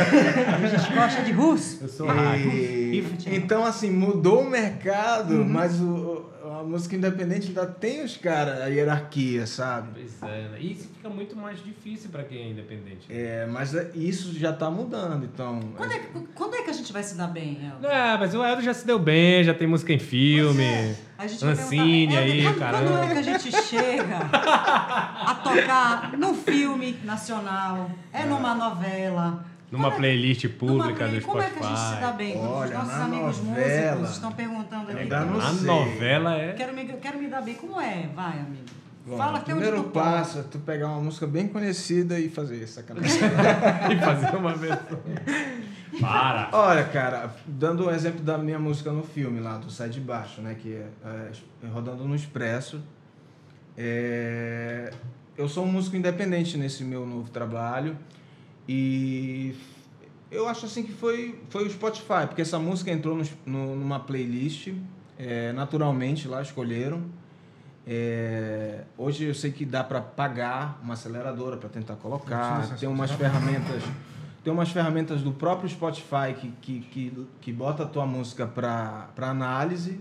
A 0.64 0.68
gente 0.68 0.94
gosta 0.94 1.22
de 1.24 1.32
russo. 1.32 1.80
Eu 1.84 1.88
sou 1.90 2.08
hacker. 2.08 2.54
E- 2.54 3.04
então, 3.28 3.66
assim, 3.66 3.90
mudou 3.90 4.42
o 4.44 4.50
mercado, 4.50 5.44
mas 5.46 5.80
o, 5.82 6.26
a 6.52 6.64
música 6.64 6.96
independente 6.96 7.48
ainda 7.48 7.66
tem 7.66 8.04
os 8.04 8.18
caras, 8.18 8.62
a 8.62 8.66
hierarquia, 8.68 9.46
sabe? 9.46 9.90
Pois 9.94 10.24
é, 10.24 10.48
né? 10.50 10.58
E 10.60 10.72
isso 10.72 10.88
fica 10.96 11.10
muito 11.10 11.36
mais 11.36 11.64
difícil 11.64 12.10
pra 12.10 12.24
quem 12.24 12.38
é 12.42 12.50
independente. 12.50 13.08
É, 13.10 13.46
mas 13.46 13.74
é- 13.76 13.92
isso 13.96 14.38
já 14.38 14.52
tá 14.54 14.70
mudando, 14.70 15.26
então. 15.26 15.60
Quando 15.76 15.92
é, 15.92 16.00
que, 16.00 16.08
quando 16.34 16.56
é 16.56 16.62
que 16.64 16.70
a 16.70 16.74
gente 16.74 16.92
vai 16.94 17.04
se 17.04 17.16
dar 17.16 17.28
bem, 17.28 17.60
Elton? 17.66 17.88
É, 17.88 18.18
mas 18.18 18.34
o 18.34 18.44
Eldo 18.44 18.62
já 18.62 18.74
se 18.74 18.86
deu 18.86 19.00
bem, 19.00 19.44
já 19.44 19.54
tem 19.54 19.68
música 19.68 19.94
em 19.94 20.00
filme. 20.00 20.64
É. 20.64 20.96
A 21.18 21.26
gente 21.28 21.44
vai 21.44 21.54
Ancine 21.54 22.18
aí, 22.18 22.40
"Elton, 22.42 22.50
quando, 22.54 22.60
caramba." 22.60 22.90
quando 22.92 23.04
é 23.04 23.14
que 23.14 23.20
a 23.20 23.22
gente 23.22 23.52
chega 23.64 24.18
a 24.32 25.36
tocar 25.44 26.18
num 26.18 26.34
filme 26.36 26.98
nacional? 27.04 27.90
É 28.14 28.24
numa 28.24 28.54
novela? 28.54 29.46
Numa 29.72 29.90
é- 29.90 29.92
playlist 29.98 30.44
numa 30.46 30.54
pública 30.56 31.06
play- 31.08 31.20
do 31.20 31.26
Como 31.26 31.42
é 31.42 31.50
que 31.50 31.60
a 31.60 31.68
gente 31.68 31.78
se 31.78 31.84
dá 31.84 31.98
Spotify. 31.98 32.18
bem? 32.18 32.34
Quando 32.38 32.52
Olha, 32.52 32.68
os 32.68 32.74
nossos 32.88 33.02
amigos 33.02 33.38
novela, 33.44 33.92
músicos 33.92 34.12
estão 34.16 34.32
perguntando 34.32 34.92
aqui. 34.92 35.00
ainda 35.02 35.20
não 35.22 35.28
como- 35.34 35.42
A 35.42 35.54
sei. 35.54 35.68
novela 35.68 36.36
é. 36.38 36.54
Quero 36.54 36.74
me, 36.74 36.86
quero 36.86 37.18
me 37.20 37.28
dar 37.28 37.42
bem. 37.42 37.56
Como 37.56 37.82
é? 37.82 38.10
Vai, 38.16 38.40
amigo. 38.40 38.64
Bom, 39.06 39.18
Fala 39.18 39.34
o 39.34 39.36
até 39.38 39.54
onde 39.54 39.62
primeiro 39.64 39.84
tu 39.86 39.90
pode. 39.92 40.06
passo 40.06 40.40
é 40.40 40.44
tu 40.44 40.60
pegar 40.60 40.88
uma 40.88 41.00
música 41.02 41.26
bem 41.28 41.48
conhecida 41.48 42.20
e 42.20 42.30
fazer 42.30 42.62
essa 42.62 42.82
e 43.92 43.98
fazer 44.04 44.36
uma 44.36 44.54
versão. 44.54 45.00
Para! 46.02 46.50
Olha, 46.52 46.84
cara, 46.84 47.34
dando 47.46 47.88
um 47.88 47.92
exemplo 47.92 48.22
da 48.22 48.38
minha 48.38 48.60
música 48.60 48.92
no 48.92 49.04
filme 49.04 49.40
lá, 49.40 49.58
do 49.58 49.70
Sai 49.72 49.88
de 49.90 50.02
Baixo, 50.02 50.42
né? 50.42 50.56
Que 50.62 50.74
é, 50.74 50.88
é 51.64 51.68
rodando 51.68 52.04
no 52.04 52.14
Expresso. 52.16 52.82
É, 53.78 54.92
eu 55.38 55.48
sou 55.48 55.64
um 55.64 55.72
músico 55.72 55.96
independente 55.96 56.58
nesse 56.58 56.84
meu 56.84 57.06
novo 57.06 57.30
trabalho 57.30 57.96
e 58.68 59.56
eu 60.30 60.48
acho 60.48 60.66
assim 60.66 60.84
que 60.84 60.92
foi, 60.92 61.40
foi 61.50 61.66
o 61.66 61.70
Spotify, 61.70 62.28
porque 62.28 62.42
essa 62.42 62.60
música 62.60 62.92
entrou 62.92 63.16
no- 63.16 63.24
no- 63.46 63.76
numa 63.76 64.00
playlist, 64.00 64.74
é, 65.18 65.52
naturalmente 65.54 66.28
lá 66.28 66.42
escolheram. 66.42 67.04
É, 67.90 68.84
hoje 68.98 69.24
eu 69.26 69.34
sei 69.34 69.52
que 69.52 69.64
dá 69.66 69.82
para 69.84 70.02
pagar 70.02 70.78
uma 70.84 70.94
aceleradora 70.96 71.56
para 71.56 71.70
tentar 71.70 71.96
colocar, 71.96 72.60
tem 72.80 72.90
umas 72.90 73.12
ferramentas 73.12 73.84
tem 74.44 74.54
umas 74.54 74.70
ferramentas 74.70 75.22
do 75.22 75.34
próprio 75.34 75.70
Spotify 75.70 76.34
que, 76.40 76.50
que, 76.62 76.80
que, 76.82 77.28
que 77.42 77.52
bota 77.52 77.84
a 77.84 77.86
tua 77.86 78.06
música 78.06 78.48
para 78.48 79.10
análise. 79.18 80.00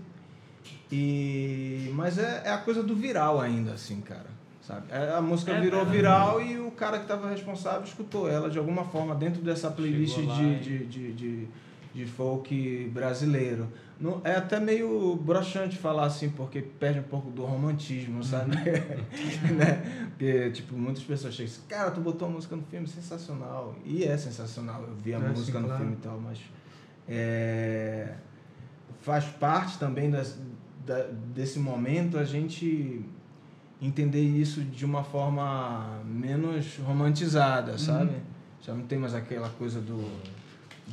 E 0.91 1.91
mas 1.95 2.17
é, 2.17 2.43
é 2.45 2.49
a 2.51 2.57
coisa 2.57 2.81
do 2.81 2.95
viral 2.95 3.41
ainda 3.41 3.73
assim 3.73 3.99
cara 3.99 4.36
sabe 4.67 4.85
a 4.93 5.21
música 5.21 5.53
É, 5.53 5.61
virou 5.61 5.81
é. 5.81 5.85
viral 5.85 6.41
e 6.41 6.59
o 6.59 6.71
cara 6.71 6.97
que 6.97 7.03
estava 7.03 7.29
responsável 7.29 7.83
escutou 7.83 8.29
ela 8.29 8.49
de 8.49 8.57
alguma 8.57 8.83
forma 8.83 9.15
dentro 9.15 9.41
dessa 9.41 9.71
playlist 9.71 10.17
de, 10.17 10.59
de, 10.59 10.85
de, 10.85 11.13
de, 11.13 11.47
de 11.93 12.05
folk 12.05 12.91
brasileiro 12.93 13.67
não, 13.99 14.21
é 14.23 14.35
até 14.35 14.59
meio 14.59 15.15
broxante 15.15 15.75
falar 15.75 16.05
assim, 16.05 16.29
porque 16.29 16.61
perde 16.61 16.99
um 16.99 17.03
pouco 17.03 17.31
do 17.31 17.43
romantismo, 17.43 18.23
sabe? 18.23 18.55
né? 19.57 20.09
Porque, 20.09 20.51
tipo, 20.51 20.75
muitas 20.77 21.03
pessoas 21.03 21.33
chegam 21.33 21.51
assim, 21.51 21.61
cara, 21.67 21.89
tu 21.89 21.99
botou 21.99 22.27
a 22.27 22.31
música 22.31 22.55
no 22.55 22.61
filme, 22.61 22.87
sensacional. 22.87 23.75
E 23.83 24.03
é 24.03 24.15
sensacional, 24.15 24.83
eu 24.87 24.93
vi 25.03 25.15
a 25.15 25.17
É, 25.17 25.21
sim, 25.21 25.27
música 25.29 25.59
no 25.59 25.65
claro. 25.65 25.81
filme 25.81 25.97
e 25.99 26.03
tal, 26.03 26.19
mas 26.23 26.37
é, 27.09 28.13
faz 29.01 29.25
parte 29.25 29.79
também 29.79 30.11
das, 30.11 30.37
da- 30.85 31.07
desse 31.33 31.57
momento 31.57 32.19
a 32.19 32.23
gente 32.23 33.01
entender 33.81 34.21
isso 34.21 34.61
de 34.61 34.85
uma 34.85 35.03
forma 35.03 36.01
menos 36.05 36.77
romantizada, 36.77 37.77
sabe? 37.77 38.11
Já 38.61 38.73
não 38.73 38.85
tem 38.85 38.97
mais 38.97 39.13
aquela 39.13 39.49
coisa 39.49 39.79
do... 39.79 39.99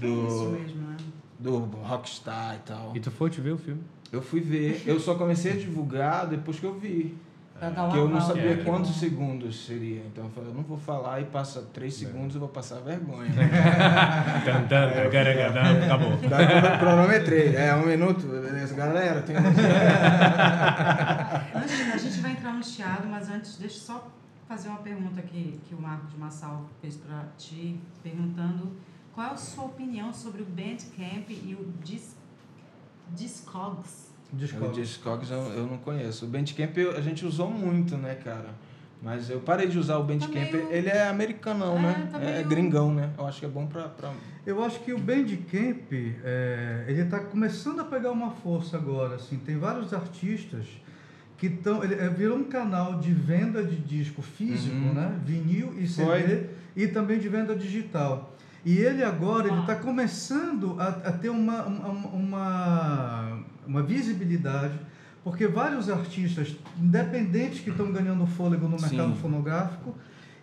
É 0.01 0.07
isso 0.07 0.45
do 0.45 0.51
mesmo, 0.51 0.83
né? 0.83 0.97
do 1.39 1.59
rockstar 1.59 2.57
e 2.57 2.59
tal. 2.61 2.93
E 2.97 3.01
tu 3.01 3.11
foi 3.11 3.31
te 3.31 3.41
ver 3.41 3.53
o 3.53 3.59
filme? 3.59 3.83
Eu 4.13 4.23
fui 4.23 4.41
ver, 4.41 4.83
eu 4.87 5.01
só 5.01 5.15
comecei 5.15 5.53
a 5.53 5.57
divulgar 5.57 6.27
depois 6.27 6.59
que 6.59 6.67
eu 6.67 6.79
vi. 6.79 7.15
Dar 7.61 7.85
um 7.85 7.91
Que 7.91 7.99
eu 7.99 8.09
não 8.09 8.21
sabia 8.21 8.57
né? 8.57 8.65
quantos 8.65 8.97
segundos 8.97 9.65
seria. 9.65 10.03
Então 10.07 10.25
eu 10.25 10.31
falei, 10.31 10.51
eu 10.51 10.55
não 10.55 10.63
vou 10.63 10.77
falar 10.77 11.21
e 11.21 11.25
passa 11.25 11.63
três 11.73 11.95
segundos 11.95 12.35
eu 12.35 12.41
vou 12.41 12.49
passar 12.49 12.81
vergonha. 12.81 13.31
Tagaragadam, 14.69 15.85
acabou. 15.85 16.17
Daí 16.29 16.79
cronometrei, 16.79 17.55
é 17.55 17.75
um 17.75 17.87
minuto, 17.87 18.27
beleza, 18.27 18.75
galera, 18.75 19.23
tem 19.23 19.37
Antes, 19.37 19.55
a 21.95 21.97
gente 21.97 22.21
vai 22.21 22.33
entrar 22.33 22.53
no 22.53 22.65
chiado, 22.65 23.07
mas 23.07 23.31
antes, 23.31 23.57
deixa 23.57 23.77
eu 23.77 23.81
só 23.81 24.11
fazer 24.49 24.69
uma 24.69 24.79
pergunta 24.79 25.21
aqui 25.21 25.61
que 25.65 25.75
o 25.75 25.81
Marcos 25.81 26.15
Massal 26.15 26.67
fez 26.81 26.97
para 26.97 27.25
ti, 27.39 27.81
perguntando 28.03 28.77
qual 29.15 29.29
é 29.29 29.31
a 29.31 29.37
sua 29.37 29.65
opinião 29.67 30.13
sobre 30.13 30.43
o 30.43 30.45
Bandcamp 30.45 31.31
e 31.31 31.55
o 31.55 31.73
Dis, 31.83 32.17
Discogs. 34.35 34.69
O 34.79 34.81
Discogs. 34.81 35.31
Eu, 35.31 35.39
eu 35.55 35.67
não 35.67 35.79
conheço. 35.79 36.25
O 36.25 36.29
Bandcamp 36.29 36.77
eu- 36.77 36.97
a 36.97 37.01
gente 37.01 37.25
usou 37.25 37.51
muito, 37.51 37.97
né, 37.97 38.15
cara? 38.17 38.49
Mas 39.03 39.29
eu 39.29 39.41
parei 39.41 39.69
de 39.69 39.79
usar 39.79 39.99
o 39.99 40.05
Bandcamp. 40.05 40.33
meio- 40.35 40.69
Ele 40.73 40.89
é 40.89 41.09
americanão, 41.09 41.77
É, 41.79 41.83
né? 41.83 42.09
tá 42.11 42.19
É 42.21 42.33
meio- 42.37 42.49
gringão, 42.49 42.95
né? 42.95 43.11
Eu 43.19 43.27
acho 43.27 43.41
que 43.41 43.47
é 43.47 43.49
bom 43.49 43.67
pra... 43.67 43.89
pra... 43.89 44.11
Eu 44.47 44.63
acho 44.65 44.81
que 44.81 44.93
o 44.93 44.99
Bandcamp, 44.99 45.93
é, 45.93 46.85
ele 46.89 47.03
está 47.03 47.19
começando 47.21 47.81
a 47.81 47.85
pegar 47.85 48.11
uma 48.11 48.31
força 48.31 48.77
agora, 48.77 49.17
assim, 49.17 49.37
tem 49.39 49.59
vários 49.59 49.93
artistas 49.93 50.67
que 51.37 51.47
estão, 51.47 51.83
ele 51.85 51.95
é, 51.95 52.09
virou 52.09 52.39
um 52.39 52.45
canal 52.45 52.99
de 52.99 53.13
venda 53.13 53.63
de 53.63 53.77
disco 53.77 54.23
físico, 54.23 54.75
Uhum. 54.77 54.95
né, 54.95 55.19
vinil 55.25 55.75
e 55.79 55.87
CD, 55.87 56.07
Foi. 56.07 56.51
e 56.77 56.87
também 56.89 57.19
de 57.19 57.29
venda 57.29 57.55
digital. 57.57 58.35
E 58.65 58.79
ele 58.79 59.03
agora, 59.05 59.49
ele 59.49 59.61
está 59.61 59.75
começando 59.77 60.77
a, 60.81 60.89
a 60.89 61.13
ter 61.13 61.29
uma, 61.29 61.65
uma, 61.65 61.89
uma, 62.09 63.34
uma 63.67 63.83
visibilidade, 63.83 64.79
porque 65.23 65.47
vários 65.47 65.89
artistas 65.89 66.55
independentes 66.81 67.61
que 67.61 67.71
estão 67.71 67.91
ganhando 67.93 68.27
fôlego 68.27 68.69
no 68.69 68.79
mercado 68.81 69.15
Sim. 69.15 69.19
fonográfico, 69.21 69.97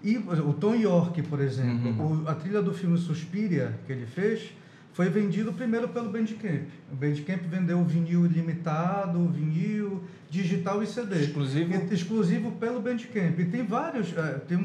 e 0.04 0.18
o 0.18 0.54
Tom 0.54 0.74
York, 0.76 1.22
por 1.24 1.40
exemplo, 1.40 1.92
Uhum. 1.92 2.24
o- 2.24 2.28
a 2.28 2.34
trilha 2.34 2.62
do 2.62 2.74
filme 2.74 2.98
Suspiria, 2.98 3.78
que 3.86 3.92
ele 3.92 4.08
fez, 4.08 4.52
foi 4.94 5.08
vendido 5.10 5.54
primeiro 5.54 5.88
pelo 5.90 6.10
Bandcamp. 6.10 6.64
O 6.92 6.96
Bandcamp 6.96 7.44
vendeu 7.44 7.80
o 7.80 7.86
vinil 7.86 8.26
ilimitado, 8.26 9.20
o 9.20 9.28
vinil 9.28 10.04
digital 10.30 10.82
e 10.82 10.88
CD. 10.88 11.20
Exclusivo? 11.22 11.74
E- 11.74 11.94
exclusivo 11.94 12.52
pelo 12.54 12.82
Bandcamp. 12.82 13.38
E 13.40 13.46
tem 13.46 13.64
vários, 13.64 14.12
eh, 14.18 14.42
tem 14.48 14.58
um, 14.58 14.62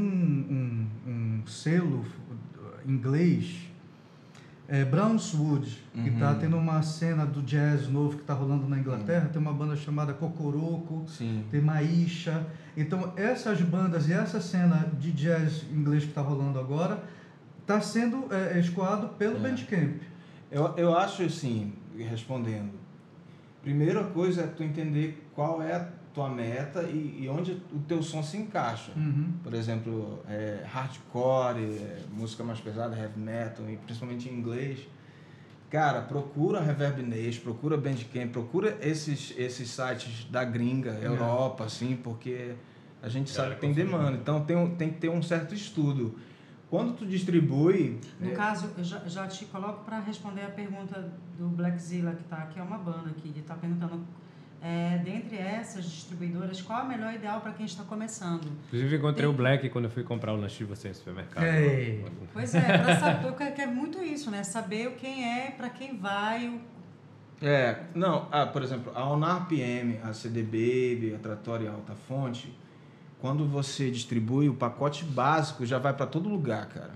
um, 1.06 1.10
um 1.10 1.46
selo 1.46 2.04
eh, 2.58 2.90
inglês, 2.90 3.56
é, 4.68 4.84
Brownswood, 4.84 5.82
que 5.94 6.08
está 6.08 6.32
Uhum. 6.32 6.38
tendo 6.38 6.56
uma 6.56 6.82
cena 6.82 7.24
do 7.24 7.40
jazz 7.42 7.88
novo 7.88 8.16
que 8.16 8.22
está 8.22 8.34
rolando 8.34 8.68
na 8.68 8.78
Inglaterra. 8.78 9.28
Tem 9.32 9.40
uma 9.40 9.52
banda 9.52 9.76
chamada 9.76 10.12
Cocoroco, 10.12 11.04
Sim. 11.06 11.44
tem 11.50 11.60
Maisha. 11.60 12.44
Então, 12.76 13.12
essas 13.16 13.60
bandas 13.62 14.08
e 14.08 14.12
essa 14.12 14.40
cena 14.40 14.90
de 14.98 15.12
jazz 15.12 15.64
inglês 15.72 16.02
que 16.02 16.10
está 16.10 16.20
rolando 16.20 16.58
agora 16.58 17.02
está 17.60 17.80
sendo 17.80 18.26
é, 18.32 18.58
escoado 18.58 19.08
pelo 19.10 19.36
É. 19.36 19.40
Bandcamp. 19.40 20.00
Eu, 20.50 20.74
eu 20.76 20.96
acho 20.96 21.22
assim, 21.22 21.72
respondendo. 21.98 22.70
Primeira 23.62 24.04
coisa 24.04 24.42
é 24.42 24.46
tu 24.46 24.62
entender 24.62 25.26
qual 25.34 25.60
é 25.62 25.88
tua 26.16 26.30
meta 26.30 26.82
e, 26.84 27.24
e 27.24 27.28
onde 27.28 27.52
o 27.70 27.78
teu 27.86 28.02
som 28.02 28.22
se 28.22 28.38
encaixa. 28.38 28.90
Uhum. 28.96 29.34
Por 29.44 29.52
exemplo, 29.52 30.18
é, 30.26 30.64
hardcore, 30.66 31.60
é, 31.60 32.00
música 32.10 32.42
mais 32.42 32.58
pesada, 32.58 32.96
heavy 32.96 33.20
metal, 33.20 33.68
e 33.68 33.76
principalmente 33.76 34.26
em 34.26 34.32
inglês. 34.32 34.88
Cara, 35.68 36.00
procura 36.00 36.60
Reverb 36.62 37.02
Nation, 37.02 37.42
procura 37.42 37.76
Bandcamp, 37.76 38.30
procura 38.32 38.78
esses, 38.80 39.34
esses 39.36 39.68
sites 39.68 40.24
da 40.30 40.42
gringa, 40.42 40.92
Europa, 41.02 41.64
assim, 41.64 41.96
porque 42.02 42.54
a 43.02 43.10
gente 43.10 43.28
sabe 43.28 43.56
que 43.56 43.60
tem 43.60 43.74
demanda. 43.74 44.16
Então 44.16 44.42
tem, 44.42 44.56
um- 44.56 44.74
tem 44.74 44.90
que 44.90 44.98
ter 44.98 45.10
um 45.10 45.20
certo 45.22 45.54
estudo. 45.54 46.18
Quando 46.70 46.96
tu 46.96 47.04
distribui... 47.04 48.00
No 48.18 48.30
é, 48.30 48.34
caso, 48.34 48.70
eu 48.78 48.82
já, 48.82 49.00
já 49.06 49.26
te 49.26 49.44
coloco 49.46 49.84
para 49.84 50.00
responder 50.00 50.42
a 50.42 50.48
pergunta 50.48 51.12
do 51.38 51.48
Blackzilla, 51.48 52.12
que 52.12 52.24
tá 52.24 52.36
aqui, 52.38 52.58
é 52.58 52.62
uma 52.62 52.78
banda 52.78 53.10
aqui, 53.10 53.28
ele 53.28 53.40
está 53.40 53.54
perguntando, 53.54 54.00
é, 54.62 54.98
dentre 54.98 55.36
essas 55.36 55.84
distribuidoras, 55.84 56.60
qual 56.62 56.80
a 56.80 56.84
melhor 56.84 57.12
ideal 57.14 57.40
para 57.40 57.52
quem 57.52 57.66
está 57.66 57.84
começando? 57.84 58.46
Inclusive, 58.66 58.96
encontrei 58.96 59.26
o 59.26 59.32
Black 59.32 59.68
quando 59.70 59.84
eu 59.84 59.90
fui 59.90 60.02
comprar 60.02 60.32
o 60.32 60.36
lanche 60.36 60.58
de 60.58 60.64
vocês 60.64 60.96
no 60.96 60.98
supermercado. 61.04 61.44
Ei. 61.44 62.04
Pois 62.32 62.54
é, 62.54 62.60
saber, 62.98 63.28
eu 63.28 63.34
quero, 63.34 63.54
quero 63.54 63.72
muito 63.72 64.02
isso, 64.02 64.30
né? 64.30 64.42
Saber 64.42 64.92
quem 64.96 65.24
é, 65.24 65.50
para 65.50 65.68
quem 65.70 65.96
vai, 65.98 66.48
o- 66.48 66.60
É, 67.44 67.84
não, 67.94 68.28
ah, 68.32 68.46
por 68.46 68.62
exemplo, 68.62 68.90
a 68.94 69.08
Onar 69.08 69.46
PM, 69.46 69.98
a 70.02 70.12
CD 70.12 70.42
Baby, 70.42 71.14
a 71.14 71.18
Tratória 71.18 71.70
Alta 71.70 71.94
Fonte, 71.94 72.52
quando 73.20 73.46
você 73.46 73.90
distribui, 73.90 74.48
o 74.48 74.54
pacote 74.54 75.04
básico 75.04 75.64
já 75.66 75.78
vai 75.78 75.92
para 75.92 76.06
todo 76.06 76.28
lugar, 76.28 76.66
cara. 76.68 76.94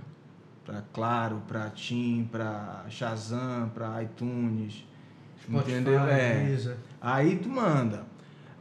Para 0.64 0.82
Claro, 0.92 1.42
para 1.48 1.68
Tim, 1.70 2.28
para 2.30 2.84
Shazam, 2.88 3.68
para 3.74 4.02
iTunes. 4.02 4.84
Spotify, 5.42 5.72
entendeu? 5.72 6.00
É. 6.06 6.44
Deezer. 6.44 6.76
Aí 7.00 7.36
tu 7.36 7.48
manda. 7.48 8.04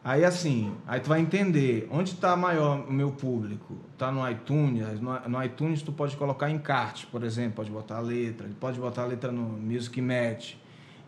Aí 0.01 0.23
assim, 0.23 0.73
aí 0.87 0.99
tu 1.01 1.09
vai 1.09 1.19
entender 1.19 1.87
onde 1.91 2.13
está 2.13 2.35
maior 2.35 2.87
o 2.87 2.91
meu 2.91 3.11
público. 3.11 3.75
Tá 3.97 4.11
no 4.11 4.27
iTunes, 4.29 5.01
no, 5.01 5.19
no 5.27 5.43
iTunes 5.43 5.81
tu 5.81 5.91
pode 5.91 6.15
colocar 6.15 6.49
encarte, 6.49 7.05
por 7.07 7.23
exemplo, 7.23 7.57
pode 7.57 7.69
botar 7.69 7.97
a 7.97 7.99
letra, 7.99 8.49
pode 8.59 8.79
botar 8.79 9.03
a 9.03 9.05
letra 9.05 9.31
no 9.31 9.43
Music 9.43 10.01
Match. 10.01 10.55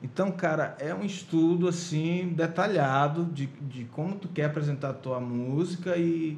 Então, 0.03 0.31
cara, 0.31 0.75
é 0.79 0.93
um 0.93 1.05
estudo 1.05 1.67
assim 1.67 2.33
detalhado 2.35 3.25
de, 3.25 3.45
de 3.45 3.85
como 3.85 4.15
tu 4.15 4.27
quer 4.27 4.45
apresentar 4.45 4.89
a 4.89 4.93
tua 4.93 5.19
música 5.19 5.95
e, 5.95 6.37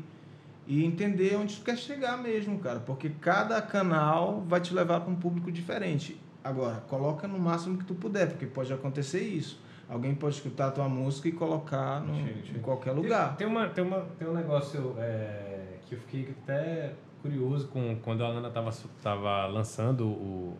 e 0.67 0.85
entender 0.85 1.35
onde 1.37 1.55
tu 1.55 1.63
quer 1.63 1.77
chegar 1.77 2.21
mesmo, 2.21 2.59
cara, 2.59 2.81
porque 2.81 3.09
cada 3.09 3.61
canal 3.61 4.43
vai 4.47 4.59
te 4.59 4.73
levar 4.73 4.99
para 4.99 5.11
um 5.11 5.15
público 5.15 5.51
diferente. 5.51 6.19
Agora, 6.43 6.83
coloca 6.87 7.25
no 7.27 7.39
máximo 7.39 7.77
que 7.77 7.85
tu 7.85 7.95
puder, 7.95 8.27
porque 8.27 8.45
pode 8.45 8.71
acontecer 8.71 9.23
isso. 9.23 9.62
Alguém 9.89 10.15
pode 10.15 10.35
escutar 10.35 10.67
a 10.67 10.71
tua 10.71 10.89
música 10.89 11.27
e 11.27 11.31
colocar 11.31 12.01
no, 12.01 12.15
em 12.15 12.59
qualquer 12.61 12.91
lugar. 12.91 13.35
Tem, 13.35 13.45
uma, 13.45 13.67
tem, 13.67 13.83
uma, 13.83 14.01
tem 14.17 14.27
um 14.27 14.33
negócio 14.33 14.95
é, 14.97 15.77
que 15.85 15.95
eu 15.95 15.99
fiquei 15.99 16.33
até 16.43 16.93
curioso 17.21 17.67
com 17.67 17.95
quando 17.97 18.23
a 18.23 18.27
Ana 18.27 18.49
tava, 18.49 18.71
tava 19.01 19.45
lançando 19.47 20.05
o, 20.05 20.57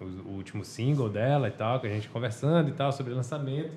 o, 0.00 0.04
o 0.04 0.30
último 0.36 0.64
single 0.64 1.08
dela 1.08 1.48
e 1.48 1.52
tal, 1.52 1.80
que 1.80 1.86
a 1.86 1.90
gente 1.90 2.08
conversando 2.08 2.68
e 2.68 2.72
tal 2.72 2.92
sobre 2.92 3.12
lançamento. 3.12 3.76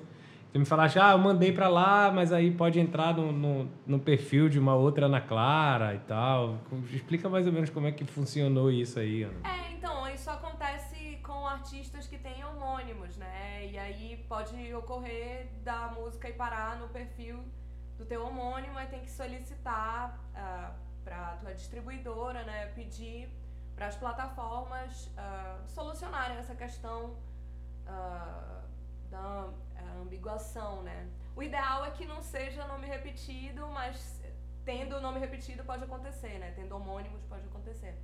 Você 0.50 0.58
me 0.58 0.64
falaste, 0.64 0.98
ah, 0.98 1.12
eu 1.12 1.18
mandei 1.18 1.52
pra 1.52 1.68
lá, 1.68 2.10
mas 2.10 2.32
aí 2.32 2.50
pode 2.50 2.80
entrar 2.80 3.14
no, 3.14 3.30
no, 3.30 3.68
no 3.86 3.98
perfil 3.98 4.48
de 4.48 4.58
uma 4.58 4.74
outra 4.74 5.04
Ana 5.04 5.20
Clara 5.20 5.94
e 5.94 5.98
tal. 5.98 6.56
Explica 6.90 7.28
mais 7.28 7.46
ou 7.46 7.52
menos 7.52 7.68
como 7.68 7.86
é 7.86 7.92
que 7.92 8.02
funcionou 8.04 8.70
isso 8.70 8.98
aí, 8.98 9.24
Ana. 9.24 9.34
É, 9.44 9.74
então, 9.76 9.97
com 9.97 9.97
artistas 11.58 12.06
que 12.06 12.18
têm 12.18 12.44
homônimos, 12.44 13.16
né? 13.16 13.66
E 13.70 13.78
aí 13.78 14.24
pode 14.28 14.56
ocorrer 14.74 15.48
da 15.64 15.88
música 15.88 16.28
e 16.28 16.32
parar 16.32 16.78
no 16.78 16.88
perfil 16.88 17.38
do 17.98 18.04
teu 18.04 18.24
homônimo, 18.24 18.78
aí 18.78 18.86
tem 18.86 19.00
que 19.00 19.10
solicitar 19.10 20.18
ah, 20.34 20.72
pra 21.04 21.36
tua 21.40 21.52
distribuidora, 21.52 22.44
né? 22.44 22.66
Pedir 22.74 23.28
para 23.74 23.86
as 23.86 23.96
plataformas 23.96 25.10
ah, 25.16 25.58
solucionarem 25.66 26.36
essa 26.36 26.54
questão 26.54 27.16
ah, 27.86 28.62
da 29.10 29.48
ah, 29.76 30.00
ambiguação, 30.02 30.82
né? 30.82 31.08
O 31.34 31.42
ideal 31.42 31.84
é 31.84 31.90
que 31.90 32.04
não 32.06 32.22
seja 32.22 32.66
nome 32.66 32.86
repetido, 32.86 33.66
mas 33.68 34.20
tendo 34.64 35.00
nome 35.00 35.18
repetido 35.18 35.64
pode 35.64 35.82
acontecer, 35.84 36.38
né? 36.38 36.52
Tendo 36.54 36.76
homônimos 36.76 37.20
pode 37.28 37.44
acontecer. 37.46 37.94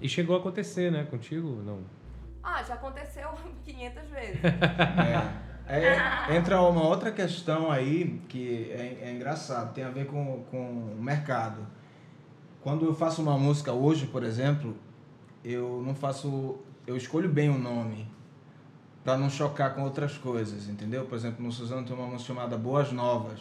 E 0.00 0.08
chegou 0.10 0.36
a 0.36 0.40
acontecer, 0.40 0.92
né, 0.92 1.04
contigo? 1.04 1.48
Não. 1.62 1.82
Ah, 2.46 2.62
já 2.62 2.74
aconteceu 2.74 3.28
500 3.66 4.02
vezes. 4.08 4.40
É, 5.68 5.78
é, 5.78 6.36
entra 6.36 6.62
uma 6.62 6.84
outra 6.84 7.10
questão 7.10 7.72
aí 7.72 8.22
que 8.28 8.70
é, 8.70 9.08
é 9.08 9.12
engraçado, 9.12 9.74
tem 9.74 9.82
a 9.82 9.90
ver 9.90 10.06
com, 10.06 10.44
com 10.48 10.94
o 10.96 11.02
mercado. 11.02 11.66
Quando 12.62 12.84
eu 12.84 12.94
faço 12.94 13.20
uma 13.20 13.36
música 13.36 13.72
hoje, 13.72 14.06
por 14.06 14.22
exemplo, 14.22 14.76
eu 15.44 15.82
não 15.84 15.92
faço. 15.92 16.60
Eu 16.86 16.96
escolho 16.96 17.28
bem 17.28 17.48
o 17.48 17.58
nome 17.58 18.08
para 19.02 19.16
não 19.16 19.28
chocar 19.28 19.74
com 19.74 19.82
outras 19.82 20.16
coisas, 20.16 20.68
entendeu? 20.68 21.04
Por 21.04 21.16
exemplo, 21.16 21.44
no 21.44 21.50
Suzano 21.50 21.84
tem 21.84 21.96
uma 21.96 22.06
música 22.06 22.32
chamada 22.32 22.56
Boas 22.56 22.92
Novas. 22.92 23.40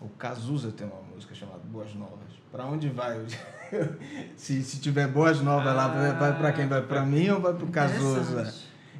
O 0.00 0.08
Cazuza 0.10 0.70
tem 0.70 0.86
uma 0.86 1.02
música 1.12 1.34
chamada 1.34 1.60
Boas 1.64 1.92
Novas. 1.94 2.32
Para 2.52 2.64
onde 2.64 2.88
vai? 2.90 3.26
se, 4.36 4.62
se 4.62 4.80
tiver 4.80 5.08
Boas 5.08 5.40
Novas 5.40 5.74
lá, 5.74 5.88
vai, 5.88 6.12
vai 6.12 6.38
para 6.38 6.52
quem? 6.52 6.66
Vai 6.66 6.82
para 6.82 7.02
mim 7.02 7.28
ou 7.30 7.40
vai 7.40 7.54
para 7.54 7.64
o 7.64 7.68
Cazuza? 7.68 8.52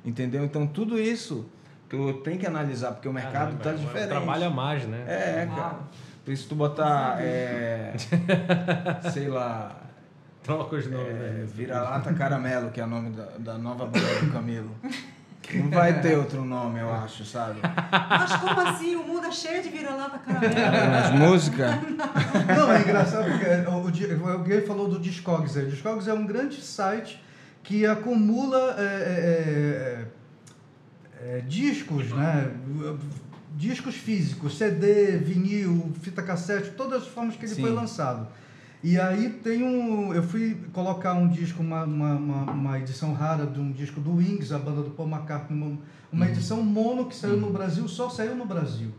Entendeu? 0.04 0.44
Então 0.44 0.66
tudo 0.66 0.98
isso 0.98 1.46
tu 1.88 2.14
tem 2.14 2.38
que 2.38 2.46
analisar, 2.46 2.92
porque 2.92 3.08
o 3.08 3.12
mercado 3.12 3.56
tá 3.58 3.70
é 3.70 3.74
um 3.74 3.76
diferente. 3.76 4.08
Trabalho 4.08 4.46
a 4.46 4.50
mais, 4.50 4.86
né? 4.86 5.04
É, 5.06 5.46
cara. 5.46 5.78
Por 6.24 6.32
isso 6.32 6.48
tu 6.48 6.56
botar, 6.56 7.18
é, 7.20 7.94
sei 9.12 9.28
lá, 9.28 9.82
Troca 10.46 10.76
os 10.76 10.88
nomes, 10.88 11.08
é, 11.08 11.12
né? 11.12 11.46
Vira-Lata 11.52 12.14
Caramelo, 12.14 12.70
que 12.70 12.80
é 12.80 12.84
o 12.84 12.86
nome 12.86 13.10
da, 13.10 13.24
da 13.36 13.58
nova 13.58 13.84
banda 13.86 14.20
do 14.20 14.32
Camilo. 14.32 14.70
Não 15.54 15.70
vai 15.70 16.00
ter 16.00 16.16
outro 16.16 16.44
nome, 16.44 16.80
eu 16.80 16.92
acho, 16.92 17.24
sabe? 17.24 17.60
Mas 18.10 18.36
como 18.36 18.60
assim? 18.60 18.96
O 18.96 19.06
mundo 19.06 19.26
é 19.26 19.30
cheio 19.32 19.62
de 19.62 19.68
vira-lata 19.68 20.18
caramelo. 20.18 20.54
Mas 20.90 21.10
música, 21.12 21.80
Não, 22.56 22.72
é 22.72 22.80
engraçado 22.82 23.30
porque 23.30 23.68
o, 23.70 23.84
o, 23.84 23.90
Di- 23.90 24.10
alguém 24.12 24.60
falou 24.62 24.88
do 24.88 24.98
Discogs. 24.98 25.56
O 25.56 25.66
Discogs 25.66 26.08
é 26.08 26.14
um 26.14 26.26
grande 26.26 26.60
site 26.60 27.22
que 27.62 27.84
acumula 27.86 28.76
é, 28.78 28.82
é, 28.82 30.06
é, 31.22 31.36
é, 31.38 31.40
discos, 31.40 32.10
né? 32.10 32.50
Discos 33.56 33.94
físicos, 33.94 34.56
CD, 34.58 35.16
vinil, 35.16 35.92
fita 36.02 36.22
cassete, 36.22 36.70
todas 36.72 37.02
as 37.02 37.08
formas 37.08 37.36
que 37.36 37.44
ele 37.46 37.54
Sim. 37.54 37.62
foi 37.62 37.70
lançado. 37.70 38.28
E 38.82 39.00
aí 39.00 39.30
tem 39.30 39.62
um. 39.62 40.12
Eu 40.12 40.22
fui 40.22 40.56
colocar 40.72 41.14
um 41.14 41.28
disco, 41.28 41.62
uma, 41.62 41.84
uma, 41.84 42.14
uma, 42.14 42.52
uma 42.52 42.78
edição 42.78 43.12
rara 43.12 43.46
de 43.46 43.58
um 43.58 43.72
disco 43.72 44.00
do 44.00 44.16
Wings, 44.16 44.52
a 44.52 44.58
banda 44.58 44.82
do 44.82 44.90
Paul 44.90 45.08
McCartney, 45.08 45.60
uma, 45.60 45.78
uma 46.12 46.28
edição 46.28 46.62
mono 46.62 47.06
que 47.06 47.16
saiu 47.16 47.36
no 47.36 47.50
Brasil, 47.50 47.88
só 47.88 48.08
saiu 48.08 48.36
no 48.36 48.44
Brasil. 48.44 48.92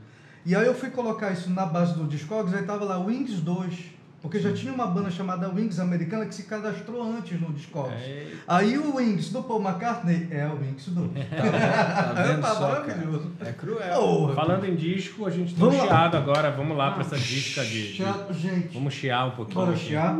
E 0.46 0.56
aí 0.56 0.66
eu 0.66 0.74
fui 0.74 0.90
colocar 0.90 1.32
isso 1.32 1.50
na 1.50 1.66
base 1.66 1.94
do 1.94 2.06
Discogs, 2.06 2.54
aí 2.54 2.64
tava 2.64 2.86
lá 2.86 2.98
Wings 2.98 3.42
2. 3.42 3.97
Porque 4.22 4.40
já 4.40 4.52
tinha 4.52 4.74
uma 4.74 4.88
banda 4.88 5.12
chamada 5.12 5.48
Wings 5.48 5.80
americana 5.80 6.26
que 6.26 6.34
se 6.34 6.44
cadastrou 6.44 7.04
antes 7.04 7.40
no 7.40 7.54
Discogs. 7.54 7.94
É, 7.94 8.28
Aí 8.48 8.76
o 8.78 8.96
Wings 8.96 9.30
do 9.30 9.44
Paul 9.44 9.62
McCartney 9.62 10.28
é 10.32 10.46
o 10.48 10.60
Wings 10.60 10.88
2. 10.88 11.12
Tá 11.38 12.24
vendo 12.24 12.42
Tá 12.42 12.48
só, 12.56 12.68
cara? 12.72 12.80
maravilhoso. 12.88 13.32
É 13.40 13.52
cruel. 13.54 13.96
Porra. 14.02 14.34
Falando 14.36 14.66
em 14.66 14.76
disco, 14.76 15.26
a 15.26 15.30
gente 15.30 15.54
tem 15.54 15.60
Vamos 15.60 15.76
um 15.76 15.80
lá. 15.82 15.86
chiado 15.88 16.18
agora. 16.18 16.52
Vamos 16.52 16.76
lá 16.76 16.92
pra 16.92 17.02
essa 17.02 17.16
disca 17.18 17.64
de. 17.64 17.94
Chiado, 17.94 18.34
gente. 18.34 18.74
Vamos 18.74 18.94
chiar 18.96 19.28
um 19.28 19.32
pouquinho. 19.32 19.66
Bora 19.66 19.78
chiar. 19.78 20.18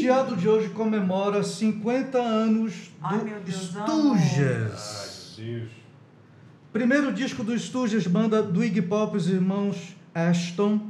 Chiado 0.00 0.36
de 0.36 0.48
hoje 0.48 0.70
comemora 0.70 1.42
50 1.42 2.16
anos 2.18 2.90
Ai, 3.02 3.18
do 3.18 3.24
Deus, 3.24 3.56
Stooges. 3.56 5.36
Ai, 5.38 5.44
Deus. 5.44 5.70
Primeiro 6.72 7.12
disco 7.12 7.44
do 7.44 7.56
Stooges, 7.56 8.06
banda 8.06 8.42
do 8.42 8.64
Iggy 8.64 8.82
Pop, 8.82 9.14
os 9.16 9.28
irmãos 9.28 9.94
Ashton. 10.14 10.80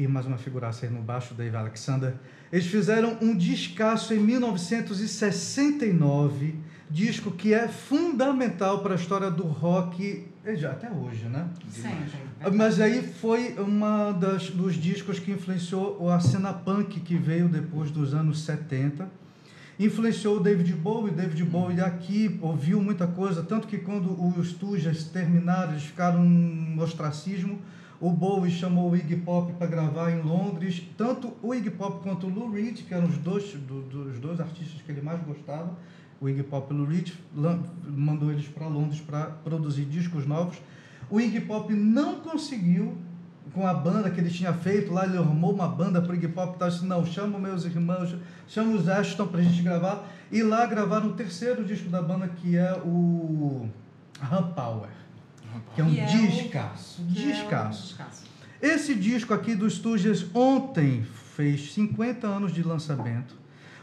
E 0.00 0.08
mais 0.08 0.24
uma 0.24 0.38
figuraça 0.38 0.86
aí 0.86 0.92
no 0.92 1.02
baixo, 1.02 1.34
Dave 1.34 1.54
Alexander. 1.54 2.14
Eles 2.50 2.64
fizeram 2.64 3.18
um 3.20 3.36
descasso 3.36 4.14
em 4.14 4.18
1969, 4.18 6.54
disco 6.88 7.30
que 7.30 7.52
é 7.52 7.68
fundamental 7.68 8.78
para 8.78 8.94
a 8.94 8.96
história 8.96 9.30
do 9.30 9.42
rock, 9.42 10.26
já 10.54 10.70
até 10.70 10.90
hoje, 10.90 11.26
né? 11.26 11.46
Sempre. 11.70 12.56
Mas 12.56 12.80
aí 12.80 13.02
foi 13.02 13.52
uma 13.58 14.12
das 14.12 14.48
dos 14.48 14.76
discos 14.76 15.18
que 15.18 15.32
influenciou 15.32 16.10
a 16.10 16.18
cena 16.18 16.54
punk 16.54 17.00
que 17.00 17.18
veio 17.18 17.46
depois 17.46 17.90
dos 17.90 18.14
anos 18.14 18.40
70. 18.40 19.06
Influenciou 19.78 20.38
o 20.38 20.40
David 20.40 20.72
Bowie, 20.72 21.12
David 21.12 21.44
Bowie 21.44 21.82
aqui 21.82 22.38
ouviu 22.40 22.80
muita 22.80 23.06
coisa, 23.06 23.42
tanto 23.42 23.68
que 23.68 23.76
quando 23.76 24.18
os 24.38 24.48
Stooges 24.48 25.04
terminaram, 25.04 25.72
eles 25.72 25.84
ficaram 25.84 26.24
no 26.24 26.82
ostracismo. 26.82 27.60
O 28.00 28.10
Bowie 28.10 28.50
chamou 28.50 28.90
o 28.90 28.96
Iggy 28.96 29.16
Pop 29.16 29.52
para 29.54 29.66
gravar 29.66 30.10
em 30.10 30.22
Londres. 30.22 30.82
Tanto 30.96 31.32
o 31.42 31.54
Iggy 31.54 31.70
Pop 31.70 32.02
quanto 32.02 32.26
o 32.26 32.30
Lou 32.30 32.50
Reed, 32.50 32.78
que 32.86 32.94
eram 32.94 33.06
os 33.06 33.18
dois, 33.18 33.52
do- 33.52 33.82
dos 33.82 34.18
dois 34.18 34.40
artistas 34.40 34.80
que 34.80 34.90
ele 34.90 35.02
mais 35.02 35.20
gostava, 35.22 35.76
o 36.20 36.26
Iggy 36.28 36.42
Pop 36.44 36.66
e 36.70 36.74
o 36.74 36.78
Lou 36.78 36.86
Reed, 36.86 37.12
mandou 37.86 38.30
eles 38.32 38.48
para 38.48 38.66
Londres 38.66 39.00
para 39.00 39.24
produzir 39.44 39.84
discos 39.84 40.26
novos. 40.26 40.56
O 41.10 41.20
Iggy 41.20 41.40
Pop 41.42 41.72
não 41.74 42.20
conseguiu, 42.20 42.96
com 43.52 43.66
a 43.66 43.74
banda 43.74 44.10
que 44.10 44.18
ele 44.20 44.30
tinha 44.30 44.52
feito 44.54 44.92
lá, 44.92 45.04
ele 45.04 45.18
arrumou 45.18 45.52
uma 45.52 45.68
banda 45.68 46.00
para 46.00 46.12
o 46.12 46.14
Iggy 46.14 46.28
Pop 46.28 46.54
e 46.56 46.58
tal, 46.58 46.70
disse, 46.70 46.86
não, 46.86 47.04
chama 47.04 47.38
meus 47.38 47.64
irmãos, 47.66 48.14
chama 48.48 48.72
os 48.76 48.88
Ashton 48.88 49.26
para 49.26 49.40
a 49.40 49.42
gente 49.42 49.60
gravar. 49.62 50.08
E 50.32 50.42
lá 50.42 50.64
gravaram 50.64 51.08
o 51.08 51.12
terceiro 51.12 51.64
disco 51.64 51.90
da 51.90 52.00
banda, 52.00 52.28
que 52.28 52.56
é 52.56 52.72
o 52.82 53.68
Ram 54.20 54.52
Power, 54.52 54.88
que 55.74 55.80
é 55.80 55.84
um 55.84 55.92
é 55.92 55.94
Que 55.94 56.00
é 56.00 56.04
um 56.04 56.06
descasso. 56.16 57.02
descasso. 57.02 58.24
Esse 58.60 58.94
disco 58.94 59.32
aqui 59.32 59.54
do 59.54 59.68
Stooges 59.68 60.26
ontem 60.34 61.02
fez 61.34 61.72
50 61.72 62.26
anos 62.26 62.52
de 62.52 62.62
lançamento. 62.62 63.34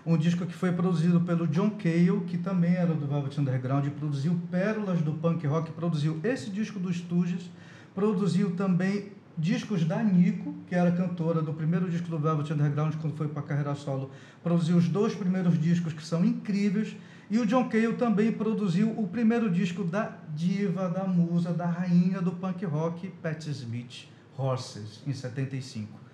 Um 0.05 0.18
disco 0.18 0.45
que 0.45 0.53
foi 0.53 0.72
produzido 0.72 1.20
pelo 1.22 1.47
John 1.47 1.72
Cale, 1.72 2.22
que 2.28 2.38
também 2.38 2.76
era 2.76 2.93
do 2.93 3.07
Velvet 3.07 3.39
Underground, 3.39 3.86
e 3.88 3.89
produziu 3.89 4.39
pérolas 4.49 5.01
do 5.01 5.13
punk 5.13 5.45
rock, 5.47 5.72
produziu 5.72 6.20
esse 6.24 6.49
disco 6.49 6.80
do 6.80 6.93
Stooges, 6.93 7.49
produziu 7.93 8.51
também 8.51 9.11
discos 9.38 9.84
da 9.84 10.01
Nico, 10.01 10.53
que 10.68 10.76
era 10.76 10.91
cantora 10.91 11.41
do 11.41 11.53
primeiro 11.53 11.89
disco 11.89 12.07
do 12.09 12.18
Velvet 12.18 12.51
Underground 12.53 12.95
quando 12.95 13.15
foi 13.15 13.28
para 13.28 13.41
a 13.41 13.45
carreira 13.45 13.76
solo, 13.76 14.09
produziu 14.41 14.78
os 14.78 14.88
dois 14.88 15.13
primeiros 15.13 15.59
discos 15.59 15.93
que 15.93 16.03
são 16.03 16.24
incríveis, 16.24 16.95
e 17.30 17.38
o 17.39 17.45
John 17.45 17.67
Cale 17.67 17.93
também 17.93 18.32
produziu 18.32 18.89
o 18.97 19.07
primeiro 19.07 19.49
disco 19.49 19.84
da 19.84 20.13
diva, 20.34 20.89
da 20.89 21.03
musa, 21.03 21.51
da 21.51 21.65
rainha 21.65 22.21
do 22.21 22.32
punk 22.32 22.63
rock, 22.65 23.09
Patti 23.21 23.49
Smith, 23.49 24.07
Horses, 24.38 25.01
em 25.05 25.13
75. 25.13 26.07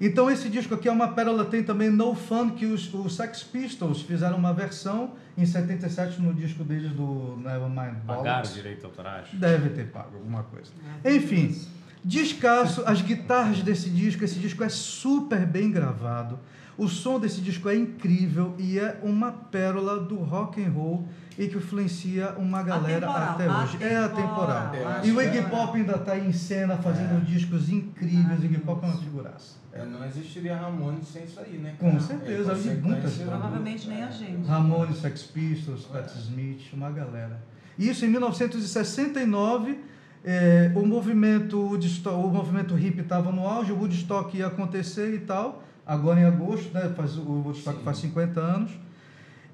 Então 0.00 0.30
esse 0.30 0.48
disco 0.48 0.74
aqui 0.74 0.88
é 0.88 0.92
uma 0.92 1.08
pérola, 1.08 1.44
tem 1.44 1.62
também 1.62 1.90
No 1.90 2.14
Fun, 2.14 2.50
que 2.50 2.64
os, 2.64 2.92
os 2.94 3.16
Sex 3.16 3.42
Pistols 3.42 4.00
fizeram 4.00 4.38
uma 4.38 4.52
versão 4.52 5.12
em 5.36 5.44
77 5.44 6.20
no 6.22 6.32
disco 6.32 6.64
deles 6.64 6.92
do 6.92 7.36
Nevermind 7.36 7.96
Pagaram 8.06 8.22
Bollocks. 8.22 8.54
direito 8.54 8.86
autorais? 8.86 9.28
Deve 9.32 9.68
ter 9.70 9.88
pago 9.88 10.16
alguma 10.16 10.42
coisa. 10.44 10.70
Enfim, 11.04 11.54
descasso, 12.02 12.82
as 12.86 13.02
guitarras 13.02 13.62
desse 13.62 13.90
disco, 13.90 14.24
esse 14.24 14.38
disco 14.38 14.64
é 14.64 14.70
super 14.70 15.44
bem 15.46 15.70
gravado. 15.70 16.38
O 16.78 16.88
som 16.88 17.18
desse 17.18 17.40
disco 17.40 17.68
é 17.68 17.76
incrível 17.76 18.54
e 18.58 18.78
é 18.78 18.98
uma 19.02 19.32
pérola 19.32 20.00
do 20.00 20.16
rock 20.16 20.62
and 20.62 20.70
roll 20.70 21.06
e 21.38 21.46
que 21.48 21.56
influencia 21.56 22.34
uma 22.38 22.62
galera 22.62 23.06
Atemporal, 23.06 23.30
até 23.30 23.50
hoje. 23.50 23.84
É 23.84 23.96
atemporal. 23.96 24.66
atemporal, 24.66 25.04
E 25.04 25.12
o 25.12 25.20
Iggy 25.22 25.38
atemporal. 25.38 25.66
Pop 25.66 25.78
ainda 25.78 25.96
está 25.96 26.18
em 26.18 26.32
cena 26.32 26.76
fazendo 26.76 27.24
discos 27.24 27.70
incríveis. 27.70 28.40
O 28.40 28.44
Iggy 28.44 28.58
Pop 28.58 28.84
é 28.84 28.88
uma 28.88 28.96
figuraça. 28.96 29.60
É, 29.72 29.84
não 29.84 30.04
existiria 30.04 30.56
Ramones 30.56 31.06
sem 31.08 31.24
isso 31.24 31.38
aí, 31.38 31.58
né? 31.58 31.74
Com 31.78 31.90
cara? 31.92 32.00
certeza, 32.00 32.52
É, 32.52 32.54
de 32.54 32.80
muitas 32.80 33.14
Provavelmente 33.14 33.88
nem 33.88 34.02
a 34.02 34.10
gente. 34.10 34.46
Ramones, 34.46 34.98
Sex 34.98 35.22
Pistols, 35.22 35.84
Patti 35.84 36.18
Smith, 36.18 36.72
uma 36.72 36.90
galera. 36.90 37.40
Isso 37.78 38.04
em 38.04 38.08
1969, 38.08 39.78
eh, 40.24 40.72
o 40.74 40.84
movimento 40.84 41.58
o 41.58 42.28
movimento 42.30 42.74
hippie 42.74 43.00
estava 43.00 43.32
no 43.32 43.46
auge, 43.46 43.72
o 43.72 43.78
Woodstock 43.78 44.36
ia 44.36 44.48
acontecer 44.48 45.14
e 45.14 45.20
tal. 45.20 45.62
Agora 45.90 46.20
em 46.20 46.24
agosto, 46.24 46.72
né, 46.72 46.88
faz, 46.96 47.16
o 47.16 47.42
Woodstock 47.44 47.78
Sim. 47.78 47.84
faz 47.84 47.98
50 47.98 48.40
anos. 48.40 48.70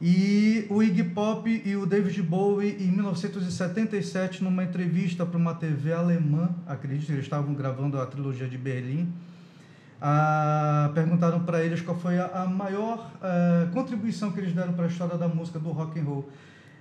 E 0.02 0.66
o 0.68 0.82
Iggy 0.82 1.04
Pop 1.04 1.48
e 1.64 1.76
o 1.76 1.86
David 1.86 2.20
Bowie, 2.20 2.76
em 2.78 2.92
1977, 2.92 4.44
numa 4.44 4.62
entrevista 4.62 5.24
para 5.24 5.38
uma 5.38 5.54
TV 5.54 5.94
alemã, 5.94 6.50
acredito, 6.66 7.10
eles 7.10 7.24
estavam 7.24 7.54
gravando 7.54 7.98
a 7.98 8.04
trilogia 8.04 8.46
de 8.46 8.58
Berlim, 8.58 9.10
ah, 9.98 10.90
perguntaram 10.94 11.40
para 11.40 11.64
eles 11.64 11.80
qual 11.80 11.98
foi 11.98 12.18
a, 12.18 12.26
a 12.26 12.46
maior 12.46 13.10
ah, 13.22 13.70
contribuição 13.72 14.30
que 14.30 14.38
eles 14.38 14.52
deram 14.52 14.74
para 14.74 14.84
a 14.84 14.88
história 14.88 15.16
da 15.16 15.28
música 15.28 15.58
do 15.58 15.70
rock 15.70 15.98
and 15.98 16.04
roll. 16.04 16.30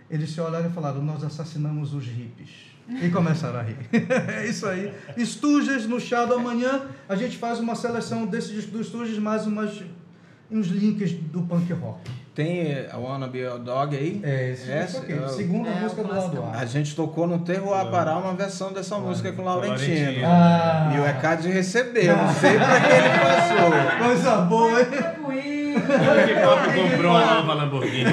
Eles 0.10 0.30
se 0.32 0.40
olharam 0.42 0.70
e 0.70 0.74
falaram: 0.74 1.02
Nós 1.02 1.24
assassinamos 1.24 1.94
os 1.94 2.06
hippies. 2.06 2.50
E 3.02 3.10
começaram 3.10 3.60
a 3.60 3.64
rir. 3.64 3.78
é 4.38 4.46
isso 4.48 4.68
aí. 4.68 4.94
Stooges 5.18 5.88
no 5.88 6.00
Shadow. 6.00 6.38
Amanhã 6.38 6.84
a 7.10 7.16
gente 7.16 7.36
faz 7.38 7.60
uma 7.60 7.74
seleção 7.74 8.28
desse 8.28 8.54
disco 8.54 8.72
do 8.72 8.84
Stooges, 8.84 9.18
mais 9.18 9.48
umas, 9.48 9.82
uns 10.52 10.68
links 10.68 11.12
do 11.14 11.42
punk 11.42 11.74
rock. 11.74 12.02
Tem 12.36 12.60
eh, 12.68 12.90
I 12.94 12.98
Wanna 12.98 13.28
Be 13.28 13.44
a 13.48 13.56
Dog 13.58 13.96
aí? 13.96 14.20
É 14.22 14.52
esse 14.52 14.70
Essa, 14.70 15.00
disco 15.00 15.04
aqui. 15.04 15.14
é 15.14 15.26
o- 15.26 15.30
Segunda 15.30 15.70
É, 15.70 15.80
música 15.80 16.02
o 16.02 16.04
do 16.04 16.10
lado. 16.14 16.44
A. 16.44 16.60
A 16.60 16.66
gente 16.66 16.94
tocou 16.96 17.26
no 17.26 17.40
Terroir 17.40 17.88
Pará 17.90 18.18
uma 18.18 18.34
versão 18.36 18.72
dessa 18.74 18.98
música 19.00 19.32
com 19.32 19.42
o 19.42 19.46
Laurentino. 19.46 19.96
Laurentino. 19.96 20.28
Ah. 20.28 20.94
E 20.96 21.00
o 21.00 21.06
ECAD 21.08 21.48
recebeu, 21.50 22.16
não 22.16 22.34
sei 22.36 22.58
pra 22.58 22.82
que 22.82 22.92
ele 22.92 23.10
passou. 23.10 23.98
Coisa 24.06 24.36
boa, 24.42 24.80
hein? 24.82 24.88
O 25.26 25.32
Iggy 25.34 26.34
Pop 26.44 26.92
comprou 26.92 27.12
uma 27.12 27.26
nova 27.36 27.54
Lamborghini. 27.54 28.12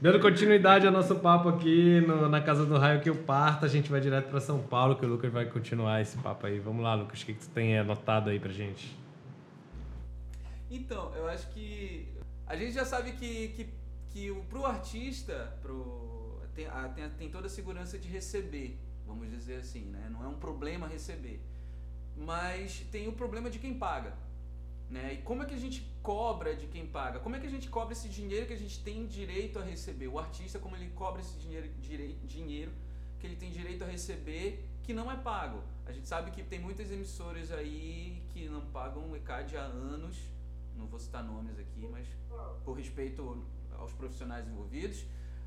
Dando 0.00 0.18
continuidade 0.18 0.86
ao 0.86 0.92
nosso 0.92 1.16
papo 1.16 1.50
aqui 1.50 2.00
no- 2.00 2.26
na 2.28 2.40
Casa 2.40 2.64
do 2.64 2.78
Raio 2.78 3.02
que 3.02 3.10
eu 3.10 3.16
parto, 3.16 3.66
a 3.66 3.68
gente 3.68 3.90
vai 3.90 4.00
direto 4.00 4.30
para 4.30 4.40
São 4.40 4.58
Paulo, 4.62 4.96
que 4.96 5.04
o 5.04 5.08
Lucas 5.08 5.30
vai 5.30 5.44
continuar 5.44 6.00
esse 6.00 6.16
papo 6.18 6.46
aí. 6.46 6.58
Vamos 6.58 6.82
lá, 6.82 6.94
Lucas, 6.94 7.20
o 7.22 7.26
que, 7.26 7.34
que 7.34 7.40
tu 7.40 7.50
tem 7.50 7.78
anotado 7.78 8.30
aí 8.30 8.40
pra 8.40 8.50
gente? 8.50 8.96
Então, 10.70 11.12
eu 11.14 11.28
acho 11.28 11.48
que 11.50 12.08
a 12.46 12.56
gente 12.56 12.72
já 12.72 12.84
sabe 12.86 13.12
que, 13.12 13.48
que, 13.48 13.68
que 14.10 14.30
o, 14.30 14.36
pro 14.44 14.64
artista 14.64 15.52
pro, 15.60 16.40
tem, 16.54 16.66
a- 16.66 16.88
tem, 16.94 17.08
tem 17.10 17.28
toda 17.28 17.46
a 17.46 17.50
segurança 17.50 17.98
de 17.98 18.08
receber, 18.08 18.78
vamos 19.06 19.28
dizer 19.28 19.56
assim, 19.56 19.82
né? 19.84 20.08
Não 20.10 20.24
é 20.24 20.28
um 20.28 20.34
problema 20.38 20.86
receber. 20.86 21.42
Mas 22.16 22.80
tem 22.90 23.06
o 23.06 23.12
problema 23.12 23.50
de 23.50 23.58
quem 23.58 23.74
paga. 23.74 24.14
Né? 24.90 25.14
E 25.14 25.22
como 25.22 25.42
é 25.42 25.46
que 25.46 25.54
a 25.54 25.58
gente 25.58 25.80
cobra 26.02 26.54
de 26.56 26.66
quem 26.66 26.84
paga? 26.84 27.20
Como 27.20 27.36
é 27.36 27.38
que 27.38 27.46
a 27.46 27.50
gente 27.50 27.68
cobra 27.68 27.92
esse 27.92 28.08
dinheiro 28.08 28.46
que 28.46 28.52
a 28.52 28.56
gente 28.58 28.80
tem 28.82 29.06
direito 29.06 29.58
a 29.58 29.62
receber? 29.62 30.08
O 30.08 30.18
artista, 30.18 30.58
como 30.58 30.74
ele 30.74 30.90
cobra 30.90 31.20
esse 31.20 31.38
dinheiro, 31.38 31.68
direi- 31.80 32.18
dinheiro 32.24 32.72
que 33.20 33.26
ele 33.26 33.36
tem 33.36 33.50
direito 33.50 33.84
a 33.84 33.86
receber 33.86 34.66
que 34.82 34.92
não 34.92 35.10
é 35.10 35.16
pago. 35.16 35.62
A 35.86 35.92
gente 35.92 36.08
sabe 36.08 36.30
que 36.32 36.42
tem 36.42 36.58
muitas 36.58 36.90
emissoras 36.90 37.52
aí 37.52 38.20
que 38.32 38.48
não 38.48 38.62
pagam 38.66 39.10
o 39.10 39.16
ECAD 39.16 39.56
há 39.56 39.62
anos, 39.62 40.16
não 40.76 40.86
vou 40.86 40.98
citar 40.98 41.22
nomes 41.22 41.56
aqui, 41.58 41.86
mas 41.88 42.06
por 42.64 42.72
respeito 42.76 43.44
aos 43.78 43.92
profissionais 43.92 44.46
envolvidos, 44.48 45.04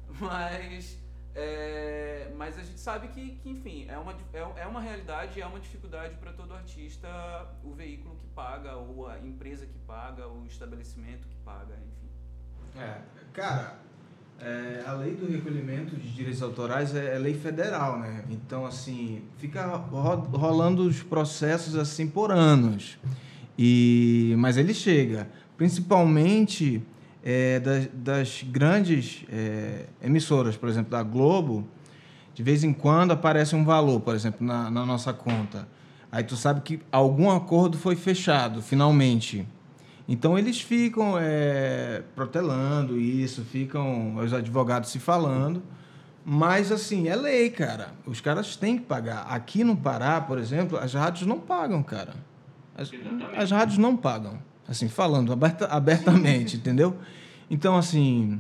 mas, 0.21 0.97
é, 1.35 2.31
mas 2.37 2.57
a 2.57 2.63
gente 2.63 2.79
sabe 2.79 3.07
que, 3.07 3.31
que 3.41 3.49
enfim, 3.49 3.85
é 3.89 3.97
uma, 3.97 4.13
é, 4.33 4.61
é 4.63 4.67
uma 4.67 4.79
realidade, 4.81 5.41
é 5.41 5.45
uma 5.45 5.59
dificuldade 5.59 6.15
para 6.15 6.31
todo 6.31 6.53
artista 6.53 7.07
o 7.63 7.73
veículo 7.73 8.15
que 8.15 8.27
paga, 8.27 8.75
ou 8.75 9.07
a 9.07 9.17
empresa 9.19 9.65
que 9.65 9.77
paga, 9.87 10.27
ou 10.27 10.41
o 10.41 10.45
estabelecimento 10.45 11.27
que 11.27 11.35
paga, 11.43 11.73
enfim. 11.75 12.79
É, 12.79 12.97
cara, 13.33 13.79
é, 14.39 14.83
a 14.85 14.93
lei 14.93 15.15
do 15.15 15.25
recolhimento 15.31 15.95
de 15.95 16.11
direitos 16.11 16.41
autorais 16.41 16.93
é, 16.95 17.15
é 17.15 17.19
lei 17.19 17.33
federal, 17.33 17.99
né? 17.99 18.25
Então, 18.29 18.65
assim, 18.65 19.23
fica 19.37 19.65
ro- 19.75 20.15
rolando 20.37 20.83
os 20.87 21.01
processos 21.01 21.75
assim 21.75 22.07
por 22.07 22.31
anos. 22.31 22.97
E, 23.57 24.33
mas 24.39 24.57
ele 24.57 24.73
chega, 24.73 25.29
principalmente 25.55 26.81
é, 27.23 27.59
das, 27.59 27.87
das, 27.93 28.43
grandes 28.43 29.23
é, 29.31 29.85
emissoras, 30.01 30.57
por 30.57 30.67
exemplo, 30.67 30.91
da 30.91 31.01
Globo, 31.01 31.67
de 32.33 32.43
vez 32.43 32.63
em 32.63 32.73
quando 32.73 33.11
aparece 33.11 33.55
um 33.55 33.63
valor, 33.63 34.01
por 34.01 34.13
exemplo, 34.13 34.45
na, 34.45 34.69
na 34.69 34.85
nossa 34.85 35.13
conta. 35.13 35.67
Aí 36.11 36.23
tu 36.23 36.35
sabe 36.35 36.61
que 36.61 36.79
algum 36.91 37.31
acordo 37.31 37.77
foi 37.77 37.95
fechado, 37.95 38.61
finalmente. 38.61 39.47
Então 40.07 40.37
eles 40.37 40.61
ficam 40.61 41.15
é, 41.17 42.03
protelando 42.13 42.99
isso, 42.99 43.43
ficam 43.43 44.17
os 44.17 44.33
advogados 44.33 44.89
se 44.89 44.99
falando. 44.99 45.63
Mas, 46.25 46.71
assim, 46.71 47.07
é 47.07 47.15
lei, 47.15 47.49
cara. 47.49 47.91
Os 48.05 48.21
caras 48.21 48.55
têm 48.55 48.77
que 48.77 48.85
pagar. 48.85 49.25
Aqui 49.29 49.63
no 49.63 49.75
Pará, 49.75 50.21
por 50.21 50.37
exemplo, 50.37 50.77
as 50.77 50.93
rádios 50.93 51.27
não 51.27 51.39
pagam, 51.39 51.83
cara. 51.83 52.13
As, 52.77 52.91
as 53.35 53.51
rádios 53.51 53.77
não 53.77 53.97
pagam. 53.97 54.39
Assim, 54.67 54.87
falando 54.87 55.33
aberta, 55.33 55.65
abertamente, 55.67 56.55
entendeu? 56.57 56.95
Então, 57.49 57.77
assim, 57.77 58.39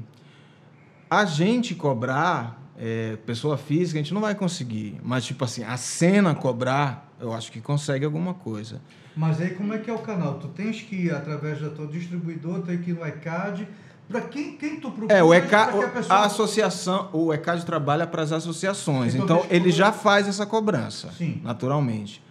a 1.09 1.25
gente 1.25 1.75
cobrar, 1.75 2.59
é, 2.77 3.17
pessoa 3.25 3.57
física, 3.57 3.99
a 3.99 4.01
gente 4.01 4.13
não 4.13 4.21
vai 4.21 4.33
conseguir. 4.33 4.99
Mas, 5.03 5.25
tipo 5.25 5.43
assim, 5.43 5.63
a 5.63 5.77
cena 5.77 6.33
cobrar, 6.33 7.11
eu 7.19 7.33
acho 7.33 7.51
que 7.51 7.61
consegue 7.61 8.05
alguma 8.05 8.33
coisa. 8.33 8.81
Mas 9.15 9.39
aí 9.39 9.51
como 9.51 9.73
é 9.73 9.77
que 9.77 9.89
é 9.89 9.93
o 9.93 9.99
canal? 9.99 10.35
Tu 10.35 10.47
tens 10.47 10.81
que 10.81 10.95
ir 10.95 11.13
através 11.13 11.61
da 11.61 11.69
tua 11.69 11.85
distribuidora, 11.87 12.61
tem 12.63 12.79
que 12.79 12.91
ir 12.91 12.93
no 12.93 13.05
ECAD. 13.05 13.67
Para 14.07 14.21
quem, 14.21 14.57
quem 14.57 14.79
tu 14.79 14.89
procura? 14.91 15.13
É, 15.13 15.23
o 15.23 15.33
ECAD, 15.33 15.77
a, 15.77 15.87
pessoa... 15.89 16.19
a, 16.19 16.25
associação, 16.25 17.09
o 17.13 17.33
ECAD 17.33 17.65
trabalha 17.65 18.07
para 18.07 18.23
as 18.23 18.31
associações. 18.31 19.13
Então, 19.13 19.37
então 19.37 19.45
ele 19.49 19.71
já 19.71 19.91
faz 19.91 20.27
essa 20.27 20.45
cobrança, 20.45 21.11
Sim. 21.11 21.39
naturalmente. 21.43 22.22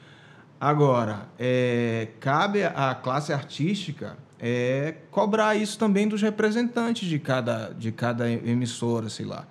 Agora, 0.62 1.26
é, 1.40 2.06
cabe 2.20 2.62
à 2.62 2.94
classe 2.94 3.32
artística 3.32 4.16
é, 4.38 4.94
cobrar 5.10 5.56
isso 5.56 5.76
também 5.76 6.06
dos 6.06 6.22
representantes 6.22 7.08
de 7.08 7.18
cada, 7.18 7.74
de 7.76 7.90
cada 7.90 8.30
emissora, 8.30 9.08
sei 9.08 9.26
lá. 9.26 9.44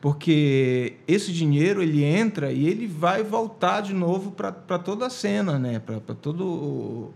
Porque 0.00 0.96
esse 1.06 1.32
dinheiro 1.32 1.80
ele 1.80 2.02
entra 2.02 2.50
e 2.50 2.66
ele 2.66 2.88
vai 2.88 3.22
voltar 3.22 3.82
de 3.82 3.94
novo 3.94 4.32
para 4.32 4.50
toda 4.80 5.06
a 5.06 5.10
cena, 5.10 5.60
né? 5.60 5.78
para 5.78 6.00
todo 6.16 6.44
o, 6.44 7.14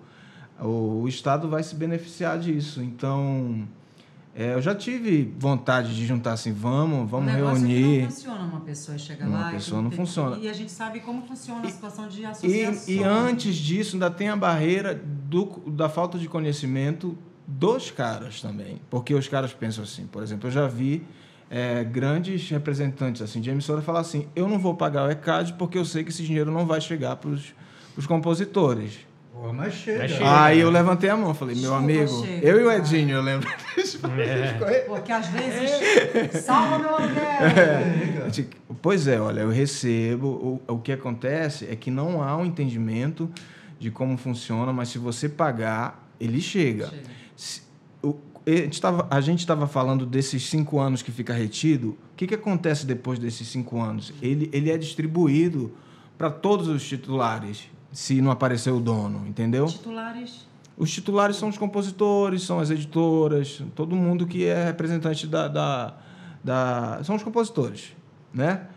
o, 0.65 1.09
Estado 1.09 1.49
vai 1.49 1.65
se 1.65 1.75
beneficiar 1.75 2.39
disso. 2.39 2.81
Então, 2.81 3.67
é, 4.35 4.55
eu 4.55 4.63
já 4.63 4.75
tive 4.75 5.35
vontade 5.39 5.95
de 5.95 6.07
juntar 6.07 6.33
assim, 6.33 6.53
vamos, 6.53 7.11
vamos 7.11 7.33
o 7.33 7.37
reunir. 7.37 7.99
É 7.99 8.03
não 8.03 8.11
funciona 8.11 8.43
uma 8.43 8.61
pessoa 8.61 8.97
chega 8.97 9.27
uma 9.27 9.39
lá. 9.39 9.45
Uma 9.45 9.53
pessoa 9.53 9.83
não 9.83 9.91
tem, 9.91 9.99
funciona. 9.99 10.39
E 10.39 10.49
a 10.49 10.53
gente 10.55 10.73
sabe 10.73 11.01
como 11.01 11.27
funciona 11.27 11.67
a 11.67 11.71
situação 11.71 12.09
de 12.09 12.25
associação. 12.25 12.95
E, 12.95 12.99
e 12.99 13.05
antes 13.05 13.55
disso, 13.55 13.97
ainda 13.97 14.11
tem 14.11 14.31
a 14.31 14.37
barreira 14.37 14.95
do, 14.95 15.45
da 15.67 15.89
falta 15.89 16.19
de 16.19 16.29
conhecimento 16.29 17.17
dos 17.47 17.91
caras 17.91 18.41
também. 18.41 18.81
Porque 18.89 19.15
os 19.15 19.29
caras 19.29 19.53
pensam 19.53 19.85
assim, 19.85 20.07
por 20.07 20.23
exemplo, 20.23 20.49
eu 20.49 20.53
já 20.53 20.67
vi 20.67 21.05
é, 21.51 21.85
grandes 21.85 22.49
representantes 22.49 23.21
assim 23.21 23.39
de 23.39 23.51
emissora 23.51 23.83
falar 23.83 24.01
assim: 24.01 24.27
eu 24.35 24.49
não 24.49 24.59
vou 24.59 24.75
pagar 24.75 25.07
o 25.07 25.11
ECAD 25.11 25.53
porque 25.55 25.77
eu 25.77 25.85
sei 25.85 26.03
que 26.05 26.09
esse 26.09 26.23
dinheiro 26.23 26.51
não 26.51 26.65
vai 26.65 26.81
chegar 26.81 27.17
para 27.17 27.29
os 27.29 28.07
compositores. 28.07 29.12
Pô, 29.33 29.53
mas 29.53 29.73
chega. 29.75 30.01
Mas 30.01 30.11
chega. 30.11 30.45
Aí 30.45 30.61
eu 30.61 30.71
levantei 30.71 31.09
a 31.09 31.17
mão, 31.17 31.33
falei, 31.33 31.57
meu 31.57 31.75
amigo, 31.75 32.25
chega, 32.25 32.47
eu 32.47 32.61
e 32.61 32.65
o 32.65 32.71
Edinho, 32.71 33.17
eu 33.17 33.23
lembro. 33.23 33.49
É. 34.19 34.83
Porque 34.87 35.13
às 35.13 35.27
vezes, 35.29 35.71
é. 36.15 36.29
salva 36.41 36.79
meu 36.79 36.95
aluguel. 36.95 37.23
É. 37.23 38.47
Pois 38.81 39.07
é, 39.07 39.21
olha, 39.21 39.41
eu 39.41 39.51
recebo. 39.51 40.61
O, 40.69 40.75
o 40.75 40.79
que 40.79 40.93
acontece 40.93 41.67
é 41.71 41.77
que 41.77 41.91
não 41.91 42.23
há 42.23 42.37
um 42.37 42.45
entendimento 42.45 43.31
de 43.79 43.91
como 43.91 44.17
funciona, 44.17 44.73
mas 44.73 44.89
se 44.89 44.99
você 44.99 45.29
pagar, 45.29 46.09
ele 46.21 46.41
chega. 46.41 46.89
chega. 46.89 47.03
Se, 47.37 47.63
o, 48.03 48.17
a 49.11 49.21
gente 49.21 49.41
estava 49.41 49.67
falando 49.67 50.05
desses 50.05 50.49
cinco 50.49 50.79
anos 50.79 51.01
que 51.01 51.13
fica 51.13 51.33
retido. 51.33 51.91
O 52.13 52.17
que, 52.17 52.27
que 52.27 52.35
acontece 52.35 52.85
depois 52.85 53.19
desses 53.19 53.49
cinco 53.49 53.81
anos? 53.81 54.13
Ele, 54.21 54.51
ele 54.53 54.71
é 54.71 54.77
distribuído 54.77 55.73
para 56.19 56.31
todos 56.31 56.69
os 56.69 56.87
titulares 56.87 57.71
se 57.93 58.21
não 58.21 58.31
aparecer 58.31 58.71
o 58.71 58.81
dono, 58.81 59.27
entendeu? 59.27 59.67
Titulares. 59.67 60.47
Os 60.77 60.91
titulares 60.91 61.37
são 61.37 61.49
os 61.49 61.59
compositores, 61.59 62.43
são 62.43 62.59
as 62.59 62.71
editoras, 62.71 63.63
todo 63.75 63.95
mundo 63.95 64.27
que 64.27 64.47
é 64.47 64.65
representante 64.65 65.27
da, 65.27 65.47
da, 65.47 65.95
da 66.43 67.01
são 67.05 67.15
os 67.15 67.23
compositores, 67.23 67.95
né? 68.33 68.69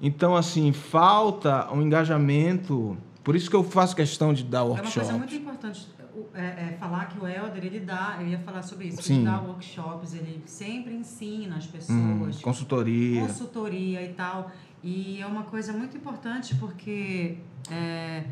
Então, 0.00 0.34
assim, 0.34 0.72
falta 0.72 1.72
um 1.72 1.80
engajamento. 1.80 2.96
Por 3.22 3.36
isso 3.36 3.48
que 3.48 3.54
eu 3.54 3.62
faço 3.62 3.94
questão 3.94 4.34
de 4.34 4.42
dar 4.42 4.64
workshop. 4.64 4.98
É 4.98 5.02
uma 5.02 5.06
coisa 5.06 5.18
muito 5.18 5.34
importante 5.36 5.86
é, 6.34 6.44
é, 6.44 6.76
falar 6.78 7.06
que 7.06 7.18
o 7.18 7.26
Helder, 7.26 7.64
ele 7.64 7.80
dá, 7.80 8.18
eu 8.20 8.26
ia 8.26 8.38
falar 8.38 8.62
sobre 8.62 8.88
isso, 8.88 9.02
Sim. 9.02 9.16
ele 9.16 9.24
dá 9.24 9.40
workshops, 9.40 10.14
ele 10.14 10.42
sempre 10.44 10.94
ensina 10.94 11.56
as 11.56 11.66
pessoas. 11.66 11.96
Hum, 11.96 12.30
consultoria. 12.42 13.22
Consultoria 13.22 14.02
e 14.02 14.12
tal. 14.12 14.50
E 14.82 15.20
é 15.20 15.26
uma 15.26 15.44
coisa 15.44 15.72
muito 15.72 15.96
importante 15.96 16.54
porque 16.56 17.38
é, 17.70 18.24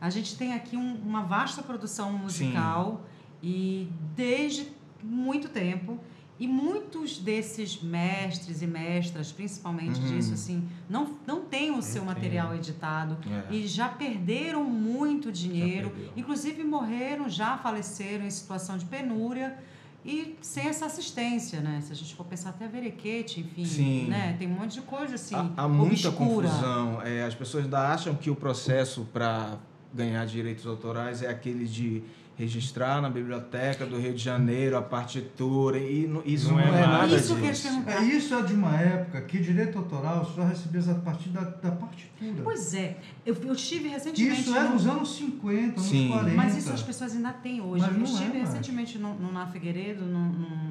a 0.00 0.10
gente 0.10 0.36
tem 0.36 0.52
aqui 0.52 0.76
um, 0.76 0.94
uma 0.96 1.22
vasta 1.22 1.62
produção 1.62 2.12
musical 2.12 3.04
Sim. 3.40 3.48
e 3.48 3.88
desde 4.14 4.68
muito 5.02 5.48
tempo 5.48 5.98
e 6.38 6.46
muitos 6.46 7.18
desses 7.18 7.82
mestres 7.82 8.62
e 8.62 8.66
mestras, 8.66 9.32
principalmente 9.32 9.98
uhum. 9.98 10.06
disso, 10.06 10.34
assim, 10.34 10.68
não, 10.88 11.16
não 11.26 11.40
têm 11.44 11.76
o 11.76 11.82
seu 11.82 12.04
material 12.04 12.54
editado 12.54 13.18
é. 13.28 13.52
e 13.52 13.66
já 13.66 13.88
perderam 13.88 14.62
muito 14.62 15.32
dinheiro, 15.32 15.92
inclusive 16.16 16.62
morreram, 16.62 17.28
já 17.28 17.58
faleceram 17.58 18.24
em 18.24 18.30
situação 18.30 18.78
de 18.78 18.84
penúria 18.84 19.58
e 20.04 20.36
sem 20.40 20.68
essa 20.68 20.86
assistência, 20.86 21.60
né? 21.60 21.80
Se 21.82 21.92
a 21.92 21.96
gente 21.96 22.14
for 22.14 22.24
pensar 22.24 22.50
até 22.50 22.68
verequete, 22.68 23.40
enfim, 23.40 23.64
Sim. 23.64 24.06
né? 24.06 24.36
Tem 24.38 24.46
um 24.46 24.52
monte 24.52 24.74
de 24.74 24.82
coisa 24.82 25.16
assim. 25.16 25.34
Há, 25.34 25.64
há 25.64 25.68
muita 25.68 26.12
confusão. 26.12 27.02
É, 27.02 27.24
as 27.24 27.34
pessoas 27.34 27.64
ainda 27.64 27.92
acham 27.92 28.14
que 28.14 28.30
o 28.30 28.36
processo 28.36 29.06
para 29.12 29.58
ganhar 29.92 30.24
direitos 30.26 30.66
autorais 30.66 31.22
é 31.22 31.28
aquele 31.28 31.64
de 31.64 32.02
registrar 32.38 33.02
na 33.02 33.10
biblioteca 33.10 33.84
do 33.84 33.98
Rio 33.98 34.14
de 34.14 34.22
Janeiro 34.22 34.76
a 34.76 34.82
partitura 34.82 35.76
e 35.76 36.08
isso 36.24 36.50
não, 36.50 36.54
não 36.54 36.62
é, 36.62 36.82
é, 36.82 36.86
nada 36.86 37.16
isso 37.16 37.34
disso. 37.34 37.68
É, 37.84 38.04
isso 38.04 38.32
é 38.32 38.42
de 38.42 38.54
uma 38.54 38.76
época 38.76 39.20
que 39.22 39.40
direito 39.40 39.76
autoral 39.76 40.24
só 40.24 40.44
recebia 40.44 40.80
a 40.92 40.94
partir 40.94 41.30
da, 41.30 41.40
da 41.40 41.72
partitura. 41.72 42.42
Pois 42.44 42.74
é, 42.74 42.96
eu, 43.26 43.34
eu 43.42 43.52
estive 43.52 43.88
recentemente... 43.88 44.40
Isso 44.40 44.56
é 44.56 44.62
no... 44.62 44.74
nos 44.74 44.86
anos 44.86 45.16
50, 45.16 45.80
Sim. 45.80 46.12
anos 46.12 46.18
40. 46.20 46.36
Mas 46.36 46.56
isso 46.56 46.72
as 46.72 46.82
pessoas 46.82 47.16
ainda 47.16 47.32
têm 47.32 47.60
hoje. 47.60 47.84
Mas 47.84 47.96
eu 47.96 48.04
estive 48.04 48.36
é 48.36 48.40
recentemente 48.40 48.98
no, 48.98 49.14
no 49.14 49.32
Na 49.32 49.48
Figueiredo, 49.48 50.04
num, 50.04 50.28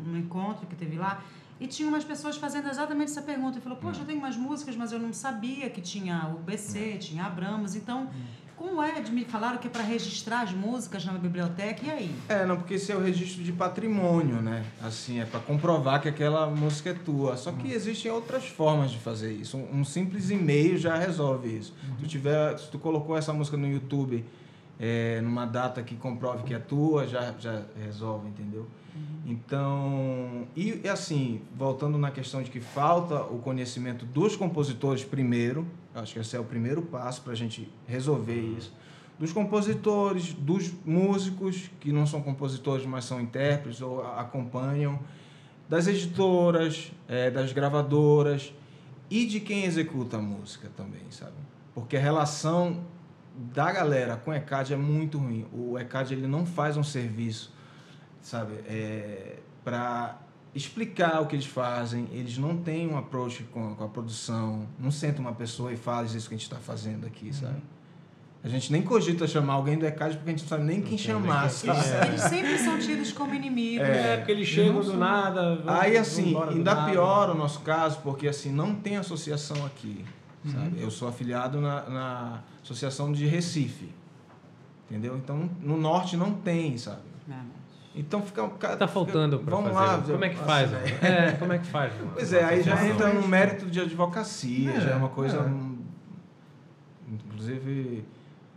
num 0.08 0.18
encontro 0.18 0.66
que 0.68 0.76
teve 0.76 0.96
lá, 0.96 1.22
e 1.60 1.68
tinha 1.68 1.90
umas 1.90 2.06
pessoas 2.06 2.38
fazendo 2.38 2.70
exatamente 2.70 3.12
essa 3.12 3.22
pergunta. 3.22 3.58
E 3.58 3.62
falou, 3.62 3.78
poxa, 3.78 4.02
eu 4.02 4.06
tenho 4.06 4.20
umas 4.20 4.38
músicas, 4.38 4.76
mas 4.78 4.94
eu 4.94 5.00
não 5.00 5.12
sabia 5.12 5.70
que 5.70 5.82
tinha 5.82 6.34
o 6.34 6.40
BC, 6.40 6.98
tinha 7.00 7.26
Abramos. 7.26 7.76
Então, 7.76 8.10
como 8.58 8.82
é? 8.82 9.00
De 9.00 9.12
me 9.12 9.24
falaram 9.24 9.58
que 9.58 9.68
é 9.68 9.70
para 9.70 9.84
registrar 9.84 10.42
as 10.42 10.52
músicas 10.52 11.06
na 11.06 11.14
biblioteca, 11.14 11.86
e 11.86 11.90
aí? 11.92 12.16
É, 12.28 12.46
não, 12.46 12.58
porque 12.58 12.74
esse 12.74 12.92
é 12.92 12.96
o 12.96 13.00
registro 13.00 13.44
de 13.44 13.52
patrimônio, 13.52 14.42
né? 14.42 14.66
Assim, 14.82 15.20
é 15.20 15.26
para 15.26 15.40
comprovar 15.40 16.02
que 16.02 16.10
aquela 16.10 16.48
música 16.48 16.90
é 16.90 16.94
tua. 16.94 17.38
Só 17.38 17.52
que 17.52 17.68
uhum. 17.68 17.74
existem 17.74 18.12
outras 18.12 18.48
formas 18.48 18.92
de 18.92 18.98
fazer 18.98 19.32
isso. 19.32 19.58
Um, 19.58 19.86
simples 19.86 20.32
e-mail 20.32 20.78
já 20.78 20.98
resolve 20.98 21.56
isso. 21.56 21.74
Uhum. 21.84 21.96
Se, 21.96 22.02
tu 22.02 22.08
tiver, 22.08 22.58
se 22.58 22.70
tu 22.70 22.80
colocou 22.80 23.16
essa 23.16 23.32
música 23.32 23.56
no 23.56 23.68
YouTube 23.68 24.26
é, 24.80 25.22
numa 25.22 25.46
data 25.46 25.82
que 25.84 25.96
comprove 25.96 26.44
que 26.44 26.54
é 26.54 26.60
tua, 26.60 27.08
já, 27.08 27.34
já 27.40 27.64
resolve, 27.84 28.28
entendeu? 28.28 28.68
Uhum. 28.96 29.32
Então, 29.32 30.48
e 30.56 30.88
assim, 30.90 31.42
voltando 31.56 31.98
na 31.98 32.10
questão 32.10 32.42
de 32.42 32.50
que 32.50 32.60
falta 32.60 33.22
o 33.22 33.40
conhecimento 33.40 34.06
dos 34.06 34.36
compositores 34.36 35.04
primeiro, 35.04 35.68
acho 36.00 36.14
que 36.14 36.20
esse 36.20 36.36
é 36.36 36.40
o 36.40 36.44
primeiro 36.44 36.82
passo 36.82 37.22
para 37.22 37.34
a 37.34 37.36
gente 37.36 37.72
resolver 37.88 38.40
isso. 38.40 38.74
Dos 39.20 39.34
compositores, 39.34 40.34
dos 40.34 40.72
músicos, 40.86 41.72
que 41.80 41.92
não 41.92 42.06
são 42.06 42.22
compositores, 42.22 42.86
mas 42.86 43.06
são 43.06 43.20
intérpretes 43.20 43.82
ou 43.82 44.06
acompanham, 44.06 45.00
das 45.68 45.88
editoras, 45.88 46.92
é, 47.08 47.30
das 47.30 47.52
gravadoras 47.52 48.54
e 49.10 49.26
de 49.26 49.40
quem 49.40 49.66
executa 49.66 50.18
a 50.18 50.22
música 50.22 50.70
também, 50.78 51.02
sabe? 51.10 51.36
Porque 51.74 51.98
a 51.98 52.00
relação 52.00 52.84
da 53.36 53.72
galera 53.72 54.18
com 54.18 54.32
o 54.32 54.34
ECAD 54.34 54.74
é 54.74 54.78
muito 54.78 55.18
ruim. 55.18 55.46
O 55.54 55.78
ECAD 55.78 56.14
ele 56.14 56.28
não 56.28 56.46
faz 56.46 56.78
um 56.78 56.84
serviço, 56.84 57.54
sabe, 58.22 58.54
é, 58.68 59.40
para 59.64 60.18
explicar 60.58 61.22
o 61.22 61.28
que 61.28 61.36
eles 61.36 61.46
fazem, 61.46 62.08
eles 62.12 62.38
não 62.38 62.58
têm 62.58 62.88
um 62.88 62.98
approach 62.98 63.44
com, 63.44 63.76
com 63.76 63.84
a 63.84 63.88
produção, 63.88 64.68
não 64.80 64.90
senta 64.90 65.22
uma 65.22 65.34
pessoa 65.34 65.72
e 65.72 65.78
fala 65.78 66.06
isso 66.06 66.28
que 66.28 66.34
a 66.34 66.38
gente 66.38 66.46
está 66.46 66.58
fazendo 66.58 67.06
aqui, 67.06 67.28
uhum. 67.28 67.34
sabe? 67.34 67.62
A 68.44 68.50
gente 68.50 68.72
nem 68.72 68.82
cogita 68.82 69.28
chamar 69.28 69.54
alguém 69.54 69.78
do 69.78 69.86
ECAD 69.86 70.18
porque 70.18 70.30
a 70.30 70.32
gente 70.32 70.42
não 70.44 70.50
sabe 70.50 70.64
nem 70.64 70.82
quem 70.82 70.98
chamar. 70.98 71.48
É. 71.48 72.08
Eles 72.08 72.22
sempre 72.22 72.58
são 72.60 72.80
tidos 72.80 73.12
como 73.12 73.34
inimigos. 73.34 73.88
É, 73.88 74.14
é 74.14 74.18
porque 74.18 74.32
eles 74.32 74.48
chegam 74.48 74.80
do 74.80 74.96
nada. 74.96 75.56
Vão, 75.58 75.74
Aí, 75.76 75.98
assim, 75.98 76.36
ainda 76.50 76.86
pior 76.86 77.30
o 77.32 77.36
nosso 77.36 77.60
caso, 77.62 78.00
porque 78.02 78.28
assim, 78.28 78.52
não 78.52 78.76
tem 78.76 78.96
associação 78.96 79.66
aqui. 79.66 80.06
Uhum. 80.46 80.52
Sabe? 80.52 80.82
Eu 80.82 80.90
sou 80.90 81.08
afiliado 81.08 81.60
na, 81.60 81.90
na 81.90 82.44
Associação 82.64 83.12
de 83.12 83.26
Recife. 83.26 83.90
Entendeu? 84.90 85.18
Então, 85.18 85.50
no 85.62 85.76
norte 85.76 86.16
não 86.16 86.32
tem, 86.32 86.78
sabe? 86.78 87.02
É, 87.30 87.34
Então 87.98 88.22
fica. 88.22 88.48
cara, 88.50 88.78
Tá 88.78 88.88
faltando 88.88 89.40
fica- 89.40 89.50
Vamos 89.52 89.74
fazer. 89.74 90.12
lá. 90.12 90.18
como 90.20 90.26
é 90.26 90.30
que 90.30 90.36
assim, 90.36 90.46
faz? 90.46 90.72
né? 90.72 90.80
É, 91.02 91.32
como 91.40 91.54
é 91.54 91.58
que 91.58 91.66
faz? 91.68 91.94
mano? 91.96 92.12
Pois 92.14 92.32
é, 92.34 92.44
aí 92.44 92.62
já 92.64 92.86
entra 92.86 93.12
no 93.12 93.28
mérito 93.28 93.66
de 93.66 93.80
advocacia, 93.82 94.72
É, 94.72 94.80
já 94.82 94.92
é 94.92 94.96
uma 94.96 95.10
coisa. 95.10 95.38
é. 95.38 95.78
Inclusive, 97.12 98.06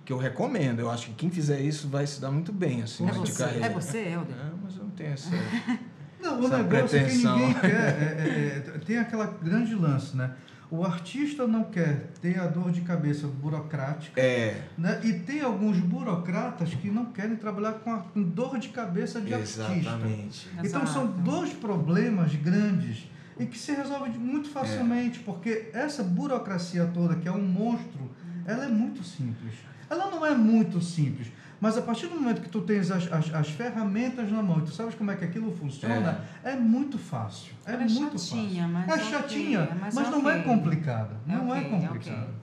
que 0.05 0.13
eu 0.13 0.19
recomendo. 0.19 0.81
Eu 0.81 0.91
acho 0.91 1.07
que 1.07 1.13
quem 1.15 1.31
fizer 1.31 1.61
isso 1.61 1.89
vai 1.89 2.07
se 2.07 2.21
dar 2.21 2.31
muito 2.31 2.53
bem, 2.53 2.83
assim, 2.83 3.09
É 3.09 3.13
de 3.13 3.19
você, 3.19 3.43
carreira. 3.45 3.67
é 3.67 3.71
você, 3.71 3.99
Helder? 3.99 4.37
É, 4.37 4.51
mas 4.63 4.77
eu 4.77 4.83
não 4.85 4.91
tenho 4.91 5.13
essa. 5.13 5.31
Não, 6.21 6.39
o 6.39 6.45
Essa 6.45 6.59
negócio 6.59 6.99
é 6.99 7.01
que 7.01 7.07
pretensão. 7.07 7.39
ninguém 7.39 7.55
quer. 7.55 7.71
é- 7.71 8.63
é- 8.69 8.73
é- 8.77 8.79
tem 8.85 8.99
aquela 8.99 9.25
grande 9.43 9.75
lance, 9.75 10.15
né? 10.15 10.31
O 10.71 10.85
artista 10.85 11.49
não 11.49 11.65
quer 11.65 12.11
ter 12.23 12.39
a 12.39 12.47
dor 12.47 12.71
de 12.71 12.83
cabeça 12.83 13.27
burocrática, 13.27 14.21
É, 14.21 14.63
né? 14.79 15.01
E 15.03 15.13
tem 15.15 15.41
alguns 15.41 15.79
burocratas 15.79 16.73
que 16.75 16.89
não 16.89 17.07
querem 17.07 17.35
trabalhar 17.37 17.73
com, 17.75 17.93
a, 17.93 17.99
com 17.99 18.23
dor 18.23 18.59
de 18.59 18.69
cabeça 18.69 19.21
de 19.21 19.35
artista. 19.35 19.63
exatamente. 19.75 20.49
Então 20.63 20.87
são 20.87 21.07
dois 21.09 21.53
problemas 21.53 22.35
grandes 22.37 23.09
e 23.39 23.47
que 23.47 23.59
se 23.59 23.73
resolvem 23.73 24.13
de- 24.13 24.19
muito 24.19 24.49
facilmente, 24.51 25.19
porque 25.21 25.71
essa 25.73 26.03
burocracia 26.05 26.87
toda, 26.95 27.17
que 27.17 27.27
é 27.27 27.33
um 27.33 27.43
monstro, 27.43 28.09
ela 28.47 28.65
é 28.65 28.69
muito 28.69 29.03
simples. 29.03 29.55
Ela 29.89 30.09
não 30.09 30.25
é 30.25 30.37
muito 30.37 30.81
simples, 30.81 31.27
mas 31.61 31.77
a 31.77 31.83
partir 31.83 32.07
do 32.07 32.15
momento 32.15 32.41
que 32.41 32.49
tu 32.49 32.63
tens 32.63 32.91
as, 32.91 33.13
as, 33.13 33.35
as 33.35 33.49
ferramentas 33.51 34.31
na 34.33 34.43
mão 34.43 34.61
e 34.61 34.63
tu 34.63 34.73
sabes 34.73 34.95
como 34.95 35.11
é 35.11 35.17
que 35.17 35.25
aquilo 35.25 35.55
funciona, 35.55 36.21
é, 36.43 36.57
muito 36.57 36.99
fácil. 36.99 37.53
É 37.67 37.75
é 37.75 37.77
muito 37.77 38.19
chatinha, 38.19 38.69
fácil. 38.69 38.89
mas 38.89 39.01
é 39.01 39.05
chatinha, 39.05 39.77
mas 39.81 39.95
mas, 39.95 40.11
não 40.11 40.31
é 40.31 40.43
complicada. 40.43 41.17
É 41.29 41.33
não 41.33 41.55
é 41.55 41.61
é 41.61 41.65
complicada. 41.65 42.41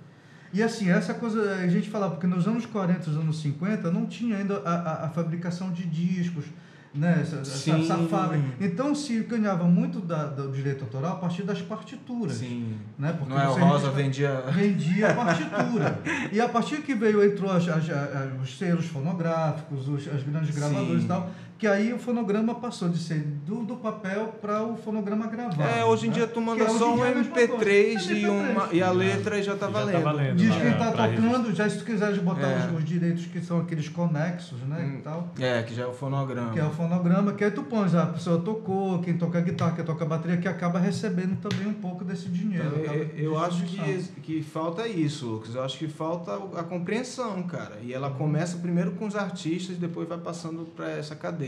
E 0.54 0.64
assim, 0.64 0.90
essa 0.90 1.14
coisa, 1.14 1.56
a 1.56 1.68
gente 1.68 1.90
fala, 1.90 2.10
porque 2.10 2.26
nos 2.26 2.48
anos 2.48 2.66
40, 2.66 3.10
nos 3.10 3.20
anos 3.20 3.42
50, 3.42 3.92
não 3.92 4.06
tinha 4.06 4.38
ainda 4.38 4.62
a, 4.66 4.76
a, 4.76 5.06
a 5.06 5.10
fabricação 5.10 5.72
de 5.72 5.86
discos, 5.86 6.46
né? 6.94 7.20
Essa, 7.22 7.38
essa, 7.38 7.72
essa 7.78 7.98
fábrica. 8.08 8.44
Então 8.60 8.94
se 8.96 9.20
ganhava 9.24 9.66
muito 9.66 10.00
da, 10.00 10.26
do 10.26 10.52
direito 10.52 10.84
autoral 10.84 11.14
a 11.14 11.16
partir 11.16 11.44
das 11.44 11.62
partituras. 11.62 12.34
Sim. 12.38 12.76
Né? 12.98 13.14
Porque 13.14 13.34
Noel 13.34 13.54
você 13.54 13.60
Rosa 13.60 13.92
vendia. 13.92 14.42
vendia 14.52 15.12
a 15.12 15.14
partitura. 15.14 16.00
e 16.32 16.40
a 16.42 16.50
partir 16.50 16.78
que 16.82 16.96
veio, 16.96 17.24
entrou 17.24 17.52
as, 17.52 17.68
as- 17.68 17.90
as- 17.90 18.42
os 18.42 18.58
selos 18.58 18.86
fonográficos, 18.88 19.88
os, 19.88 20.08
as 20.08 20.24
grandes 20.24 20.56
gravadores 20.56 21.00
Sim. 21.02 21.06
e 21.06 21.08
tal, 21.08 21.30
que 21.58 21.66
aí 21.66 21.92
o 21.92 21.98
fonograma 21.98 22.54
passou 22.56 22.88
de 22.90 22.98
ser 23.00 23.20
do, 23.46 23.64
do 23.64 23.76
papel 23.78 24.28
para 24.42 24.64
o 24.64 24.78
fonograma 24.78 25.28
gravado. 25.28 25.62
É, 25.64 25.84
hoje 25.84 26.06
em 26.06 26.10
né? 26.10 26.16
dia 26.16 26.28
tu 26.28 26.40
manda 26.40 26.64
hoje 26.64 26.78
só 26.78 26.94
um 26.96 27.04
é 27.04 27.12
a 27.12 27.16
mesma 27.16 27.36
MP3 27.36 27.48
coisa. 27.94 28.14
e, 28.14 28.24
É 28.26 28.30
uma, 28.30 28.68
MP3. 28.68 28.74
e 28.74 28.84
a 28.84 28.92
letra 28.92 29.42
já 29.42 29.56
tá 29.56 29.66
Já 29.68 29.72
tá 29.74 29.80
valendo. 29.80 30.04
valendo. 30.04 30.36
Diz 30.38 30.56
quem 30.56 30.70
está 30.72 30.92
pra 30.92 31.08
tocando, 31.10 31.56
já 31.56 31.70
se 31.70 31.80
tu 31.80 31.86
quiseres 31.86 32.18
botar 32.20 32.48
É. 32.48 32.68
os, 32.72 32.78
os 32.78 32.86
direitos 32.86 33.26
que 33.26 33.42
são 33.42 33.60
aqueles 33.60 33.90
conexos, 33.90 34.60
né, 34.62 34.78
Hum. 34.82 34.98
e 35.00 35.02
tal, 35.02 35.34
É, 35.40 35.64
que 35.64 35.74
já 35.74 35.84
é 35.84 35.88
o 35.88 35.94
fonograma. 35.94 36.52
que 36.54 36.60
é 36.60 36.64
o 36.66 36.70
fonograma, 36.70 37.34
que 37.34 37.44
aí 37.44 37.52
tu 37.52 37.64
pões, 37.64 37.96
a 37.96 38.06
pessoa 38.06 38.40
tocou, 38.40 39.00
quem 39.00 39.18
toca 39.18 39.42
guitarra, 39.42 39.72
quem 39.76 39.84
toca 39.86 40.06
bateria, 40.06 40.38
que 40.38 40.48
acaba 40.48 40.78
recebendo 40.80 41.38
também 41.40 41.68
um 41.68 41.74
pouco 41.74 42.04
desse 42.06 42.30
dinheiro. 42.30 42.72
Então, 42.82 42.94
eu, 42.94 43.10
eu 43.18 43.40
acho 43.40 43.64
que, 43.64 44.04
que 44.22 44.44
falta 44.44 44.88
isso, 44.88 45.26
Lucas. 45.26 45.56
Eu 45.56 45.64
acho 45.64 45.78
que 45.80 45.88
falta 45.88 46.36
a 46.56 46.64
compreensão, 46.64 47.42
cara. 47.44 47.78
E 47.82 47.94
ela 47.94 48.12
começa 48.12 48.58
primeiro 48.58 48.92
com 48.92 49.08
os 49.08 49.16
artistas 49.16 49.76
e 49.76 49.80
depois 49.80 50.08
vai 50.08 50.18
passando 50.20 50.66
para 50.76 50.92
essa 50.92 51.16
cadeia. 51.16 51.47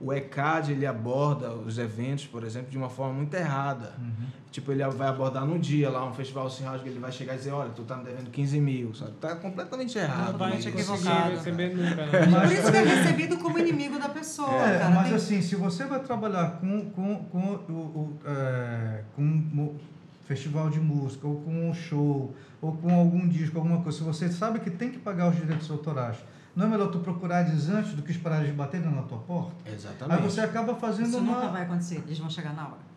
O 0.00 0.12
ECAD, 0.12 0.70
ele 0.72 0.86
aborda 0.86 1.50
os 1.52 1.76
eventos, 1.76 2.24
por 2.24 2.44
exemplo, 2.44 2.70
de 2.70 2.78
uma 2.78 2.88
forma 2.88 3.14
muito 3.14 3.34
errada. 3.34 3.94
Uhum. 3.98 4.26
Tipo, 4.50 4.70
ele 4.70 4.86
vai 4.90 5.08
abordar 5.08 5.44
no 5.44 5.58
dia 5.58 5.90
lá, 5.90 6.06
um 6.08 6.12
festival 6.14 6.46
assim, 6.46 6.64
acho 6.64 6.84
que 6.84 6.88
ele 6.88 7.00
vai 7.00 7.10
chegar 7.10 7.34
e 7.34 7.38
dizer, 7.38 7.50
olha, 7.50 7.70
tu 7.70 7.82
tá 7.82 7.96
me 7.96 8.04
devendo 8.04 8.30
15 8.30 8.60
mil, 8.60 8.94
sabe? 8.94 9.10
Tá 9.20 9.34
completamente 9.34 9.98
errado. 9.98 10.32
Não 10.32 10.38
vai 10.38 10.52
conseguir 10.52 10.80
equivocado. 10.82 11.30
receber 11.34 11.74
nunca. 11.74 12.00
É, 12.02 12.26
Né? 12.26 12.40
Por 12.40 12.52
isso 12.52 12.70
que 12.70 12.76
é 12.76 12.82
recebido 12.82 13.36
como 13.38 13.58
inimigo 13.58 13.98
da 13.98 14.08
pessoa, 14.08 14.54
É, 14.54 14.78
cara. 14.78 14.90
mas 14.94 15.06
Tem- 15.08 15.16
assim, 15.16 15.42
se 15.42 15.56
você 15.56 15.84
vai 15.84 15.98
trabalhar 16.00 16.58
com, 16.60 16.90
com, 16.90 17.16
com 17.24 17.38
o, 17.68 17.72
o, 17.72 18.18
é, 18.24 19.02
com 19.16 19.22
um 19.22 19.76
festival 20.26 20.70
de 20.70 20.78
música, 20.78 21.26
ou 21.26 21.40
com 21.40 21.70
um 21.70 21.74
show, 21.74 22.34
ou 22.62 22.72
com 22.72 22.94
algum 22.94 23.26
disco, 23.28 23.56
alguma 23.58 23.82
coisa, 23.82 23.98
se 23.98 24.04
você 24.04 24.28
sabe 24.28 24.60
que 24.60 24.70
tem 24.70 24.90
que 24.90 24.98
pagar 24.98 25.28
os 25.30 25.36
direitos 25.36 25.68
autorais, 25.70 26.16
não 26.58 26.66
é 26.66 26.68
melhor 26.68 26.88
tu 26.90 26.98
procurar 26.98 27.44
antes 27.46 27.94
do 27.94 28.02
que 28.02 28.10
esperar 28.10 28.42
eles 28.42 28.54
baterem 28.54 28.90
na 28.90 29.02
tua 29.02 29.18
porta? 29.18 29.54
Exatamente. 29.72 30.18
Aí 30.20 30.28
você 30.28 30.40
acaba 30.40 30.74
fazendo 30.74 31.08
Isso 31.08 31.18
uma... 31.18 31.36
nunca 31.36 31.48
vai 31.48 31.62
acontecer, 31.62 32.02
eles 32.06 32.18
vão 32.18 32.28
chegar 32.28 32.52
na 32.52 32.64
hora. 32.64 32.88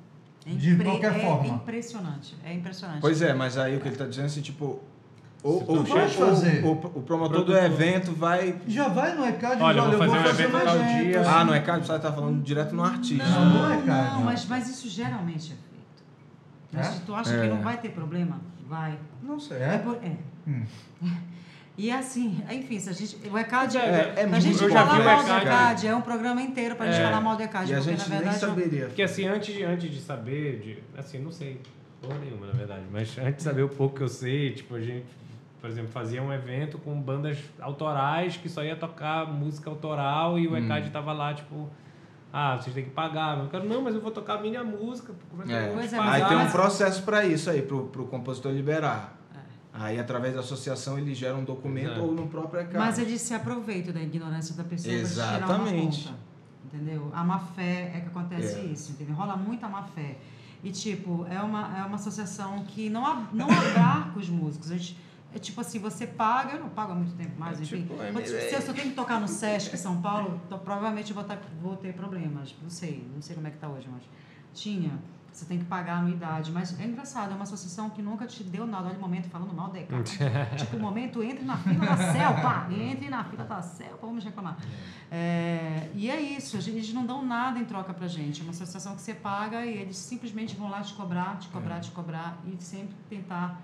É 0.45 0.49
De 0.49 0.75
qualquer 0.83 1.15
é 1.15 1.19
forma. 1.19 1.47
impressionante, 1.47 2.35
é 2.43 2.53
impressionante. 2.53 2.99
Pois 3.01 3.21
é, 3.21 3.33
mas 3.33 3.57
aí 3.59 3.77
o 3.77 3.79
que 3.79 3.87
ele 3.87 3.95
tá 3.95 4.05
dizendo 4.05 4.23
é 4.23 4.27
assim, 4.27 4.41
tipo... 4.41 4.81
Ou, 5.43 5.63
ou, 5.67 5.85
fazer. 5.85 6.63
ou- 6.63 6.73
o 6.73 7.01
promotor 7.01 7.43
do 7.43 7.55
evento 7.57 8.11
vai... 8.13 8.59
Já 8.67 8.87
vai 8.89 9.15
no 9.15 9.25
ECAD 9.25 9.59
e 9.59 9.63
Olha, 9.63 9.81
diz, 9.81 9.91
eu 9.93 9.97
vou 9.97 10.07
fazer 10.07 10.19
um 10.19 10.23
fazer 10.23 10.43
evento 10.43 10.63
tal 10.65 10.77
dia. 10.77 11.21
assim. 11.21 11.29
Ah, 11.29 11.45
não 11.45 11.53
é 11.53 11.59
caro, 11.59 11.83
você 11.83 11.99
tá 11.99 12.11
falando 12.13 12.43
direto 12.43 12.75
no 12.75 12.83
artista. 12.83 13.27
Não, 13.27 13.49
não 13.49 13.71
é, 13.73 13.81
cara. 13.81 14.13
Não, 14.13 14.23
mas, 14.23 14.45
mas 14.45 14.69
isso 14.69 14.87
geralmente 14.89 15.53
é 15.53 15.55
feito. 15.55 16.03
Mas 16.71 16.87
É? 16.87 16.91
se 16.91 16.99
tu 17.01 17.13
acha 17.15 17.33
É. 17.33 17.41
que 17.43 17.47
não 17.55 17.61
vai 17.61 17.77
ter 17.77 17.89
problema, 17.89 18.39
vai. 18.67 18.97
Não 19.23 19.39
sei, 19.39 19.57
É, 19.57 19.75
é? 19.75 19.77
por- 19.79 19.97
é. 20.03 20.15
Hum. 20.47 20.63
E 21.83 21.91
assim, 21.91 22.43
enfim, 22.51 22.79
se 22.79 22.89
a 22.89 22.93
gente. 22.93 23.17
O 23.27 23.35
ECAD. 23.35 23.77
É, 23.79 24.13
é 24.17 24.23
a 24.31 24.39
gente 24.39 24.61
eu 24.63 24.69
falar 24.69 24.99
o 24.99 25.03
mal 25.03 25.23
do 25.23 25.31
ECAD. 25.31 25.87
É 25.87 25.95
um 25.95 26.01
programa 26.01 26.39
inteiro 26.39 26.75
pra 26.75 26.85
gente 26.85 27.01
É. 27.01 27.05
falar 27.05 27.21
mal 27.21 27.35
do 27.35 27.41
ECAD, 27.41 27.71
E 27.71 27.73
a 27.73 27.77
porque 27.77 27.89
gente 27.91 27.99
na 28.01 28.15
nem 28.15 28.17
verdade. 28.23 28.43
é 28.43 28.47
um- 28.47 28.49
saberia. 28.51 28.85
Porque 28.85 29.01
assim, 29.01 29.25
antes 29.27 29.55
de, 29.55 29.63
antes 29.63 29.89
de 29.89 29.99
saber, 29.99 30.59
de, 30.59 30.83
assim, 30.95 31.17
não 31.17 31.31
sei 31.31 31.59
porra 31.99 32.19
nenhuma, 32.19 32.45
na 32.45 32.53
verdade, 32.53 32.83
mas 32.91 33.17
antes 33.17 33.37
de 33.37 33.41
saber 33.43 33.63
o 33.63 33.69
pouco 33.69 33.95
que 33.95 34.03
eu 34.03 34.07
sei, 34.07 34.51
tipo, 34.51 34.75
a 34.75 34.79
gente, 34.79 35.05
por 35.59 35.69
exemplo, 35.71 35.89
fazia 35.91 36.21
um 36.21 36.31
evento 36.31 36.77
com 36.77 36.93
bandas 37.01 37.37
autorais 37.59 38.37
que 38.37 38.47
só 38.47 38.63
ia 38.63 38.75
tocar 38.75 39.25
música 39.25 39.67
autoral 39.69 40.37
e 40.37 40.47
o 40.47 40.55
ECAD 40.55 40.91
tava 40.91 41.11
lá, 41.13 41.33
tipo, 41.33 41.67
ah, 42.31 42.57
vocês 42.57 42.75
têm 42.75 42.83
que 42.83 42.91
pagar. 42.91 43.39
Eu 43.39 43.47
quero, 43.49 43.67
não, 43.67 43.81
mas 43.81 43.95
eu 43.95 44.01
vou 44.01 44.11
tocar 44.11 44.35
a 44.35 44.41
minha 44.41 44.63
música, 44.63 45.13
como 45.31 45.41
é 45.41 45.45
que 45.47 45.51
eu 45.51 45.57
É. 45.57 45.65
vou 45.65 45.73
Pois 45.77 45.89
te 45.89 45.95
é, 45.95 45.97
pagar? 45.97 46.13
Aí 46.13 46.25
tem 46.25 46.37
um 46.37 46.51
processo 46.51 47.01
para 47.03 47.25
isso 47.25 47.49
aí, 47.49 47.61
pro, 47.63 47.87
pro 47.87 48.05
compositor 48.05 48.51
liberar. 48.51 49.17
É. 49.81 49.85
Aí, 49.87 49.99
através 49.99 50.33
da 50.33 50.39
associação, 50.41 50.97
ele 50.97 51.13
gera 51.15 51.35
um 51.35 51.43
documento 51.43 51.91
Exato. 51.91 52.01
ou 52.05 52.13
no 52.13 52.27
próprio 52.27 52.61
ECAD. 52.61 52.77
Mas 52.77 52.99
eles 52.99 53.21
se 53.21 53.33
aproveitam 53.33 53.93
da 53.93 54.01
ignorância 54.01 54.55
da 54.55 54.63
pessoa 54.63 54.93
para 54.95 55.07
tirar 55.09 55.25
uma 55.25 55.37
Exatamente. 55.37 56.03
conta. 56.05 56.17
Entendeu? 56.65 57.11
A 57.13 57.23
má 57.23 57.39
fé 57.39 57.91
é 57.95 57.99
que 58.01 58.07
acontece 58.07 58.59
É. 58.59 58.63
isso, 58.65 58.91
entendeu? 58.93 59.15
Rola 59.15 59.35
muita 59.35 59.67
má 59.67 59.83
fé. 59.83 60.17
E, 60.63 60.71
tipo, 60.71 61.25
é 61.29 61.41
uma, 61.41 61.77
é 61.79 61.83
uma 61.83 61.95
associação 61.95 62.63
que 62.65 62.89
não, 62.89 63.05
ab- 63.05 63.27
não 63.33 63.47
abarca 63.49 64.17
os 64.19 64.29
músicos. 64.29 64.71
A 64.71 64.77
gente, 64.77 64.95
é 65.33 65.39
tipo 65.39 65.59
assim, 65.59 65.79
você 65.79 66.05
paga, 66.05 66.53
eu 66.53 66.59
não 66.59 66.69
pago 66.69 66.91
há 66.91 66.95
muito 66.95 67.13
tempo 67.15 67.37
mais, 67.39 67.59
É 67.59 67.63
enfim. 67.63 67.81
tipo 67.81 67.95
Mas, 67.97 68.11
MBA. 68.13 68.25
se 68.49 68.53
eu 68.55 68.61
só 68.61 68.71
tenho 68.71 68.89
que 68.89 68.95
tocar 68.95 69.19
no 69.19 69.27
Sesc 69.27 69.75
São 69.77 70.01
Paulo, 70.01 70.39
então, 70.45 70.59
provavelmente 70.59 71.09
eu 71.09 71.15
vou, 71.15 71.23
tá- 71.23 71.39
vou 71.61 71.75
ter 71.75 71.93
problemas. 71.93 72.55
Não 72.61 72.69
sei, 72.69 73.05
não 73.13 73.21
sei 73.21 73.35
como 73.35 73.47
é 73.47 73.49
que 73.51 73.57
tá 73.57 73.67
hoje, 73.67 73.87
mas 73.91 74.03
tinha. 74.53 74.91
Você 75.31 75.45
tem 75.45 75.57
que 75.59 75.63
pagar 75.65 75.95
a 75.95 75.97
anuidade. 75.99 76.51
Mas 76.51 76.77
é 76.79 76.83
engraçado, 76.85 77.31
é 77.31 77.35
uma 77.35 77.43
associação 77.43 77.89
que 77.89 78.01
nunca 78.01 78.25
te 78.27 78.43
deu 78.43 78.67
nada. 78.67 78.89
Olha 78.89 78.97
o 78.97 79.01
momento 79.01 79.29
falando 79.29 79.53
mal 79.53 79.69
da 79.69 79.79
tipo, 80.57 80.75
o 80.75 80.79
momento, 80.79 81.23
entre 81.23 81.45
na 81.45 81.55
fila 81.57 81.85
da 81.85 81.97
CELPA. 82.11 82.67
Entre 82.73 83.09
na 83.09 83.23
fila 83.23 83.45
da 83.45 83.61
CELPA, 83.61 84.05
vamos 84.05 84.23
reclamar. 84.25 84.57
É, 85.09 85.89
e 85.95 86.09
é 86.09 86.19
isso, 86.21 86.57
a 86.57 86.59
gente- 86.61 86.75
eles 86.77 86.93
não 86.93 87.05
dão 87.05 87.25
nada 87.25 87.59
em 87.59 87.65
troca 87.65 87.93
pra 87.93 88.07
gente. 88.07 88.41
É 88.41 88.43
uma 88.43 88.51
associação 88.51 88.95
que 88.95 89.01
você 89.01 89.13
paga 89.13 89.65
e 89.65 89.77
eles 89.77 89.97
simplesmente 89.97 90.55
vão 90.55 90.69
lá 90.69 90.81
te 90.81 90.93
cobrar, 90.93 91.37
te 91.37 91.47
cobrar, 91.49 91.79
te 91.79 91.91
cobrar 91.91 92.37
e 92.45 92.61
sempre 92.63 92.95
tentar 93.09 93.59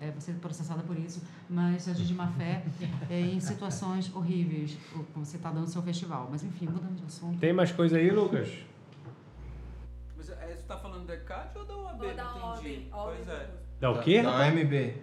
é, 0.00 0.10
você 0.10 0.30
é 0.32 0.34
processada 0.34 0.82
por 0.82 0.98
isso, 0.98 1.22
mas 1.48 1.88
agir 1.88 2.04
de 2.04 2.12
má 2.14 2.26
fé 2.28 2.62
é, 3.08 3.20
em 3.20 3.40
situações 3.40 4.14
horríveis, 4.14 4.76
como 5.14 5.24
você 5.24 5.38
está 5.38 5.50
dando 5.50 5.66
seu 5.68 5.80
festival. 5.82 6.28
Mas 6.30 6.44
enfim, 6.44 6.66
mudando 6.66 6.96
de 6.96 7.04
assunto. 7.06 7.38
Tem 7.38 7.52
mais 7.52 7.72
coisa 7.72 7.96
aí, 7.96 8.10
Lucas? 8.10 8.50
É, 10.66 10.72
você 10.72 10.74
tá 10.74 10.76
falando 10.76 11.06
do 11.06 11.12
ECAD 11.12 11.48
ou 11.56 11.64
da 11.64 11.76
OAB? 11.76 12.02
Ou 12.02 12.14
da 12.14 12.24
Não 12.24 12.54
entendi. 12.56 12.88
OAB, 12.92 13.14
Pois 13.16 13.28
é. 13.28 13.46
Dá 13.80 13.90
o 13.90 13.98
quê? 14.00 14.22
Da 14.22 14.30
OMB. 14.30 14.94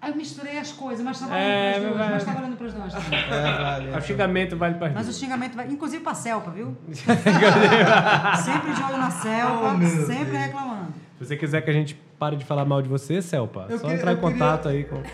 Aí 0.00 0.10
eu 0.10 0.16
misturei 0.16 0.58
as 0.58 0.72
coisas, 0.72 1.04
mas 1.04 1.20
está 1.20 1.36
É, 1.36 1.78
valendo 1.80 1.84
para 1.84 1.86
os 1.86 1.94
dois, 1.96 1.98
vai- 1.98 2.10
mas 2.10 2.24
tá 2.24 2.32
valendo 2.32 2.56
também. 2.56 3.18
É, 3.30 3.62
vale. 3.62 3.90
O 3.96 4.00
xingamento 4.02 4.56
vale 4.56 4.74
para 4.74 4.90
Mas 4.92 5.08
o 5.08 5.12
xingamento 5.12 5.56
vai, 5.56 5.66
inclusive 5.68 6.02
para 6.02 6.12
a 6.12 6.14
Celpa, 6.16 6.50
viu? 6.50 6.76
sempre 6.92 8.72
de 8.74 8.82
olho 8.82 8.98
na 8.98 9.10
Celpa, 9.10 9.74
Oh, 9.74 10.06
sempre 10.06 10.24
Deus. 10.32 10.44
reclamando. 10.44 10.92
Se 11.18 11.24
você 11.24 11.36
quiser 11.36 11.62
que 11.62 11.70
a 11.70 11.72
gente 11.72 11.94
pare 12.18 12.36
de 12.36 12.44
falar 12.44 12.64
mal 12.64 12.82
de 12.82 12.88
você, 12.88 13.22
Celpa, 13.22 13.66
Eu 13.70 13.78
só 13.78 13.84
queria- 13.86 13.96
entrar 13.98 14.12
em 14.12 14.14
eu 14.16 14.20
queria- 14.20 14.32
contato 14.38 14.68
aí 14.68 14.84
com. 14.84 14.96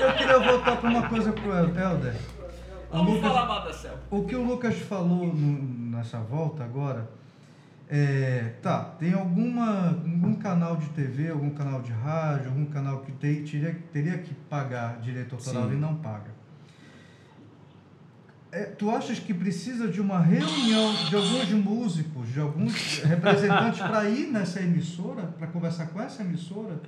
Eu 0.00 0.14
queria 0.16 0.38
voltar 0.40 0.76
para 0.76 0.90
uma 0.90 1.08
coisa 1.08 1.32
pro 1.32 1.52
Helder. 1.52 2.14
O 2.90 2.96
Vamos 2.96 3.14
Lucas- 3.14 3.30
falar 3.32 3.46
mal 3.46 3.64
da 3.64 3.72
Celpa. 3.72 3.98
O 4.10 4.24
que 4.24 4.34
o 4.34 4.42
Lucas 4.42 4.76
falou 4.78 5.26
no- 5.26 5.96
nessa 5.96 6.18
volta 6.18 6.64
agora 6.64 7.08
é, 7.90 8.52
tá, 8.60 8.84
tem 8.98 9.14
alguma 9.14 9.88
algum 9.88 10.34
canal 10.34 10.76
de 10.76 10.88
TV, 10.90 11.30
algum 11.30 11.50
canal 11.50 11.80
de 11.80 11.90
rádio, 11.90 12.48
algum 12.48 12.66
canal 12.66 13.00
que 13.00 13.12
tem, 13.12 13.42
teria, 13.44 13.78
teria 13.92 14.18
que 14.18 14.34
pagar 14.34 15.00
direito 15.00 15.34
autoral 15.34 15.68
Sim. 15.68 15.74
e 15.74 15.78
não 15.78 15.96
paga. 15.96 16.36
É, 18.50 18.64
tu 18.64 18.90
achas 18.90 19.18
que 19.18 19.32
precisa 19.32 19.88
de 19.88 20.00
uma 20.00 20.20
reunião 20.20 20.94
de 21.08 21.16
alguns 21.16 21.50
músicos, 21.50 22.32
de 22.32 22.40
alguns 22.40 23.02
representantes 23.04 23.80
para 23.80 24.08
ir 24.08 24.28
nessa 24.28 24.60
emissora, 24.60 25.22
para 25.38 25.46
conversar 25.46 25.86
com 25.86 26.00
essa 26.00 26.22
emissora? 26.22 26.80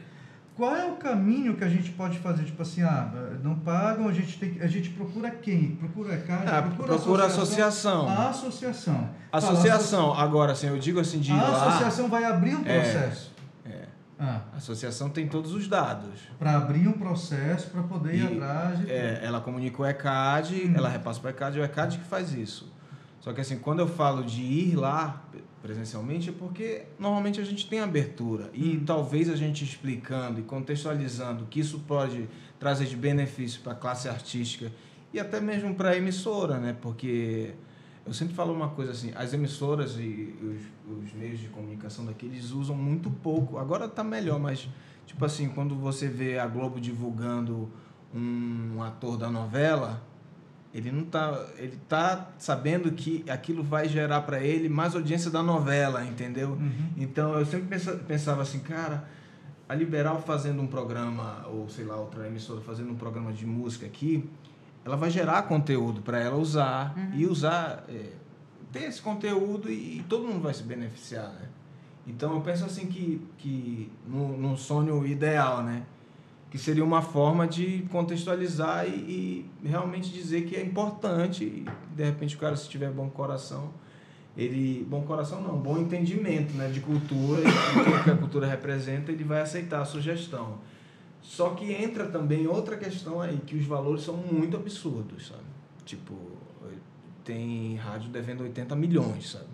Qual 0.61 0.77
é 0.77 0.85
o 0.85 0.97
caminho 0.97 1.57
que 1.57 1.65
a 1.65 1.69
gente 1.69 1.91
pode 1.93 2.19
fazer? 2.19 2.45
Tipo 2.45 2.61
assim, 2.61 2.83
ah, 2.83 3.11
não 3.43 3.55
pagam, 3.55 4.07
a 4.09 4.13
gente, 4.13 4.39
tem, 4.39 4.61
a 4.61 4.67
gente 4.67 4.91
procura 4.91 5.31
quem? 5.31 5.77
Procura 5.77 6.15
a 6.15 6.19
casa, 6.19 6.59
Ah, 6.59 6.63
procura 6.63 7.25
associação. 7.25 8.07
A 8.09 8.29
associação. 8.29 9.09
Associação, 9.33 10.13
agora 10.13 10.53
assim, 10.53 10.67
eu 10.67 10.79
digo 10.79 11.01
assim 11.01 11.19
de 11.19 11.33
ir 11.33 11.39
a 11.39 11.43
lá. 11.49 11.67
associação 11.69 12.09
vai 12.09 12.25
abrir 12.25 12.55
um 12.57 12.63
É, 12.67 12.81
processo. 12.81 13.33
é. 13.65 13.85
Ah, 14.19 14.41
A 14.53 14.57
associação 14.59 15.09
tem 15.09 15.27
todos 15.27 15.53
os 15.55 15.67
dados. 15.67 16.21
para 16.39 16.55
abrir 16.59 16.87
um 16.87 16.93
processo, 16.93 17.69
para 17.71 17.83
poder 17.85 18.15
ir 18.17 18.31
E, 18.31 18.37
atrás 18.37 18.79
de 18.81 18.91
É, 18.91 19.21
ela 19.23 19.41
comunica 19.41 19.81
o 19.81 19.87
ECAD, 19.87 20.67
Hum. 20.67 20.73
ela 20.77 20.91
repassa 20.91 21.19
para 21.21 21.29
o 21.29 21.31
ECAD, 21.31 21.59
o 21.59 21.65
ECAD 21.65 21.97
que 21.99 22.05
faz 22.05 22.35
isso. 22.35 22.71
Só 23.21 23.33
que 23.33 23.41
assim, 23.41 23.59
quando 23.59 23.81
eu 23.81 23.87
falo 23.89 24.25
de 24.25 24.41
ir 24.41 24.77
lá 24.77 25.23
presencialmente, 25.63 26.31
é 26.31 26.33
porque 26.33 26.87
normalmente 26.99 27.39
a 27.41 27.45
gente 27.45 27.69
tem 27.69 27.81
abertura. 27.81 28.51
E 28.55 28.77
Hum. 28.79 28.85
talvez 28.87 29.29
a 29.29 29.37
gente 29.37 29.63
explicando 29.63 30.41
e 30.41 30.43
contextualizando 30.43 31.45
que 31.51 31.61
isso 31.61 31.81
pode 31.81 32.29
trazer 32.59 32.87
de 32.87 32.97
benefício 32.97 33.61
para 33.61 33.73
a 33.73 33.75
classe 33.75 34.09
artística 34.09 34.73
e 35.13 35.21
até 35.21 35.41
mesmo 35.41 35.75
para 35.75 35.91
a 35.91 35.97
emissora, 35.97 36.59
né? 36.59 36.75
Porque 36.81 37.55
eu 38.07 38.15
sempre 38.15 38.35
falo 38.35 38.55
uma 38.55 38.71
coisa 38.71 38.93
assim, 38.93 39.13
as 39.15 39.35
emissoras 39.35 39.97
e 39.99 40.35
os, 40.43 41.05
os 41.05 41.13
meios 41.13 41.39
de 41.39 41.49
comunicação 41.49 42.07
daqui, 42.07 42.25
eles 42.25 42.53
usam 42.53 42.75
muito 42.75 43.11
pouco. 43.11 43.59
Agora 43.59 43.87
tá 43.87 44.03
melhor, 44.03 44.41
mas 44.41 44.67
tipo 45.07 45.23
assim, 45.25 45.49
quando 45.51 45.75
você 45.75 46.09
vê 46.09 46.39
a 46.39 46.47
Globo 46.47 46.81
divulgando 46.81 47.71
um 48.15 48.83
ator 48.83 49.17
da 49.19 49.31
novela, 49.31 50.03
ele 50.73 50.91
não 50.93 51.05
tá, 51.05 51.47
ele 51.57 51.79
tá 51.89 52.29
sabendo 52.39 52.93
que 52.93 53.25
aquilo 53.29 53.63
vai 53.63 53.89
gerar 53.89 54.21
para 54.23 54.41
ele 54.41 54.69
mais 54.69 54.95
audiência 54.95 55.31
da 55.31 55.43
novela, 55.43 56.05
entendeu? 56.05 56.51
Uhum. 56.51 56.91
Então 56.97 57.39
eu 57.39 57.45
sempre 57.45 57.67
pensa- 57.67 57.97
pensava 57.97 58.43
assim, 58.43 58.61
cara, 58.61 59.05
a 59.69 59.75
Liberal 59.75 60.23
fazendo 60.23 60.63
um 60.63 60.67
programa 60.67 61.45
ou 61.49 61.69
sei 61.69 61.85
lá 61.85 61.97
outra 61.97 62.27
emissora 62.27 62.61
fazendo 62.61 62.91
um 62.93 62.97
programa 62.97 63.33
de 63.33 63.45
música 63.47 63.87
aqui, 63.87 64.29
ela 64.85 64.97
vai 64.97 65.11
gerar 65.11 65.43
conteúdo 65.43 66.03
para 66.03 66.19
ela 66.21 66.37
usar 66.37 66.95
e 67.15 67.27
usar 67.27 67.85
é, 67.89 68.13
ter 68.73 68.85
esse 68.85 69.03
conteúdo 69.03 69.71
e, 69.71 70.05
todo 70.09 70.27
mundo 70.27 70.41
vai 70.41 70.55
se 70.55 70.63
beneficiar, 70.63 71.29
né? 71.31 71.49
Então 72.07 72.35
eu 72.35 72.41
penso 72.41 72.65
assim 72.65 72.87
que 72.87 73.21
que 73.39 73.91
no, 74.07 74.37
no 74.39 74.57
sonho 74.57 75.07
ideal, 75.07 75.63
né? 75.63 75.83
Que 76.51 76.59
seria 76.59 76.85
uma 76.85 77.01
forma 77.01 77.47
de 77.47 77.87
contextualizar 77.93 78.87
e, 78.89 79.47
e 79.63 79.69
realmente 79.69 80.11
dizer 80.11 80.43
que 80.47 80.57
é 80.57 80.63
importante 80.63 81.45
e 81.45 81.65
de 81.95 82.05
repente 82.05 82.35
o 82.37 82.39
cara 82.39 82.57
se 82.57 82.69
tiver 82.69 82.91
bom 82.91 83.09
coração 83.09 83.71
ele 84.37 84.85
bom 84.89 85.03
coração 85.03 85.41
não 85.41 85.59
bom 85.59 85.79
entendimento 85.79 86.53
né 86.55 86.69
de 86.69 86.81
cultura 86.81 87.41
e 87.41 87.45
o 88.01 88.05
que 88.05 88.11
a 88.11 88.17
cultura 88.17 88.47
representa 88.47 89.13
ele 89.13 89.25
vai 89.25 89.41
aceitar 89.41 89.81
a 89.81 89.85
sugestão. 89.85 90.59
Só 91.23 91.51
que 91.51 91.71
entra 91.71 92.07
também 92.07 92.47
outra 92.47 92.77
questão 92.77 93.21
aí 93.21 93.39
que 93.47 93.55
os 93.55 93.67
valores 93.67 94.03
são 94.03 94.17
muito 94.17 94.57
absurdos 94.57 95.29
sabe? 95.29 95.43
Tipo 95.85 96.15
tem 97.25 97.77
rádio 97.77 98.11
devendo 98.11 98.43
80 98.43 98.75
milhões 98.75 99.31
sabe? 99.31 99.45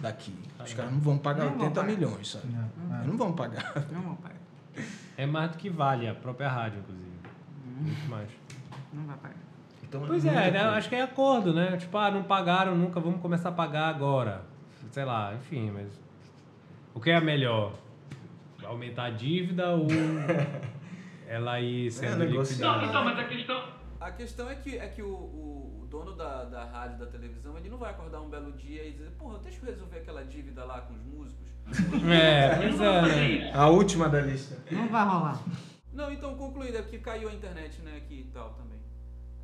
Daqui. 0.00 0.32
Os 0.64 0.72
caras 0.74 0.92
não 0.92 1.00
vão 1.00 1.18
pagar 1.18 1.44
Não 1.46 1.52
vão 1.52 1.66
80 1.66 1.80
pagar. 1.80 1.92
milhões 1.92 2.30
sabe? 2.30 2.44
É, 2.54 2.94
é. 2.94 2.96
Eles 2.98 3.06
não 3.08 3.16
vão 3.16 3.32
pagar. 3.32 3.86
Não 3.92 4.00
vou 4.02 4.16
pagar. 4.16 4.35
É 5.16 5.24
mais 5.26 5.50
do 5.50 5.56
que 5.58 5.70
vale 5.70 6.06
a 6.08 6.14
própria 6.14 6.48
rádio, 6.48 6.80
inclusive. 6.80 7.10
Muito 7.80 8.08
mais. 8.10 8.28
Não 8.92 9.04
vai 9.06 9.16
pagar. 9.16 9.36
então, 9.82 10.02
Pois 10.06 10.24
muita 10.24 10.38
é, 10.40 10.50
né? 10.50 10.60
acho 10.60 10.88
que 10.88 10.94
é 10.94 11.02
acordo, 11.02 11.52
né? 11.54 11.76
Tipo, 11.76 11.96
ah, 11.98 12.10
não 12.10 12.22
pagaram 12.24 12.74
nunca, 12.76 13.00
vamos 13.00 13.20
começar 13.20 13.48
a 13.50 13.52
pagar 13.52 13.88
agora. 13.88 14.42
Sei 14.90 15.04
lá, 15.04 15.34
enfim, 15.34 15.70
mas. 15.70 15.88
O 16.94 17.00
que 17.00 17.10
é 17.10 17.20
melhor? 17.20 17.74
Aumentar 18.64 19.04
a 19.04 19.10
dívida 19.10 19.70
ou 19.70 19.86
ela 21.28 21.60
ir 21.60 21.90
sendo 21.90 22.16
negociar. 22.24 22.78
liquidada? 22.82 23.76
A 24.00 24.10
questão 24.12 24.48
é 24.50 24.54
que, 24.54 24.76
é 24.76 24.88
que 24.88 25.02
o, 25.02 25.08
o- 25.08 25.80
o 25.82 25.86
dono 25.86 26.12
da, 26.14 26.44
da 26.44 26.64
rádio, 26.64 26.98
da 26.98 27.06
televisão, 27.06 27.56
ele 27.56 27.68
não 27.68 27.78
vai 27.78 27.90
acordar 27.90 28.20
um 28.20 28.28
belo 28.28 28.52
dia 28.52 28.84
e 28.86 28.92
dizer, 28.92 29.10
porra, 29.18 29.38
deixa 29.38 29.58
eu 29.60 29.64
resolver 29.70 29.98
aquela 29.98 30.24
dívida 30.24 30.64
lá 30.64 30.80
com 30.82 30.94
os 30.94 31.02
músicos. 31.02 31.45
É, 32.08 32.56
pois 32.56 32.80
é, 32.80 33.02
né? 33.02 33.52
A 33.52 33.68
última 33.68 34.08
da 34.08 34.20
lista. 34.20 34.56
Não 34.70 34.88
vai 34.88 35.04
rolar. 35.04 35.42
Não, 35.92 36.12
então 36.12 36.36
concluído, 36.36 36.76
é 36.76 36.82
porque 36.82 36.98
caiu 36.98 37.28
a 37.28 37.32
internet, 37.32 37.80
né, 37.82 37.96
aqui 37.96 38.20
e 38.20 38.30
tal 38.32 38.50
também. 38.50 38.78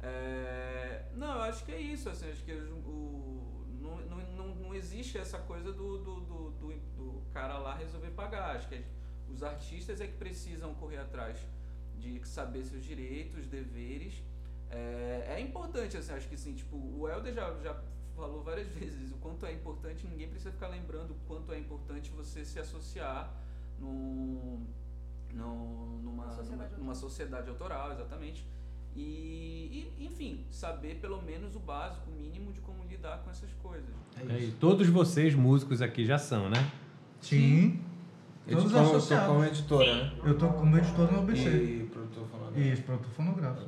É, 0.02 1.04
não, 1.14 1.34
eu 1.36 1.42
acho 1.42 1.64
que 1.64 1.72
é 1.72 1.80
isso, 1.80 2.08
assim, 2.08 2.30
acho 2.30 2.44
que 2.44 2.52
o, 2.52 3.66
não, 3.80 3.96
não, 4.02 4.18
não, 4.36 4.54
não 4.54 4.74
existe 4.74 5.18
essa 5.18 5.38
coisa 5.38 5.72
do, 5.72 5.98
do, 5.98 6.20
do, 6.20 6.50
do, 6.50 6.72
do 6.96 7.22
cara 7.32 7.58
lá 7.58 7.74
resolver 7.74 8.10
pagar. 8.10 8.56
Acho 8.56 8.68
que 8.68 8.82
os 9.28 9.42
artistas 9.42 10.00
é 10.00 10.06
que 10.06 10.14
precisam 10.14 10.74
correr 10.74 10.98
atrás 10.98 11.38
de 11.98 12.20
saber 12.26 12.64
seus 12.64 12.84
direitos, 12.84 13.46
deveres. 13.46 14.22
É, 14.70 15.34
é 15.36 15.40
importante, 15.40 15.96
assim, 15.96 16.12
acho 16.12 16.28
que 16.28 16.34
assim, 16.34 16.54
tipo, 16.54 16.76
o 16.76 17.08
Helder 17.08 17.34
já, 17.34 17.54
já 17.62 17.80
falou 18.22 18.40
várias 18.42 18.68
vezes 18.78 19.10
o 19.10 19.16
quanto 19.16 19.44
é 19.44 19.52
importante, 19.52 20.06
ninguém 20.06 20.28
precisa 20.28 20.52
ficar 20.52 20.68
lembrando 20.68 21.10
o 21.10 21.16
quanto 21.26 21.52
é 21.52 21.58
importante 21.58 22.10
você 22.10 22.44
se 22.44 22.58
associar 22.60 23.34
num, 23.80 24.64
num, 25.34 26.00
numa, 26.04 26.24
Uma 26.24 26.32
sociedade 26.32 26.50
numa, 26.50 26.62
autoral. 26.62 26.78
numa 26.78 26.94
sociedade 26.94 27.50
autoral, 27.50 27.92
exatamente. 27.92 28.46
E, 28.94 29.88
e, 29.98 30.04
enfim, 30.04 30.44
saber 30.50 31.00
pelo 31.00 31.20
menos 31.22 31.56
o 31.56 31.58
básico, 31.58 32.10
o 32.10 32.14
mínimo 32.14 32.52
de 32.52 32.60
como 32.60 32.84
lidar 32.84 33.22
com 33.24 33.30
essas 33.30 33.50
coisas. 33.54 33.88
É 34.28 34.38
isso. 34.38 34.56
Todos 34.60 34.86
vocês, 34.88 35.34
músicos 35.34 35.80
aqui, 35.82 36.04
já 36.04 36.18
são, 36.18 36.48
né? 36.50 36.70
Sim. 37.20 37.80
Todos 38.48 38.64
Editor, 38.64 38.82
eu 38.82 38.90
tô 38.90 38.96
associados. 38.96 39.26
como 39.28 39.44
editora, 39.44 39.94
né? 39.94 40.12
Eu 40.24 40.38
tô 40.38 40.48
como 40.48 40.76
editor 40.76 41.12
no 41.12 41.18
ABC. 41.20 41.48
E 41.48 41.90
produtor 41.92 42.26
falando. 42.26 42.58
Isso, 42.58 42.82
produtor 42.82 43.12
fonográfico. 43.12 43.66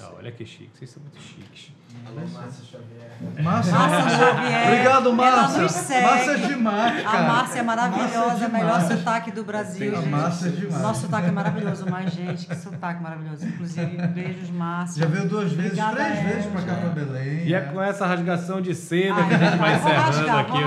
Ah, 0.00 0.12
olha 0.18 0.32
que 0.32 0.44
chique, 0.44 0.70
vocês 0.74 0.90
são 0.90 1.02
muito 1.02 1.20
chiques. 1.20 1.72
Alô, 2.06 2.20
Márcia 2.28 2.64
Xavier. 2.64 3.42
Márcia, 3.42 3.72
Márcia 3.72 4.10
Xavier. 4.10 4.66
Obrigado, 4.66 5.12
Márcia. 5.12 6.02
Márcia 6.02 6.30
é 6.32 6.46
demais, 6.46 7.02
cara. 7.02 7.18
A 7.18 7.22
Márcia 7.22 7.58
é 7.58 7.62
maravilhosa, 7.62 8.18
Márcia 8.18 8.44
é 8.44 8.48
o 8.48 8.52
melhor 8.52 8.80
sotaque 8.82 9.30
do 9.30 9.44
Brasil. 9.44 9.96
A 9.96 10.00
gente. 10.00 10.10
Márcia 10.10 10.48
é 10.48 10.50
demais. 10.50 10.82
Nosso 10.82 11.00
sotaque 11.02 11.28
é 11.28 11.32
maravilhoso, 11.32 11.86
mas, 11.88 12.12
gente, 12.12 12.46
que 12.46 12.54
sotaque 12.56 13.02
maravilhoso. 13.02 13.46
Inclusive, 13.46 14.06
beijos, 14.08 14.50
Márcia. 14.50 15.02
Já 15.02 15.08
veio 15.08 15.28
duas 15.28 15.52
vezes, 15.52 15.78
Obrigada, 15.78 15.96
três 15.96 16.22
vezes 16.24 16.46
pra 16.46 16.62
cá 16.62 16.74
pra 16.74 16.88
Belém. 16.90 17.46
E 17.46 17.54
é 17.54 17.60
né? 17.60 17.72
com 17.72 17.80
essa 17.80 18.06
rasgação 18.06 18.60
de 18.60 18.74
seda 18.74 19.14
Ai, 19.14 19.28
que 19.28 19.34
a 19.34 19.38
gente 19.38 19.58
vai 19.58 19.78
vou 19.78 19.90
encerrando 19.90 20.16
rasgar, 20.18 20.38
aqui 20.38 20.50
vou 20.50 20.60
o 20.60 20.64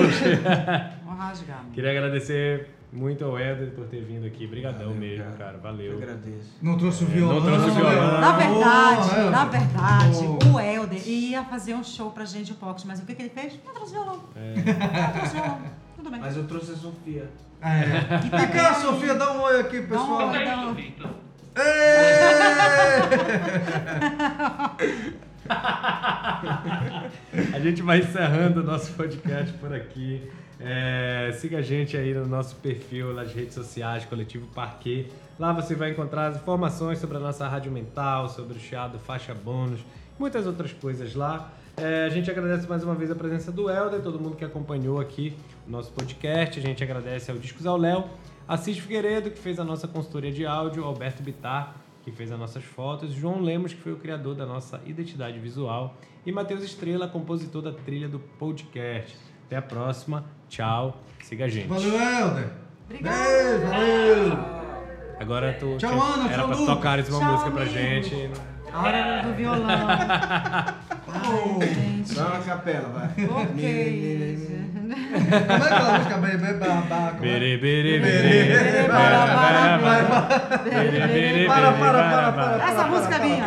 nosso 0.00 1.01
Queria 1.72 1.90
agradecer 1.90 2.68
muito 2.92 3.24
ao 3.24 3.38
Éder 3.38 3.70
por 3.70 3.86
ter 3.86 4.04
vindo 4.04 4.26
aqui. 4.26 4.44
Obrigadão 4.46 4.88
Valeu, 4.92 5.00
mesmo, 5.00 5.24
cara. 5.24 5.36
cara. 5.38 5.54
Eu 5.56 5.60
Valeu. 5.60 5.96
agradeço. 5.96 6.52
Não 6.60 6.76
trouxe 6.76 7.04
o 7.04 7.06
É, 7.06 7.10
violão. 7.10 7.40
não 7.40 7.46
trouxe 7.46 7.70
o 7.70 7.74
violão. 7.74 8.20
Na 8.20 8.32
verdade, 8.36 9.08
Oh, 9.26 9.30
na 9.30 9.44
verdade, 9.46 10.18
Oh. 10.26 10.38
o 10.54 10.60
Helder 10.60 11.08
ia 11.08 11.44
fazer 11.44 11.74
um 11.74 11.84
show 11.84 12.10
pra 12.10 12.24
gente, 12.24 12.52
o 12.52 12.56
Pox, 12.56 12.84
mas 12.84 13.00
o 13.00 13.06
que, 13.06 13.14
que 13.14 13.22
ele 13.22 13.30
fez? 13.30 13.58
Não 13.64 13.72
trouxe 13.72 13.92
violão. 13.94 14.20
É. 14.36 14.54
Não 14.56 15.12
trouxe 15.12 15.32
violão. 15.34 15.58
Tudo 15.96 16.10
bem. 16.10 16.20
Mas 16.20 16.36
eu 16.36 16.44
trouxe 16.46 16.72
a 16.72 16.76
Sofia. 16.76 17.30
É. 17.62 18.26
E 18.26 18.28
Vem 18.36 18.48
cá, 18.50 18.74
Sofia, 18.74 19.14
dá 19.14 19.32
um 19.32 19.40
oi 19.42 19.60
aqui, 19.60 19.80
Dá 19.80 19.96
um 19.96 20.00
pessoal. 20.00 20.28
oi, 20.30 20.44
dá 20.44 20.56
um- 20.58 20.76
Ê! 21.54 21.60
A 27.54 27.60
gente 27.60 27.82
vai 27.82 27.98
encerrando 27.98 28.60
o 28.60 28.64
nosso 28.64 28.92
podcast 28.92 29.52
por 29.58 29.74
aqui. 29.74 30.30
É, 30.64 31.32
siga 31.32 31.58
a 31.58 31.62
gente 31.62 31.96
aí 31.96 32.14
no 32.14 32.24
nosso 32.24 32.54
perfil 32.56 33.12
nas 33.12 33.32
redes 33.32 33.54
sociais, 33.54 34.04
Coletivo 34.04 34.46
Parquet. 34.48 35.08
Lá 35.38 35.52
você 35.52 35.74
vai 35.74 35.90
encontrar 35.90 36.28
as 36.28 36.36
informações 36.36 37.00
sobre 37.00 37.16
a 37.16 37.20
nossa 37.20 37.48
rádio 37.48 37.72
mental, 37.72 38.28
sobre 38.28 38.56
o 38.56 38.60
chiado 38.60 38.96
faixa 39.00 39.34
bônus, 39.34 39.80
muitas 40.18 40.46
outras 40.46 40.72
coisas 40.72 41.16
lá. 41.16 41.52
É, 41.76 42.04
a 42.04 42.08
gente 42.10 42.30
agradece 42.30 42.68
mais 42.68 42.84
uma 42.84 42.94
vez 42.94 43.10
a 43.10 43.14
presença 43.14 43.50
do 43.50 43.68
Helder, 43.68 44.02
todo 44.02 44.20
mundo 44.20 44.36
que 44.36 44.44
acompanhou 44.44 45.00
aqui 45.00 45.34
o 45.66 45.70
nosso 45.70 45.90
podcast. 45.90 46.60
A 46.60 46.62
gente 46.62 46.84
agradece 46.84 47.30
ao 47.30 47.38
Discos 47.38 47.66
ao 47.66 47.76
Léo, 47.76 48.04
Assis 48.46 48.78
Figueiredo, 48.78 49.30
que 49.32 49.38
fez 49.38 49.58
a 49.58 49.64
nossa 49.64 49.88
consultoria 49.88 50.30
de 50.30 50.46
áudio, 50.46 50.84
Alberto 50.84 51.24
Bittar, 51.24 51.74
que 52.04 52.12
fez 52.12 52.30
as 52.30 52.38
nossas 52.38 52.62
fotos, 52.62 53.12
João 53.12 53.40
Lemos, 53.40 53.72
que 53.72 53.80
foi 53.80 53.92
o 53.92 53.96
criador 53.96 54.36
da 54.36 54.46
nossa 54.46 54.80
identidade 54.86 55.40
visual, 55.40 55.96
e 56.24 56.30
Matheus 56.30 56.62
Estrela, 56.62 57.08
compositor 57.08 57.62
da 57.62 57.72
trilha 57.72 58.08
do 58.08 58.20
podcast. 58.20 59.31
Até 59.52 59.58
a 59.58 59.62
próxima. 59.62 60.24
Tchau. 60.48 60.96
Siga 61.22 61.44
a 61.44 61.48
gente. 61.48 61.68
Valeu, 61.68 61.92
Helder. 61.92 62.46
Obrigada. 62.86 63.18
Beijo, 63.18 63.66
valeu. 63.68 64.38
Agora 65.20 65.52
tu 65.60 65.76
Tchau, 65.76 65.90
tinha- 65.90 66.02
Ana, 66.14 66.24
era 66.24 66.34
tchau, 66.38 66.48
pra 66.48 66.56
Lu. 66.56 66.66
tocares 66.66 67.08
uma 67.10 67.18
Tchau, 67.20 67.32
música 67.32 67.50
pra 67.50 67.60
amigo. 67.62 67.76
gente. 67.78 68.30
A 68.72 68.82
hora 68.82 69.22
do 69.22 69.34
violão. 69.34 69.68
Ai, 69.68 70.74
gente. 71.68 72.14
Dá 72.14 72.24
uma 72.28 72.38
capela, 72.38 72.88
vai. 72.88 73.08
Ok. 73.26 74.62
Como 74.72 75.64
é 75.64 75.66
aquela 75.66 75.98
música? 75.98 76.16
Bebê, 76.16 76.54
babá. 76.54 77.12
é? 77.14 77.20
Bere, 77.20 77.58
bere, 77.58 78.00
Bere, 78.00 78.00
bere, 78.00 78.88
para, 78.88 79.26
para, 79.26 79.78
bara, 79.78 80.04
bere, 80.64 80.90
bere, 80.90 81.46
Para, 81.46 81.70
bere, 81.72 81.78
para, 81.78 82.02
para, 82.10 82.32
para. 82.32 82.64
Essa 82.70 82.84
música 82.86 83.16
é 83.16 83.18
minha. 83.18 83.46